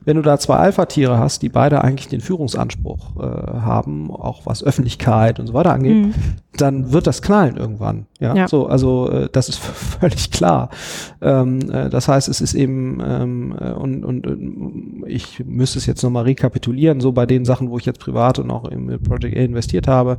Wenn 0.06 0.16
du 0.16 0.22
da 0.22 0.38
zwei 0.38 0.56
Alpha-Tiere 0.56 1.18
hast, 1.18 1.42
die 1.42 1.50
beide 1.50 1.84
eigentlich 1.84 2.08
den 2.08 2.22
Führungsanspruch 2.22 3.16
äh, 3.18 3.20
haben, 3.60 4.10
auch 4.10 4.46
was 4.46 4.64
Öffentlichkeit 4.64 5.38
und 5.40 5.46
so 5.46 5.52
weiter 5.52 5.74
angeht, 5.74 6.06
mhm. 6.06 6.14
dann 6.56 6.90
wird 6.90 7.06
das 7.06 7.20
knallen 7.20 7.58
irgendwann. 7.58 8.06
Ja, 8.18 8.34
ja. 8.34 8.48
so, 8.48 8.66
also 8.66 9.10
äh, 9.10 9.28
das 9.30 9.50
ist 9.50 9.58
völlig 10.00 10.30
klar. 10.30 10.70
Ähm, 11.20 11.70
äh, 11.70 11.88
das 11.90 12.08
heißt, 12.08 12.28
es 12.28 12.40
ist 12.40 12.54
eben, 12.54 13.00
ähm, 13.04 13.56
äh, 13.58 13.72
und, 13.72 14.04
und 14.04 14.26
äh, 14.26 15.08
ich 15.08 15.44
müsste 15.44 15.78
es 15.78 15.86
jetzt 15.86 16.02
nochmal 16.02 16.24
rekapitulieren, 16.24 17.00
so 17.00 17.12
bei 17.12 17.26
den 17.26 17.44
Sachen, 17.44 17.70
wo 17.70 17.78
ich 17.78 17.86
jetzt 17.86 18.00
privat 18.00 18.38
und 18.38 18.50
auch 18.50 18.64
im 18.66 18.86
Project 19.02 19.36
A 19.36 19.40
investiert 19.40 19.88
habe, 19.88 20.18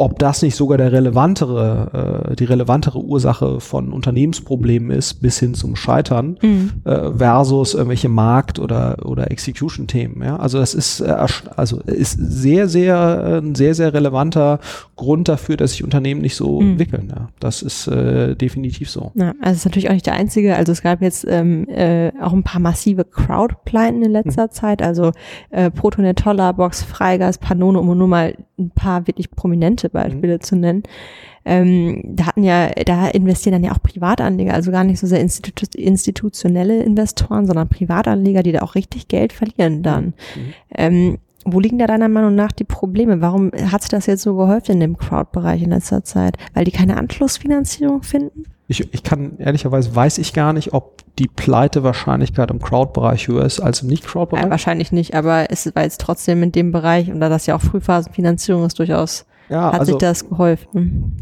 ob 0.00 0.18
das 0.18 0.40
nicht 0.40 0.56
sogar 0.56 0.78
der 0.78 0.92
relevantere, 0.92 2.30
äh, 2.30 2.36
die 2.36 2.44
relevantere 2.44 2.98
Ursache 2.98 3.60
von 3.60 3.92
Unternehmensproblemen 3.92 4.90
ist, 4.90 5.20
bis 5.20 5.38
hin 5.38 5.52
zum 5.52 5.76
Scheitern, 5.76 6.38
mhm. 6.40 6.70
äh, 6.84 7.10
versus 7.18 7.74
irgendwelche 7.74 8.08
Markt- 8.08 8.58
oder, 8.58 8.96
oder 9.04 9.30
Execution-Themen. 9.30 10.22
Ja? 10.22 10.36
Also 10.36 10.58
das 10.58 10.72
ist, 10.72 11.00
äh, 11.00 11.14
also 11.54 11.80
ist 11.80 12.12
sehr, 12.18 12.66
sehr, 12.66 12.96
äh, 12.96 13.46
ein 13.46 13.54
sehr, 13.54 13.74
sehr 13.74 13.92
relevanter 13.92 14.60
Grund 14.96 15.28
dafür, 15.28 15.58
dass 15.58 15.72
sich 15.72 15.84
Unternehmen 15.84 16.22
nicht 16.22 16.34
so 16.34 16.62
mhm. 16.62 16.70
entwickeln. 16.70 17.12
Ja? 17.14 17.28
Das 17.38 17.60
ist 17.60 17.86
äh, 17.86 18.34
definitiv 18.34 18.88
so. 18.88 19.12
Ja, 19.16 19.34
also 19.42 19.50
es 19.50 19.56
ist 19.58 19.64
natürlich 19.66 19.90
auch 19.90 19.94
nicht 19.94 20.06
der 20.06 20.14
einzige. 20.14 20.56
Also 20.56 20.72
es 20.72 20.80
gab 20.80 21.02
jetzt 21.02 21.26
ähm, 21.28 21.68
äh, 21.68 22.10
auch 22.22 22.32
ein 22.32 22.42
paar 22.42 22.62
massive 22.62 23.04
Crowd-Pleiten 23.04 24.02
in 24.02 24.12
letzter 24.12 24.46
mhm. 24.46 24.52
Zeit. 24.52 24.80
Also 24.80 25.12
äh, 25.50 25.70
Protonet, 25.70 26.18
Tollerbox, 26.20 26.84
Freigas, 26.84 27.36
Panone, 27.36 27.78
um 27.78 27.98
nur 27.98 28.08
mal 28.08 28.34
ein 28.58 28.70
paar 28.70 29.06
wirklich 29.06 29.30
prominente 29.30 29.89
Beispiele 29.90 30.34
mhm. 30.34 30.40
zu 30.40 30.56
nennen. 30.56 30.82
Ähm, 31.44 32.02
da 32.04 32.26
hatten 32.26 32.44
ja, 32.44 32.68
da 32.68 33.08
investieren 33.08 33.52
dann 33.52 33.64
ja 33.64 33.72
auch 33.72 33.82
Privatanleger, 33.82 34.52
also 34.52 34.70
gar 34.70 34.84
nicht 34.84 35.00
so 35.00 35.06
sehr 35.06 35.20
Institu 35.20 35.64
institutionelle 35.74 36.82
Investoren, 36.82 37.46
sondern 37.46 37.68
Privatanleger, 37.68 38.42
die 38.42 38.52
da 38.52 38.60
auch 38.60 38.74
richtig 38.74 39.08
Geld 39.08 39.32
verlieren 39.32 39.82
dann. 39.82 40.04
Mhm. 40.04 40.54
Ähm, 40.74 41.18
wo 41.46 41.58
liegen 41.58 41.78
da 41.78 41.86
deiner 41.86 42.08
Meinung 42.08 42.34
nach 42.34 42.52
die 42.52 42.64
Probleme? 42.64 43.20
Warum 43.22 43.50
hat 43.70 43.82
sich 43.82 43.88
das 43.88 44.06
jetzt 44.06 44.22
so 44.22 44.36
gehäuft 44.36 44.68
in 44.68 44.80
dem 44.80 44.98
Crowd-Bereich 44.98 45.62
in 45.62 45.70
letzter 45.70 46.04
Zeit? 46.04 46.36
Weil 46.52 46.64
die 46.64 46.70
keine 46.70 46.98
Anschlussfinanzierung 46.98 48.02
finden? 48.02 48.44
Ich, 48.68 48.92
ich 48.92 49.02
kann 49.02 49.32
ehrlicherweise 49.38 49.94
weiß 49.96 50.18
ich 50.18 50.32
gar 50.32 50.52
nicht, 50.52 50.74
ob 50.74 51.02
die 51.18 51.28
Pleitewahrscheinlichkeit 51.28 52.50
im 52.50 52.60
Crowd-Bereich 52.60 53.26
höher 53.26 53.44
ist 53.44 53.58
als 53.60 53.82
im 53.82 53.88
Nicht-Crowd-Bereich. 53.88 54.44
Ja, 54.44 54.50
wahrscheinlich 54.50 54.92
nicht, 54.92 55.14
aber 55.14 55.50
es 55.50 55.74
war 55.74 55.82
jetzt 55.82 56.00
trotzdem 56.00 56.42
in 56.42 56.52
dem 56.52 56.70
Bereich 56.72 57.10
und 57.10 57.20
da 57.20 57.28
das 57.28 57.46
ja 57.46 57.56
auch 57.56 57.62
Frühphasenfinanzierung 57.62 58.64
ist, 58.66 58.78
durchaus 58.78 59.26
ja, 59.50 59.72
hat 59.72 59.80
also, 59.80 59.92
sich 59.92 59.98
das 59.98 60.28
geholfen. 60.28 61.16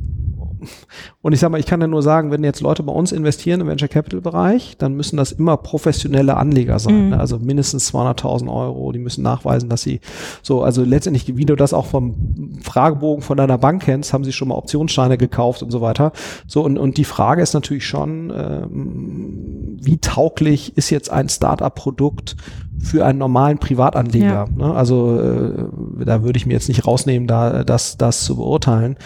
Und 1.28 1.34
ich 1.34 1.40
sag 1.40 1.50
mal, 1.50 1.60
ich 1.60 1.66
kann 1.66 1.82
ja 1.82 1.86
nur 1.86 2.02
sagen, 2.02 2.30
wenn 2.30 2.42
jetzt 2.42 2.62
Leute 2.62 2.82
bei 2.82 2.90
uns 2.90 3.12
investieren 3.12 3.60
im 3.60 3.66
Venture 3.66 3.86
Capital 3.86 4.22
Bereich, 4.22 4.78
dann 4.78 4.94
müssen 4.94 5.18
das 5.18 5.30
immer 5.30 5.58
professionelle 5.58 6.38
Anleger 6.38 6.78
sein. 6.78 7.04
Mhm. 7.04 7.08
Ne? 7.10 7.20
Also 7.20 7.38
mindestens 7.38 7.92
200.000 7.92 8.50
Euro. 8.50 8.92
Die 8.92 8.98
müssen 8.98 9.24
nachweisen, 9.24 9.68
dass 9.68 9.82
sie 9.82 10.00
so, 10.40 10.62
also 10.62 10.84
letztendlich, 10.84 11.36
wie 11.36 11.44
du 11.44 11.54
das 11.54 11.74
auch 11.74 11.84
vom 11.84 12.58
Fragebogen 12.62 13.20
von 13.20 13.36
deiner 13.36 13.58
Bank 13.58 13.82
kennst, 13.82 14.14
haben 14.14 14.24
sie 14.24 14.32
schon 14.32 14.48
mal 14.48 14.54
Optionsscheine 14.54 15.18
gekauft 15.18 15.62
und 15.62 15.70
so 15.70 15.82
weiter. 15.82 16.12
So, 16.46 16.64
und, 16.64 16.78
und 16.78 16.96
die 16.96 17.04
Frage 17.04 17.42
ist 17.42 17.52
natürlich 17.52 17.86
schon, 17.86 18.32
ähm, 18.34 19.76
wie 19.82 19.98
tauglich 19.98 20.78
ist 20.78 20.88
jetzt 20.88 21.10
ein 21.12 21.28
Startup-Produkt 21.28 22.36
für 22.80 23.04
einen 23.04 23.18
normalen 23.18 23.58
Privatanleger. 23.58 24.26
Ja. 24.26 24.46
Ne? 24.56 24.74
Also 24.74 25.20
äh, 25.20 26.04
da 26.04 26.22
würde 26.22 26.36
ich 26.36 26.46
mir 26.46 26.54
jetzt 26.54 26.68
nicht 26.68 26.86
rausnehmen, 26.86 27.26
da 27.26 27.64
das, 27.64 27.96
das 27.96 28.24
zu 28.24 28.36
beurteilen 28.36 28.96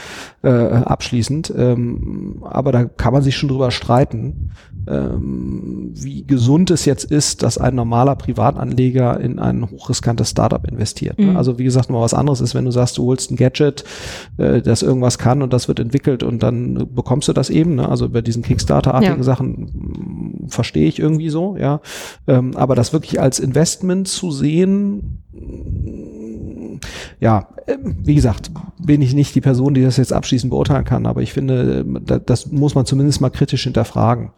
äh, 0.42 0.50
abschließend. 0.50 1.52
Ähm, 1.56 2.11
aber 2.42 2.72
da 2.72 2.84
kann 2.84 3.12
man 3.12 3.22
sich 3.22 3.36
schon 3.36 3.48
drüber 3.48 3.70
streiten, 3.70 4.50
ähm, 4.88 5.92
wie 5.94 6.24
gesund 6.24 6.70
es 6.70 6.84
jetzt 6.84 7.04
ist, 7.04 7.42
dass 7.42 7.58
ein 7.58 7.74
normaler 7.74 8.16
Privatanleger 8.16 9.20
in 9.20 9.38
ein 9.38 9.70
hochriskantes 9.70 10.30
Startup 10.30 10.66
investiert. 10.66 11.18
Ne? 11.18 11.26
Mhm. 11.26 11.36
Also 11.36 11.58
wie 11.58 11.64
gesagt, 11.64 11.90
mal 11.90 12.00
was 12.00 12.14
anderes 12.14 12.40
ist, 12.40 12.54
wenn 12.54 12.64
du 12.64 12.70
sagst, 12.70 12.98
du 12.98 13.04
holst 13.04 13.30
ein 13.30 13.36
Gadget, 13.36 13.84
äh, 14.38 14.60
das 14.60 14.82
irgendwas 14.82 15.18
kann 15.18 15.42
und 15.42 15.52
das 15.52 15.68
wird 15.68 15.78
entwickelt 15.78 16.22
und 16.22 16.42
dann 16.42 16.88
bekommst 16.92 17.28
du 17.28 17.32
das 17.32 17.50
eben. 17.50 17.76
Ne? 17.76 17.88
Also 17.88 18.06
über 18.06 18.22
diesen 18.22 18.42
Kickstarter-artigen 18.42 19.18
ja. 19.18 19.22
Sachen 19.22 20.46
verstehe 20.48 20.88
ich 20.88 20.98
irgendwie 20.98 21.30
so, 21.30 21.56
ja. 21.56 21.80
Ähm, 22.26 22.56
aber 22.56 22.74
das 22.74 22.92
wirklich 22.92 23.20
als 23.20 23.38
Investment 23.38 24.08
zu 24.08 24.30
sehen, 24.30 25.22
ja, 27.20 27.48
äh, 27.66 27.76
wie 27.82 28.14
gesagt, 28.14 28.50
bin 28.78 29.02
ich 29.02 29.14
nicht 29.14 29.34
die 29.34 29.40
Person, 29.40 29.74
die 29.74 29.82
das 29.82 29.96
jetzt 29.96 30.12
abschließend 30.12 30.50
beurteilen 30.50 30.84
kann, 30.84 31.06
aber 31.06 31.22
ich 31.22 31.32
finde, 31.32 31.84
das 32.24 32.50
muss 32.50 32.74
man 32.74 32.86
zumindest 32.86 33.20
mal 33.20 33.30
kritisch 33.30 33.64
hinterfragen. 33.64 34.30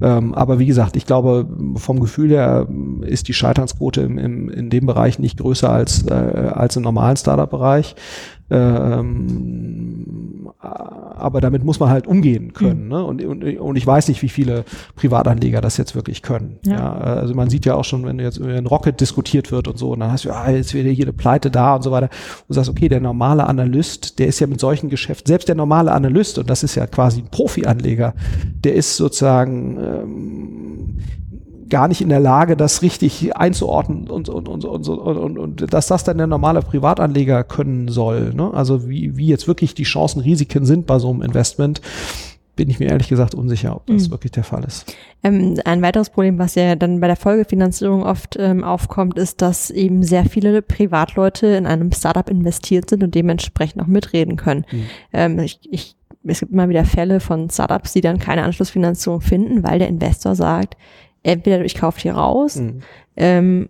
Ähm, 0.00 0.34
aber 0.34 0.58
wie 0.58 0.66
gesagt, 0.66 0.96
ich 0.96 1.06
glaube, 1.06 1.48
vom 1.76 2.00
Gefühl 2.00 2.30
her 2.30 2.68
ist 3.02 3.28
die 3.28 3.34
Scheiternsquote 3.34 4.02
im, 4.02 4.18
im, 4.18 4.48
in 4.48 4.70
dem 4.70 4.86
Bereich 4.86 5.18
nicht 5.18 5.38
größer 5.38 5.70
als, 5.70 6.06
äh, 6.06 6.12
als 6.12 6.76
im 6.76 6.82
normalen 6.82 7.16
Startup-Bereich. 7.16 7.96
Ähm, 8.50 10.26
aber 10.58 11.40
damit 11.40 11.64
muss 11.64 11.80
man 11.80 11.90
halt 11.90 12.06
umgehen 12.06 12.52
können. 12.52 12.84
Mhm. 12.84 12.88
Ne? 12.88 13.04
Und, 13.04 13.24
und, 13.24 13.58
und 13.58 13.76
ich 13.76 13.86
weiß 13.86 14.08
nicht, 14.08 14.22
wie 14.22 14.28
viele 14.28 14.64
Privatanleger 14.94 15.60
das 15.60 15.76
jetzt 15.76 15.94
wirklich 15.94 16.22
können. 16.22 16.58
Ja. 16.64 16.74
ja. 16.74 16.92
also 16.92 17.34
man 17.34 17.50
sieht 17.50 17.64
ja 17.64 17.74
auch 17.74 17.84
schon, 17.84 18.04
wenn 18.04 18.18
jetzt 18.18 18.38
über 18.38 18.54
ein 18.54 18.66
Rocket 18.66 19.00
diskutiert 19.00 19.52
wird 19.52 19.68
und 19.68 19.78
so, 19.78 19.92
und 19.92 20.00
dann 20.00 20.12
hast 20.12 20.24
du, 20.24 20.32
ah, 20.32 20.50
jetzt 20.50 20.74
wieder 20.74 20.90
hier 20.90 21.06
eine 21.06 21.12
Pleite 21.12 21.50
da 21.50 21.76
und 21.76 21.82
so 21.82 21.90
weiter. 21.90 22.08
Und 22.40 22.48
du 22.48 22.54
sagst, 22.54 22.70
okay, 22.70 22.88
der 22.88 23.00
normale 23.00 23.46
Analyst, 23.46 24.18
der 24.18 24.26
ist 24.26 24.40
ja 24.40 24.46
mit 24.46 24.60
solchen 24.60 24.88
Geschäften, 24.88 25.26
selbst 25.26 25.48
der 25.48 25.54
normale 25.54 25.92
Analyst, 25.92 26.38
und 26.38 26.50
das 26.50 26.62
ist 26.62 26.74
ja 26.74 26.86
quasi 26.86 27.20
ein 27.20 27.28
Profi-Anleger, 27.30 28.14
der 28.64 28.74
ist 28.74 28.96
sozusagen 28.96 29.78
ähm, 29.78 30.98
gar 31.68 31.88
nicht 31.88 32.00
in 32.00 32.08
der 32.08 32.20
Lage, 32.20 32.56
das 32.56 32.82
richtig 32.82 33.36
einzuordnen 33.36 34.08
und, 34.08 34.28
und, 34.28 34.48
und, 34.48 34.64
und, 34.64 34.88
und, 34.88 35.16
und, 35.16 35.38
und 35.38 35.72
dass 35.72 35.86
das 35.86 36.04
dann 36.04 36.18
der 36.18 36.26
normale 36.26 36.60
Privatanleger 36.60 37.44
können 37.44 37.88
soll. 37.88 38.32
Ne? 38.34 38.52
Also 38.54 38.88
wie, 38.88 39.16
wie 39.16 39.26
jetzt 39.26 39.48
wirklich 39.48 39.74
die 39.74 39.84
Chancen, 39.84 40.20
Risiken 40.20 40.64
sind 40.64 40.86
bei 40.86 40.98
so 40.98 41.10
einem 41.10 41.22
Investment, 41.22 41.80
bin 42.56 42.70
ich 42.70 42.80
mir 42.80 42.86
ehrlich 42.86 43.08
gesagt 43.08 43.34
unsicher, 43.34 43.76
ob 43.76 43.86
das 43.86 44.08
mhm. 44.08 44.12
wirklich 44.12 44.32
der 44.32 44.44
Fall 44.44 44.64
ist. 44.64 44.96
Ähm, 45.22 45.60
ein 45.64 45.82
weiteres 45.82 46.10
Problem, 46.10 46.38
was 46.38 46.54
ja 46.54 46.74
dann 46.74 47.00
bei 47.00 47.06
der 47.06 47.16
Folgefinanzierung 47.16 48.02
oft 48.02 48.36
ähm, 48.38 48.64
aufkommt, 48.64 49.18
ist, 49.18 49.42
dass 49.42 49.70
eben 49.70 50.02
sehr 50.02 50.24
viele 50.24 50.62
Privatleute 50.62 51.48
in 51.48 51.66
einem 51.66 51.92
Startup 51.92 52.28
investiert 52.30 52.88
sind 52.88 53.04
und 53.04 53.14
dementsprechend 53.14 53.82
auch 53.82 53.86
mitreden 53.86 54.36
können. 54.36 54.64
Mhm. 54.72 54.82
Ähm, 55.12 55.38
ich, 55.40 55.60
ich, 55.70 55.96
es 56.24 56.40
gibt 56.40 56.52
immer 56.52 56.68
wieder 56.68 56.86
Fälle 56.86 57.20
von 57.20 57.50
Startups, 57.50 57.92
die 57.92 58.00
dann 58.00 58.18
keine 58.18 58.42
Anschlussfinanzierung 58.42 59.20
finden, 59.20 59.62
weil 59.62 59.78
der 59.78 59.88
Investor 59.88 60.34
sagt, 60.34 60.76
entweder 61.26 61.64
ich 61.64 61.74
kaufe 61.74 62.00
hier 62.00 62.14
raus 62.14 62.56
mhm. 62.56 62.80
ähm, 63.16 63.68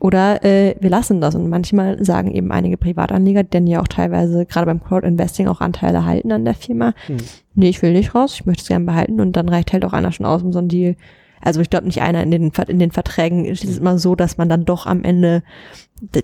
oder 0.00 0.44
äh, 0.44 0.74
wir 0.80 0.90
lassen 0.90 1.20
das. 1.20 1.34
Und 1.34 1.48
manchmal 1.48 2.04
sagen 2.04 2.30
eben 2.32 2.52
einige 2.52 2.76
Privatanleger, 2.76 3.42
denn 3.42 3.66
ja 3.66 3.80
auch 3.80 3.88
teilweise 3.88 4.44
gerade 4.44 4.66
beim 4.66 4.82
Crowd-Investing 4.82 5.48
auch 5.48 5.60
Anteile 5.60 6.04
halten 6.04 6.32
an 6.32 6.44
der 6.44 6.54
Firma, 6.54 6.94
mhm. 7.08 7.16
nee, 7.54 7.68
ich 7.68 7.80
will 7.82 7.92
nicht 7.92 8.14
raus, 8.14 8.34
ich 8.34 8.46
möchte 8.46 8.62
es 8.62 8.68
gerne 8.68 8.84
behalten 8.84 9.20
und 9.20 9.32
dann 9.32 9.48
reicht 9.48 9.72
halt 9.72 9.84
auch 9.84 9.92
einer 9.92 10.12
schon 10.12 10.26
aus, 10.26 10.42
um 10.42 10.52
so 10.52 10.58
ein 10.58 10.68
Deal 10.68 10.96
also 11.44 11.60
ich 11.60 11.68
glaube 11.68 11.86
nicht 11.86 12.00
einer 12.00 12.22
in 12.22 12.30
den, 12.30 12.52
in 12.68 12.78
den 12.78 12.90
Verträgen 12.90 13.44
ist 13.44 13.64
es 13.64 13.78
immer 13.78 13.98
so, 13.98 14.14
dass 14.14 14.38
man 14.38 14.48
dann 14.48 14.64
doch 14.64 14.86
am 14.86 15.04
Ende 15.04 15.42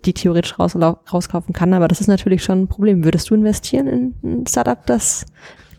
die 0.04 0.12
theoretisch 0.12 0.58
raus, 0.58 0.76
rauskaufen 0.76 1.54
kann, 1.54 1.74
aber 1.74 1.88
das 1.88 2.00
ist 2.00 2.08
natürlich 2.08 2.42
schon 2.42 2.62
ein 2.62 2.68
Problem. 2.68 3.04
Würdest 3.04 3.30
du 3.30 3.34
investieren 3.34 3.86
in 3.86 4.14
ein 4.22 4.46
Startup, 4.46 4.84
das 4.86 5.26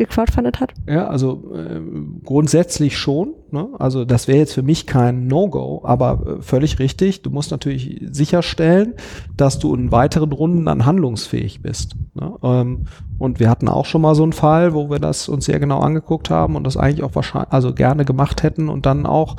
gecrowdfundet 0.02 0.60
hat? 0.60 0.74
Ja, 0.88 1.08
also 1.08 1.54
äh, 1.54 1.80
grundsätzlich 2.24 2.98
schon. 2.98 3.36
Ne? 3.52 3.68
Also 3.78 4.04
das 4.04 4.28
wäre 4.28 4.40
jetzt 4.40 4.54
für 4.54 4.64
mich 4.64 4.88
kein 4.88 5.28
No-Go, 5.28 5.82
aber 5.84 6.38
äh, 6.40 6.42
völlig 6.42 6.80
richtig. 6.80 7.22
Du 7.22 7.30
musst 7.30 7.52
natürlich 7.52 8.02
sicherstellen, 8.10 8.96
dass 9.38 9.60
du 9.60 9.76
in 9.76 9.92
weiteren 9.92 10.32
Runden 10.32 10.66
dann 10.66 10.86
handlungsfähig 10.86 11.62
bist. 11.62 11.96
Ne? 12.16 12.34
Ähm, 12.42 12.86
und 13.20 13.40
wir 13.40 13.50
hatten 13.50 13.68
auch 13.68 13.86
schon 13.86 14.02
mal 14.02 14.16
so 14.16 14.24
einen 14.24 14.34
Fall, 14.34 14.74
wo 14.74 14.90
wir 14.90 14.98
das 14.98 15.30
uns 15.30 15.46
sehr 15.46 15.60
genau 15.60 15.80
angeguckt 15.80 16.32
haben 16.32 16.56
und 16.56 16.64
das 16.64 16.78
eigentlich 16.78 17.04
auch 17.04 17.14
wahrscheinlich, 17.14 17.52
also 17.52 17.74
gerne 17.74 18.04
gemacht 18.04 18.42
hätten 18.42 18.70
und 18.70 18.88
dann 18.88 19.06
auch 19.06 19.36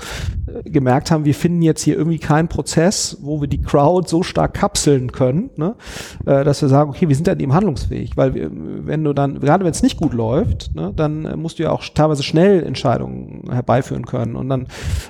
äh, 0.46 0.70
gemerkt 0.70 1.10
haben, 1.10 1.24
wir 1.24 1.34
finden 1.34 1.62
jetzt 1.62 1.82
hier 1.82 1.96
irgendwie 1.96 2.20
keinen 2.20 2.46
Prozess, 2.46 3.18
wo 3.20 3.40
wir 3.40 3.48
die 3.48 3.60
Crowd 3.60 4.08
so 4.08 4.22
stark 4.22 4.51
kapseln 4.52 5.12
können, 5.12 5.50
ne? 5.56 5.74
äh, 6.26 6.44
dass 6.44 6.62
wir 6.62 6.68
sagen, 6.68 6.90
okay, 6.90 7.08
wir 7.08 7.16
sind 7.16 7.26
dann 7.26 7.40
eben 7.40 7.52
handlungsfähig, 7.52 8.16
weil 8.16 8.34
wir, 8.34 8.50
wenn 8.52 9.04
du 9.04 9.12
dann, 9.12 9.40
gerade 9.40 9.64
wenn 9.64 9.72
es 9.72 9.82
nicht 9.82 9.98
gut 9.98 10.12
läuft, 10.12 10.74
ne, 10.74 10.92
dann 10.94 11.24
äh, 11.24 11.36
musst 11.36 11.58
du 11.58 11.64
ja 11.64 11.70
auch 11.70 11.82
teilweise 11.94 12.22
schnell 12.22 12.62
Entscheidungen 12.62 13.50
herbeiführen 13.50 14.06
können 14.06 14.36
und 14.36 14.48
dann 14.48 14.66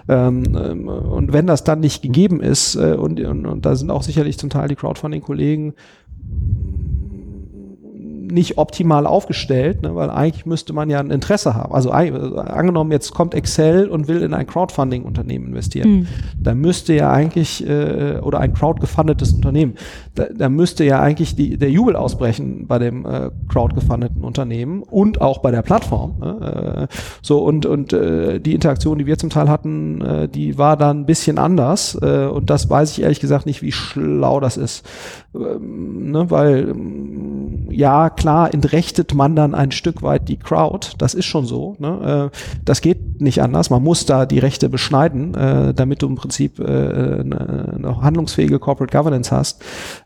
ähm, 0.08 0.44
ähm, 0.56 0.88
und 0.88 1.32
wenn 1.32 1.46
das 1.46 1.64
dann 1.64 1.80
nicht 1.80 2.02
gegeben 2.02 2.40
ist 2.40 2.76
äh, 2.76 2.94
und, 2.94 3.20
und, 3.20 3.46
und 3.46 3.66
da 3.66 3.76
sind 3.76 3.90
auch 3.90 4.02
sicherlich 4.02 4.38
zum 4.38 4.50
Teil 4.50 4.68
die 4.68 4.76
Crowdfunding-Kollegen 4.76 5.74
nicht 8.32 8.58
optimal 8.58 9.06
aufgestellt, 9.06 9.82
ne, 9.82 9.94
weil 9.94 10.10
eigentlich 10.10 10.46
müsste 10.46 10.72
man 10.72 10.90
ja 10.90 11.00
ein 11.00 11.10
Interesse 11.10 11.54
haben. 11.54 11.72
Also 11.72 11.90
äh, 11.90 11.92
angenommen, 11.92 12.90
jetzt 12.90 13.12
kommt 13.12 13.34
Excel 13.34 13.88
und 13.88 14.08
will 14.08 14.22
in 14.22 14.34
ein 14.34 14.46
Crowdfunding-Unternehmen 14.46 15.48
investieren. 15.48 15.90
Mhm. 15.90 16.06
Da 16.40 16.54
müsste 16.54 16.94
ja 16.94 17.10
eigentlich, 17.10 17.66
äh, 17.66 18.18
oder 18.22 18.40
ein 18.40 18.52
crowdgefundetes 18.52 19.32
Unternehmen, 19.32 19.74
da, 20.14 20.26
da 20.26 20.48
müsste 20.48 20.84
ja 20.84 21.00
eigentlich 21.00 21.36
die, 21.36 21.56
der 21.56 21.70
Jubel 21.70 21.96
ausbrechen 21.96 22.66
bei 22.66 22.78
dem 22.78 23.06
äh, 23.06 23.30
crowdgefundeten 23.48 24.22
Unternehmen 24.22 24.82
und 24.82 25.20
auch 25.20 25.38
bei 25.38 25.50
der 25.50 25.62
Plattform. 25.62 26.18
Ne? 26.20 26.88
Äh, 26.90 26.94
so 27.22 27.38
und, 27.38 27.66
und 27.66 27.92
äh, 27.92 28.38
die 28.38 28.54
Interaktion, 28.54 28.98
die 28.98 29.06
wir 29.06 29.18
zum 29.18 29.30
Teil 29.30 29.48
hatten, 29.48 30.00
äh, 30.00 30.28
die 30.28 30.58
war 30.58 30.76
dann 30.76 31.00
ein 31.00 31.06
bisschen 31.06 31.38
anders 31.38 31.98
äh, 32.00 32.26
und 32.26 32.50
das 32.50 32.68
weiß 32.68 32.92
ich 32.92 33.02
ehrlich 33.02 33.20
gesagt 33.20 33.46
nicht, 33.46 33.62
wie 33.62 33.72
schlau 33.72 34.40
das 34.40 34.56
ist. 34.56 34.86
Ähm, 35.34 36.10
ne? 36.10 36.30
Weil 36.30 36.68
ähm, 36.68 37.68
ja, 37.70 38.10
klar, 38.10 38.52
entrechtet 38.52 39.14
man 39.14 39.34
dann 39.34 39.54
ein 39.54 39.72
Stück 39.72 40.02
weit 40.02 40.28
die 40.28 40.36
Crowd, 40.36 40.90
das 40.98 41.14
ist 41.14 41.24
schon 41.24 41.46
so. 41.46 41.76
Ne? 41.78 42.30
Äh, 42.32 42.36
das 42.64 42.82
geht 42.82 43.20
nicht 43.20 43.40
anders, 43.40 43.70
man 43.70 43.82
muss 43.82 44.04
da 44.04 44.26
die 44.26 44.40
Rechte 44.40 44.68
beschneiden, 44.68 45.34
äh, 45.34 45.72
damit 45.72 46.02
du 46.02 46.06
im 46.06 46.16
Prinzip 46.16 46.58
äh, 46.58 46.64
eine, 46.64 47.72
eine 47.76 48.02
handlungsfähige 48.02 48.58
Corporate 48.58 48.94
Governance 48.96 49.34
hast. 49.34 49.62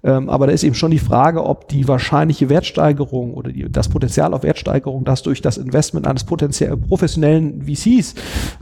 Ähm, 0.07 0.30
aber 0.30 0.46
da 0.46 0.52
ist 0.52 0.62
eben 0.62 0.74
schon 0.74 0.92
die 0.92 0.98
Frage, 0.98 1.44
ob 1.44 1.68
die 1.68 1.88
wahrscheinliche 1.88 2.48
Wertsteigerung 2.48 3.34
oder 3.34 3.50
die, 3.50 3.70
das 3.70 3.88
Potenzial 3.88 4.32
auf 4.32 4.44
Wertsteigerung, 4.44 5.04
das 5.04 5.22
durch 5.22 5.42
das 5.42 5.59
Investment 5.59 6.07
eines 6.07 6.24
potenziell 6.24 6.76
professionellen 6.76 7.62
VCs 7.62 8.14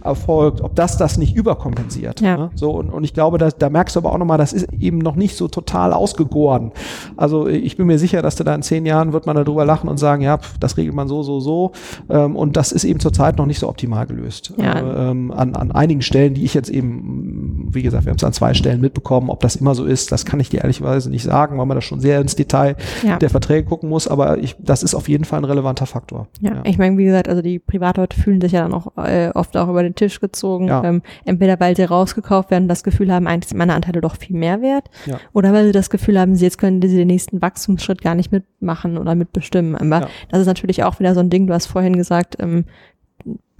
erfolgt, 0.02 0.62
ob 0.62 0.74
das 0.74 0.96
das 0.96 1.18
nicht 1.18 1.36
überkompensiert. 1.36 2.20
Ja. 2.20 2.36
Ne? 2.36 2.50
So 2.54 2.70
und, 2.70 2.90
und 2.90 3.04
ich 3.04 3.12
glaube, 3.12 3.36
dass, 3.36 3.58
da 3.58 3.68
merkst 3.68 3.94
du 3.94 4.00
aber 4.00 4.12
auch 4.12 4.18
nochmal, 4.18 4.38
das 4.38 4.52
ist 4.54 4.72
eben 4.72 4.98
noch 4.98 5.16
nicht 5.16 5.36
so 5.36 5.48
total 5.48 5.92
ausgegoren. 5.92 6.72
Also 7.16 7.46
ich 7.46 7.76
bin 7.76 7.86
mir 7.86 7.98
sicher, 7.98 8.22
dass 8.22 8.36
du 8.36 8.44
da 8.44 8.54
in 8.54 8.62
zehn 8.62 8.86
Jahren 8.86 9.12
wird 9.12 9.26
man 9.26 9.36
darüber 9.36 9.66
lachen 9.66 9.88
und 9.88 9.98
sagen, 9.98 10.22
ja, 10.22 10.38
das 10.60 10.78
regelt 10.78 10.94
man 10.94 11.08
so, 11.08 11.22
so, 11.22 11.40
so. 11.40 11.72
Ähm, 12.08 12.36
und 12.36 12.56
das 12.56 12.72
ist 12.72 12.84
eben 12.84 13.00
zurzeit 13.00 13.36
noch 13.36 13.46
nicht 13.46 13.58
so 13.58 13.68
optimal 13.68 14.06
gelöst. 14.06 14.54
Ja. 14.56 14.78
Äh, 14.78 15.10
ähm, 15.10 15.30
an, 15.30 15.54
an 15.54 15.72
einigen 15.72 16.00
Stellen, 16.00 16.32
die 16.34 16.44
ich 16.44 16.54
jetzt 16.54 16.70
eben, 16.70 17.43
wie 17.56 17.82
gesagt, 17.82 18.04
wir 18.04 18.10
haben 18.10 18.16
es 18.16 18.24
an 18.24 18.32
zwei 18.32 18.54
Stellen 18.54 18.80
mitbekommen, 18.80 19.30
ob 19.30 19.40
das 19.40 19.56
immer 19.56 19.74
so 19.74 19.84
ist, 19.84 20.12
das 20.12 20.24
kann 20.24 20.40
ich 20.40 20.48
dir 20.48 20.62
ehrlicherweise 20.62 21.10
nicht 21.10 21.22
sagen, 21.22 21.58
weil 21.58 21.66
man 21.66 21.76
da 21.76 21.80
schon 21.80 22.00
sehr 22.00 22.20
ins 22.20 22.36
Detail 22.36 22.76
ja. 23.02 23.18
der 23.18 23.30
Verträge 23.30 23.68
gucken 23.68 23.88
muss, 23.88 24.08
aber 24.08 24.38
ich, 24.38 24.56
das 24.58 24.82
ist 24.82 24.94
auf 24.94 25.08
jeden 25.08 25.24
Fall 25.24 25.40
ein 25.40 25.44
relevanter 25.44 25.86
Faktor. 25.86 26.28
Ja, 26.40 26.54
ja. 26.54 26.62
ich 26.64 26.78
meine, 26.78 26.96
wie 26.98 27.04
gesagt, 27.04 27.28
also 27.28 27.42
die 27.42 27.58
Privatleute 27.58 28.18
fühlen 28.18 28.40
sich 28.40 28.52
ja 28.52 28.62
dann 28.62 28.74
auch 28.74 28.96
äh, 28.96 29.30
oft 29.34 29.56
auch 29.56 29.68
über 29.68 29.82
den 29.82 29.94
Tisch 29.94 30.20
gezogen, 30.20 30.68
ja. 30.68 30.84
ähm, 30.84 31.02
entweder 31.24 31.58
weil 31.60 31.76
sie 31.76 31.84
rausgekauft 31.84 32.50
werden, 32.50 32.68
das 32.68 32.82
Gefühl 32.82 33.12
haben, 33.12 33.26
eigentlich 33.26 33.48
sind 33.48 33.58
meine 33.58 33.74
Anteile 33.74 34.00
doch 34.00 34.16
viel 34.16 34.36
mehr 34.36 34.62
wert, 34.62 34.90
ja. 35.06 35.18
oder 35.32 35.52
weil 35.52 35.66
sie 35.66 35.72
das 35.72 35.90
Gefühl 35.90 36.18
haben, 36.18 36.34
sie 36.36 36.44
jetzt 36.44 36.58
können 36.58 36.82
sie 36.82 36.96
den 36.96 37.08
nächsten 37.08 37.40
Wachstumsschritt 37.40 38.02
gar 38.02 38.14
nicht 38.14 38.32
mitmachen 38.32 38.98
oder 38.98 39.14
mitbestimmen. 39.14 39.76
Aber 39.76 40.08
das 40.30 40.40
ist 40.40 40.46
natürlich 40.46 40.82
auch 40.84 40.98
wieder 40.98 41.14
so 41.14 41.20
ein 41.20 41.30
Ding, 41.30 41.46
du 41.46 41.54
hast 41.54 41.66
vorhin 41.66 41.96
gesagt, 41.96 42.36
ähm, 42.40 42.64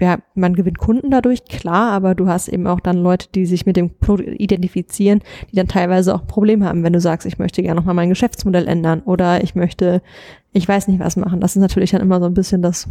ja, 0.01 0.19
man 0.35 0.55
gewinnt 0.55 0.79
Kunden 0.79 1.11
dadurch, 1.11 1.45
klar, 1.45 1.93
aber 1.93 2.15
du 2.15 2.27
hast 2.27 2.49
eben 2.49 2.67
auch 2.67 2.81
dann 2.81 2.97
Leute, 2.97 3.29
die 3.35 3.47
sich 3.47 3.65
mit 3.65 3.77
dem 3.77 3.91
Produkt 3.91 4.29
identifizieren, 4.41 5.21
die 5.51 5.57
dann 5.57 5.69
teilweise 5.69 6.15
auch 6.15 6.27
Probleme 6.27 6.67
haben, 6.67 6.83
wenn 6.83 6.93
du 6.93 7.01
sagst, 7.01 7.27
ich 7.27 7.39
möchte 7.39 7.63
gerne 7.63 7.79
nochmal 7.79 7.95
mein 7.95 8.09
Geschäftsmodell 8.09 8.67
ändern 8.67 9.03
oder 9.05 9.43
ich 9.43 9.55
möchte 9.55 10.03
ich 10.57 10.69
weiß 10.69 10.87
nicht, 10.87 11.01
was 11.01 11.17
machen. 11.17 11.41
Das 11.41 11.57
ist 11.57 11.61
natürlich 11.61 11.91
dann 11.91 12.01
immer 12.01 12.21
so 12.21 12.27
ein 12.27 12.35
bisschen 12.35 12.63
das, 12.63 12.89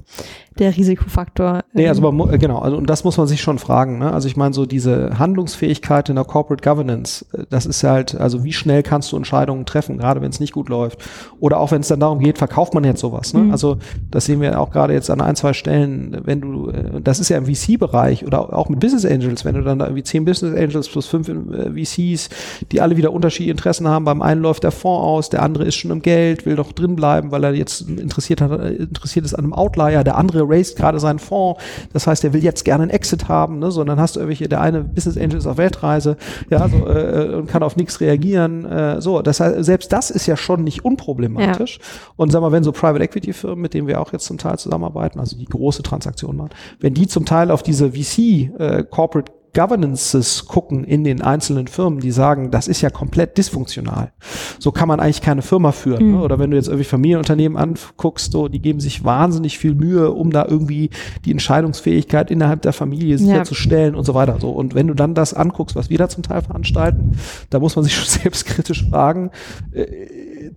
der 0.59 0.75
Risikofaktor. 0.75 1.61
Nee, 1.71 1.87
also 1.87 2.11
man, 2.11 2.33
äh, 2.33 2.37
genau, 2.37 2.59
also 2.59 2.75
und 2.75 2.89
das 2.89 3.05
muss 3.05 3.17
man 3.17 3.25
sich 3.25 3.41
schon 3.41 3.57
fragen. 3.57 3.99
Ne? 3.99 4.11
Also 4.11 4.27
ich 4.27 4.35
meine, 4.35 4.53
so 4.53 4.65
diese 4.65 5.17
Handlungsfähigkeit 5.17 6.09
in 6.09 6.15
der 6.15 6.25
Corporate 6.25 6.61
Governance, 6.61 7.25
äh, 7.33 7.45
das 7.49 7.65
ist 7.65 7.81
halt, 7.85 8.15
also 8.19 8.43
wie 8.43 8.51
schnell 8.51 8.83
kannst 8.83 9.13
du 9.13 9.15
Entscheidungen 9.15 9.65
treffen, 9.65 9.97
gerade 9.97 10.21
wenn 10.21 10.29
es 10.29 10.41
nicht 10.41 10.51
gut 10.51 10.67
läuft. 10.67 10.99
Oder 11.39 11.57
auch 11.61 11.71
wenn 11.71 11.79
es 11.79 11.87
dann 11.87 12.01
darum 12.01 12.19
geht, 12.19 12.37
verkauft 12.37 12.73
man 12.73 12.83
jetzt 12.83 12.99
sowas. 12.99 13.33
Ne? 13.33 13.43
Mhm. 13.43 13.51
Also 13.51 13.77
das 14.11 14.25
sehen 14.25 14.41
wir 14.41 14.59
auch 14.59 14.69
gerade 14.69 14.93
jetzt 14.93 15.09
an 15.09 15.21
ein, 15.21 15.37
zwei 15.37 15.53
Stellen, 15.53 16.19
wenn 16.25 16.41
du, 16.41 16.69
äh, 16.69 16.99
das 17.01 17.21
ist 17.21 17.29
ja 17.29 17.37
im 17.37 17.45
VC-Bereich 17.45 18.27
oder 18.27 18.53
auch 18.53 18.67
mit 18.67 18.81
Business 18.81 19.05
Angels, 19.05 19.45
wenn 19.45 19.55
du 19.55 19.61
dann 19.61 19.79
da 19.79 19.85
irgendwie 19.85 20.03
zehn 20.03 20.25
Business 20.25 20.53
Angels 20.53 20.89
plus 20.89 21.07
fünf 21.07 21.27
VCs, 21.27 22.29
die 22.73 22.81
alle 22.81 22.97
wieder 22.97 23.13
unterschiedliche 23.13 23.51
Interessen 23.51 23.87
haben, 23.87 24.03
beim 24.03 24.21
einen 24.21 24.41
läuft 24.41 24.63
der 24.63 24.71
Fonds 24.71 25.05
aus, 25.05 25.29
der 25.29 25.43
andere 25.43 25.63
ist 25.63 25.75
schon 25.75 25.91
im 25.91 26.01
Geld, 26.01 26.45
will 26.45 26.57
doch 26.57 26.73
drin 26.73 26.97
bleiben, 26.97 27.31
weil 27.31 27.43
er 27.45 27.52
jetzt 27.53 27.81
interessiert, 27.81 28.41
hat, 28.41 28.51
interessiert 28.51 29.25
ist 29.25 29.33
an 29.33 29.45
einem 29.45 29.53
Outlier, 29.53 30.03
der 30.03 30.17
andere 30.17 30.43
raised 30.47 30.75
gerade 30.77 30.99
seinen 30.99 31.19
Fonds, 31.19 31.61
das 31.93 32.07
heißt, 32.07 32.23
er 32.23 32.33
will 32.33 32.43
jetzt 32.43 32.65
gerne 32.65 32.83
einen 32.83 32.91
Exit 32.91 33.27
haben, 33.27 33.59
ne? 33.59 33.71
so, 33.71 33.83
dann 33.83 33.99
hast 33.99 34.15
du 34.15 34.19
irgendwelche, 34.19 34.49
der 34.49 34.61
eine 34.61 34.81
Business 34.81 35.17
Angel 35.17 35.37
ist 35.37 35.47
auf 35.47 35.57
Weltreise, 35.57 36.17
ja, 36.49 36.67
so, 36.67 36.87
äh, 36.87 37.35
und 37.35 37.47
kann 37.47 37.63
auf 37.63 37.75
nichts 37.75 37.99
reagieren, 38.01 38.65
äh, 38.65 39.01
so, 39.01 39.21
das 39.21 39.39
heißt, 39.39 39.63
selbst 39.63 39.91
das 39.91 40.09
ist 40.09 40.25
ja 40.25 40.37
schon 40.37 40.63
nicht 40.63 40.85
unproblematisch. 40.85 41.77
Ja. 41.77 41.85
Und 42.15 42.31
sag 42.31 42.41
mal, 42.41 42.51
wenn 42.51 42.63
so 42.63 42.71
Private 42.71 43.03
Equity 43.03 43.33
Firmen, 43.33 43.61
mit 43.61 43.73
denen 43.73 43.87
wir 43.87 44.01
auch 44.01 44.13
jetzt 44.13 44.25
zum 44.25 44.37
Teil 44.37 44.57
zusammenarbeiten, 44.57 45.19
also 45.19 45.37
die 45.37 45.45
große 45.45 45.83
Transaktionen 45.83 46.37
machen, 46.37 46.51
wenn 46.79 46.93
die 46.93 47.07
zum 47.07 47.25
Teil 47.25 47.51
auf 47.51 47.63
diese 47.63 47.91
VC 47.91 48.51
äh, 48.57 48.83
Corporate 48.89 49.31
Governances 49.53 50.45
gucken 50.45 50.83
in 50.83 51.03
den 51.03 51.21
einzelnen 51.21 51.67
Firmen, 51.67 51.99
die 51.99 52.11
sagen, 52.11 52.49
das 52.49 52.67
ist 52.67 52.81
ja 52.81 52.89
komplett 52.89 53.37
dysfunktional. 53.37 54.11
So 54.59 54.71
kann 54.71 54.87
man 54.87 54.99
eigentlich 54.99 55.21
keine 55.21 55.43
Firma 55.43 55.71
führen. 55.71 56.05
Mhm. 56.05 56.11
Ne? 56.13 56.21
Oder 56.21 56.39
wenn 56.39 56.51
du 56.51 56.57
jetzt 56.57 56.67
irgendwie 56.67 56.85
Familienunternehmen 56.85 57.57
anguckst, 57.57 58.31
so, 58.31 58.47
die 58.47 58.61
geben 58.61 58.79
sich 58.79 59.03
wahnsinnig 59.03 59.59
viel 59.59 59.75
Mühe, 59.75 60.11
um 60.11 60.31
da 60.31 60.45
irgendwie 60.47 60.89
die 61.25 61.31
Entscheidungsfähigkeit 61.31 62.31
innerhalb 62.31 62.63
der 62.63 62.73
Familie 62.73 63.17
sicherzustellen 63.17 63.93
ja. 63.93 63.99
und 63.99 64.05
so 64.05 64.15
weiter. 64.15 64.37
So. 64.39 64.49
Und 64.49 64.73
wenn 64.73 64.87
du 64.87 64.95
dann 64.95 65.13
das 65.13 65.33
anguckst, 65.33 65.75
was 65.75 65.89
wir 65.89 65.97
da 65.97 66.09
zum 66.09 66.23
Teil 66.23 66.41
veranstalten, 66.41 67.11
da 67.49 67.59
muss 67.59 67.75
man 67.75 67.83
sich 67.83 67.95
schon 67.95 68.21
selbstkritisch 68.21 68.89
fragen, 68.89 69.29
äh, 69.71 69.85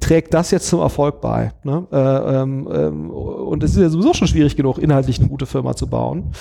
trägt 0.01 0.33
das 0.33 0.51
jetzt 0.51 0.69
zum 0.69 0.81
Erfolg 0.81 1.21
bei? 1.21 1.53
Ne? 1.65 1.87
Äh, 1.93 1.97
ähm, 1.97 2.69
ähm, 2.73 3.11
und 3.11 3.63
es 3.63 3.73
ist 3.73 3.83
ja 3.83 3.89
sowieso 3.89 4.15
schon 4.15 4.29
schwierig 4.29 4.57
genug, 4.57 4.79
inhaltlich 4.79 5.19
eine 5.19 5.29
gute 5.29 5.47
Firma 5.47 5.77
zu 5.77 5.87
bauen. 5.87 6.33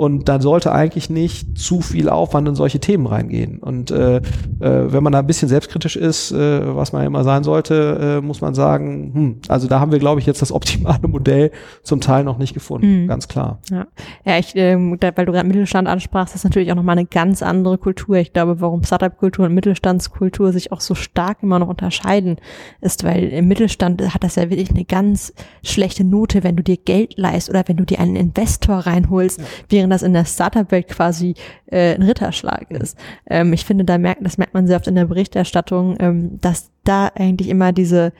Und 0.00 0.30
dann 0.30 0.40
sollte 0.40 0.72
eigentlich 0.72 1.10
nicht 1.10 1.58
zu 1.58 1.82
viel 1.82 2.08
Aufwand 2.08 2.48
in 2.48 2.54
solche 2.54 2.80
Themen 2.80 3.06
reingehen. 3.06 3.58
Und 3.58 3.90
äh, 3.90 4.16
äh, 4.16 4.22
wenn 4.58 5.02
man 5.02 5.12
da 5.12 5.18
ein 5.18 5.26
bisschen 5.26 5.50
selbstkritisch 5.50 5.94
ist, 5.96 6.32
äh, 6.32 6.74
was 6.74 6.94
man 6.94 7.04
immer 7.04 7.22
sein 7.22 7.44
sollte, 7.44 8.18
äh, 8.18 8.26
muss 8.26 8.40
man 8.40 8.54
sagen, 8.54 9.10
hm, 9.12 9.36
also 9.48 9.68
da 9.68 9.78
haben 9.78 9.92
wir, 9.92 9.98
glaube 9.98 10.18
ich, 10.18 10.24
jetzt 10.24 10.40
das 10.40 10.52
optimale 10.54 11.06
Modell 11.06 11.50
zum 11.82 12.00
Teil 12.00 12.24
noch 12.24 12.38
nicht 12.38 12.54
gefunden, 12.54 13.02
mhm. 13.02 13.08
ganz 13.08 13.28
klar. 13.28 13.60
Ja, 13.68 13.88
ja 14.24 14.38
ich, 14.38 14.56
äh, 14.56 14.74
weil 14.74 15.26
du 15.26 15.32
gerade 15.32 15.46
Mittelstand 15.46 15.86
ansprachst, 15.86 16.34
ist 16.34 16.44
natürlich 16.44 16.72
auch 16.72 16.76
nochmal 16.76 16.96
eine 16.96 17.06
ganz 17.06 17.42
andere 17.42 17.76
Kultur. 17.76 18.16
Ich 18.16 18.32
glaube, 18.32 18.62
warum 18.62 18.82
Startup-Kultur 18.82 19.44
und 19.44 19.54
Mittelstandskultur 19.54 20.54
sich 20.54 20.72
auch 20.72 20.80
so 20.80 20.94
stark 20.94 21.42
immer 21.42 21.58
noch 21.58 21.68
unterscheiden, 21.68 22.38
ist, 22.80 23.04
weil 23.04 23.24
im 23.24 23.48
Mittelstand 23.48 24.14
hat 24.14 24.24
das 24.24 24.36
ja 24.36 24.48
wirklich 24.48 24.70
eine 24.70 24.86
ganz 24.86 25.34
schlechte 25.62 26.04
Note, 26.04 26.42
wenn 26.42 26.56
du 26.56 26.62
dir 26.62 26.78
Geld 26.78 27.18
leist 27.18 27.50
oder 27.50 27.64
wenn 27.66 27.76
du 27.76 27.84
dir 27.84 28.00
einen 28.00 28.16
Investor 28.16 28.78
reinholst, 28.78 29.40
ja. 29.40 29.44
während 29.68 29.89
das 29.90 30.02
in 30.02 30.12
der 30.12 30.24
Startup-Welt 30.24 30.88
quasi 30.88 31.34
äh, 31.66 31.94
ein 31.94 32.02
Ritterschlag 32.02 32.70
ist. 32.70 32.96
Ähm, 33.28 33.52
ich 33.52 33.64
finde, 33.64 33.84
da 33.84 33.98
merkt, 33.98 34.24
das 34.24 34.38
merkt 34.38 34.54
man 34.54 34.66
sehr 34.66 34.76
oft 34.76 34.86
in 34.86 34.94
der 34.94 35.06
Berichterstattung, 35.06 35.96
ähm, 36.00 36.40
dass 36.40 36.70
da 36.84 37.10
eigentlich 37.14 37.48
immer 37.48 37.72
diese 37.72 38.12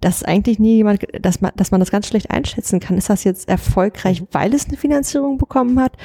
dass 0.00 0.22
eigentlich 0.22 0.58
nie 0.58 0.76
jemand, 0.76 1.06
dass 1.22 1.40
man, 1.40 1.52
dass 1.56 1.70
man 1.70 1.80
das 1.80 1.90
ganz 1.90 2.06
schlecht 2.06 2.30
einschätzen 2.30 2.78
kann. 2.78 2.98
Ist 2.98 3.08
das 3.08 3.24
jetzt 3.24 3.48
erfolgreich, 3.48 4.22
weil 4.32 4.52
es 4.52 4.68
eine 4.68 4.76
Finanzierung 4.76 5.38
bekommen 5.38 5.80
hat? 5.80 5.96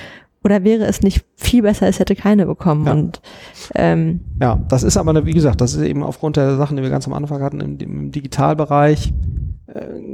Oder 0.42 0.64
wäre 0.64 0.86
es 0.86 1.02
nicht 1.02 1.26
viel 1.36 1.64
besser, 1.64 1.88
es 1.88 2.00
hätte 2.00 2.16
keine 2.16 2.46
bekommen? 2.46 2.86
Ja. 2.86 2.94
Und 2.94 3.22
ähm, 3.76 4.22
ja, 4.42 4.58
das 4.70 4.84
ist 4.84 4.96
aber, 4.96 5.26
wie 5.26 5.34
gesagt, 5.34 5.60
das 5.60 5.74
ist 5.74 5.82
eben 5.82 6.02
aufgrund 6.04 6.38
der 6.38 6.56
Sachen, 6.56 6.78
die 6.78 6.84
wir 6.84 6.90
ganz 6.90 7.08
am 7.08 7.14
Anfang 7.14 7.42
hatten 7.42 7.60
im, 7.60 7.78
im 7.78 8.12
Digitalbereich 8.12 9.12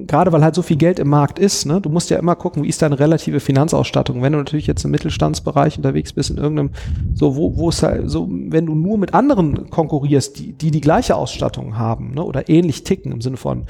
gerade 0.07 0.31
weil 0.31 0.43
halt 0.43 0.55
so 0.55 0.61
viel 0.61 0.77
Geld 0.77 0.99
im 0.99 1.09
Markt 1.09 1.39
ist, 1.39 1.65
ne, 1.65 1.79
du 1.79 1.89
musst 1.89 2.09
ja 2.09 2.17
immer 2.17 2.35
gucken, 2.35 2.63
wie 2.63 2.67
ist 2.67 2.81
deine 2.81 2.99
relative 2.99 3.39
Finanzausstattung. 3.39 4.21
Wenn 4.21 4.33
du 4.33 4.39
natürlich 4.39 4.67
jetzt 4.67 4.83
im 4.83 4.91
Mittelstandsbereich 4.91 5.77
unterwegs 5.77 6.13
bist, 6.13 6.29
in 6.29 6.37
irgendeinem, 6.37 6.71
so, 7.13 7.35
wo, 7.35 7.55
wo 7.55 7.69
es 7.69 7.81
halt, 7.81 8.09
so, 8.09 8.27
wenn 8.29 8.65
du 8.65 8.75
nur 8.75 8.97
mit 8.97 9.13
anderen 9.13 9.69
konkurrierst, 9.69 10.39
die 10.39 10.53
die, 10.53 10.71
die 10.71 10.81
gleiche 10.81 11.15
Ausstattung 11.15 11.77
haben, 11.77 12.13
ne, 12.15 12.23
oder 12.23 12.49
ähnlich 12.49 12.83
ticken 12.83 13.11
im 13.11 13.21
Sinne 13.21 13.37
von, 13.37 13.63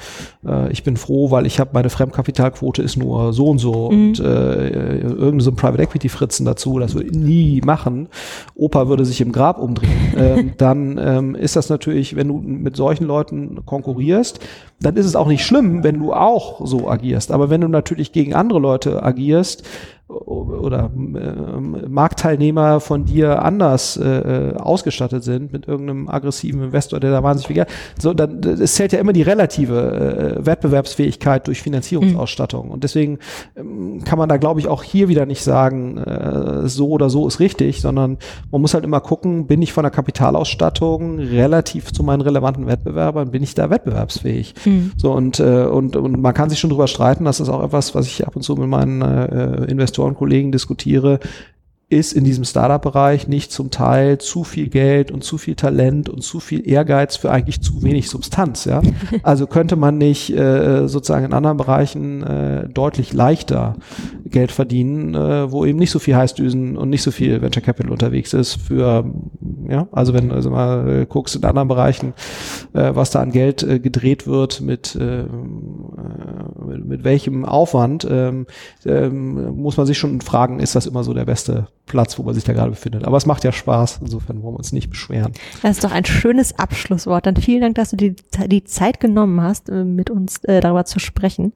äh, 0.46 0.70
ich 0.72 0.82
bin 0.82 0.96
froh, 0.96 1.30
weil 1.30 1.46
ich 1.46 1.60
habe 1.60 1.70
meine 1.72 1.90
Fremdkapitalquote 1.90 2.82
ist 2.82 2.96
nur 2.96 3.32
so 3.32 3.46
und 3.46 3.58
so 3.58 3.90
mhm. 3.90 4.08
und 4.08 4.20
äh, 4.20 4.98
irgendein 4.98 5.40
so 5.40 5.50
ein 5.50 5.56
Private 5.56 5.82
Equity 5.82 6.08
Fritzen 6.08 6.46
dazu, 6.46 6.78
das 6.78 6.94
würde 6.94 7.08
ich 7.08 7.16
nie 7.16 7.60
machen. 7.64 8.08
Opa 8.54 8.88
würde 8.88 9.04
sich 9.04 9.20
im 9.20 9.32
Grab 9.32 9.58
umdrehen. 9.58 9.90
ähm, 10.16 10.52
dann 10.58 10.98
ähm, 10.98 11.34
ist 11.34 11.56
das 11.56 11.68
natürlich, 11.68 12.16
wenn 12.16 12.28
du 12.28 12.38
mit 12.38 12.76
solchen 12.76 13.04
Leuten 13.04 13.64
konkurrierst, 13.64 14.40
dann 14.80 14.96
ist 14.96 15.06
es 15.06 15.16
auch 15.16 15.28
nicht 15.28 15.44
schlimm, 15.44 15.75
wenn 15.84 15.98
du 15.98 16.12
auch 16.12 16.64
so 16.66 16.88
agierst. 16.88 17.30
Aber 17.30 17.50
wenn 17.50 17.60
du 17.60 17.68
natürlich 17.68 18.12
gegen 18.12 18.34
andere 18.34 18.58
Leute 18.58 19.02
agierst, 19.02 19.64
oder 20.08 20.90
äh, 20.94 21.88
Marktteilnehmer 21.88 22.78
von 22.78 23.04
dir 23.04 23.42
anders 23.42 23.96
äh, 23.96 24.54
ausgestattet 24.56 25.24
sind 25.24 25.52
mit 25.52 25.66
irgendeinem 25.66 26.08
aggressiven 26.08 26.62
Investor, 26.62 27.00
der 27.00 27.10
da 27.10 27.24
wahnsinnig 27.24 27.46
viel 27.48 27.56
Geld, 27.56 27.68
so 27.98 28.14
dann 28.14 28.40
es 28.40 28.74
zählt 28.74 28.92
ja 28.92 29.00
immer 29.00 29.12
die 29.12 29.22
relative 29.22 30.36
äh, 30.38 30.46
Wettbewerbsfähigkeit 30.46 31.48
durch 31.48 31.60
Finanzierungsausstattung 31.60 32.66
mhm. 32.66 32.72
und 32.72 32.84
deswegen 32.84 33.18
ähm, 33.56 34.04
kann 34.04 34.18
man 34.18 34.28
da 34.28 34.36
glaube 34.36 34.60
ich 34.60 34.68
auch 34.68 34.84
hier 34.84 35.08
wieder 35.08 35.26
nicht 35.26 35.42
sagen, 35.42 35.98
äh, 35.98 36.68
so 36.68 36.90
oder 36.90 37.10
so 37.10 37.26
ist 37.26 37.40
richtig, 37.40 37.80
sondern 37.80 38.18
man 38.52 38.60
muss 38.60 38.74
halt 38.74 38.84
immer 38.84 39.00
gucken, 39.00 39.48
bin 39.48 39.60
ich 39.60 39.72
von 39.72 39.82
der 39.82 39.90
Kapitalausstattung 39.90 41.18
relativ 41.18 41.92
zu 41.92 42.04
meinen 42.04 42.20
relevanten 42.20 42.68
Wettbewerbern, 42.68 43.32
bin 43.32 43.42
ich 43.42 43.54
da 43.54 43.70
wettbewerbsfähig? 43.70 44.54
Mhm. 44.64 44.92
So 44.96 45.12
und, 45.12 45.40
äh, 45.40 45.64
und 45.64 45.96
und 45.96 46.20
man 46.20 46.32
kann 46.32 46.48
sich 46.48 46.60
schon 46.60 46.70
drüber 46.70 46.86
streiten, 46.86 47.24
das 47.24 47.40
ist 47.40 47.48
auch 47.48 47.64
etwas, 47.64 47.94
was 47.96 48.06
ich 48.06 48.24
ab 48.24 48.36
und 48.36 48.42
zu 48.42 48.54
mit 48.54 48.68
meinen 48.68 49.02
äh, 49.02 49.64
Investorenkollegen 49.96 50.52
diskutiere 50.52 51.20
ist 51.88 52.14
in 52.14 52.24
diesem 52.24 52.44
Startup-Bereich 52.44 53.28
nicht 53.28 53.52
zum 53.52 53.70
Teil 53.70 54.18
zu 54.18 54.42
viel 54.42 54.68
Geld 54.68 55.12
und 55.12 55.22
zu 55.22 55.38
viel 55.38 55.54
Talent 55.54 56.08
und 56.08 56.20
zu 56.20 56.40
viel 56.40 56.68
Ehrgeiz 56.68 57.14
für 57.14 57.30
eigentlich 57.30 57.60
zu 57.60 57.80
wenig 57.84 58.10
Substanz, 58.10 58.64
ja. 58.64 58.82
Also 59.22 59.46
könnte 59.46 59.76
man 59.76 59.96
nicht 59.96 60.30
äh, 60.30 60.88
sozusagen 60.88 61.26
in 61.26 61.32
anderen 61.32 61.56
Bereichen 61.56 62.24
äh, 62.24 62.68
deutlich 62.68 63.12
leichter 63.12 63.76
Geld 64.30 64.52
verdienen, 64.52 65.14
äh, 65.14 65.50
wo 65.50 65.64
eben 65.64 65.78
nicht 65.78 65.90
so 65.90 65.98
viel 65.98 66.16
Heißdüsen 66.16 66.76
und 66.76 66.90
nicht 66.90 67.02
so 67.02 67.10
viel 67.10 67.42
Venture 67.42 67.62
Capital 67.62 67.92
unterwegs 67.92 68.32
ist 68.32 68.54
für, 68.54 69.04
ja, 69.68 69.88
also 69.92 70.14
wenn 70.14 70.28
du 70.28 70.34
also 70.34 70.50
mal 70.50 71.02
äh, 71.02 71.06
guckst 71.06 71.36
in 71.36 71.44
anderen 71.44 71.68
Bereichen, 71.68 72.12
äh, 72.72 72.94
was 72.94 73.10
da 73.10 73.20
an 73.20 73.32
Geld 73.32 73.62
äh, 73.62 73.78
gedreht 73.78 74.26
wird, 74.26 74.60
mit, 74.60 74.96
äh, 74.96 75.24
mit, 76.66 76.84
mit 76.84 77.04
welchem 77.04 77.44
Aufwand, 77.44 78.06
ähm, 78.10 78.46
ähm, 78.84 79.56
muss 79.56 79.76
man 79.76 79.86
sich 79.86 79.98
schon 79.98 80.20
fragen, 80.20 80.60
ist 80.60 80.74
das 80.74 80.86
immer 80.86 81.04
so 81.04 81.14
der 81.14 81.24
beste 81.24 81.68
Platz, 81.86 82.18
wo 82.18 82.22
man 82.22 82.34
sich 82.34 82.44
da 82.44 82.52
gerade 82.52 82.70
befindet. 82.70 83.04
Aber 83.04 83.16
es 83.16 83.26
macht 83.26 83.44
ja 83.44 83.52
Spaß, 83.52 84.00
insofern 84.02 84.42
wollen 84.42 84.54
wir 84.54 84.58
uns 84.58 84.72
nicht 84.72 84.90
beschweren. 84.90 85.32
Das 85.62 85.72
ist 85.76 85.84
doch 85.84 85.92
ein 85.92 86.04
schönes 86.04 86.58
Abschlusswort. 86.58 87.26
Dann 87.26 87.36
vielen 87.36 87.60
Dank, 87.60 87.76
dass 87.76 87.90
du 87.90 87.96
die, 87.96 88.16
die 88.46 88.64
Zeit 88.64 89.00
genommen 89.00 89.40
hast, 89.40 89.68
äh, 89.68 89.84
mit 89.84 90.10
uns 90.10 90.42
äh, 90.44 90.60
darüber 90.60 90.84
zu 90.84 90.98
sprechen. 90.98 91.52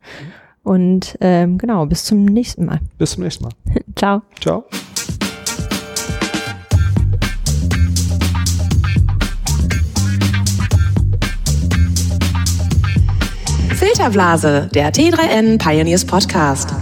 Und 0.63 1.17
ähm, 1.21 1.59
genau, 1.59 1.87
bis 1.87 2.05
zum 2.05 2.25
nächsten 2.25 2.67
Mal. 2.67 2.81
Bis 2.99 3.13
zum 3.13 3.25
nächsten 3.25 3.45
Mal. 3.45 3.53
Ciao. 3.97 4.23
Ciao. 4.41 4.65
Filterblase, 13.75 14.69
der 14.75 14.93
T3N 14.93 15.57
Pioneers 15.57 16.05
Podcast. 16.05 16.75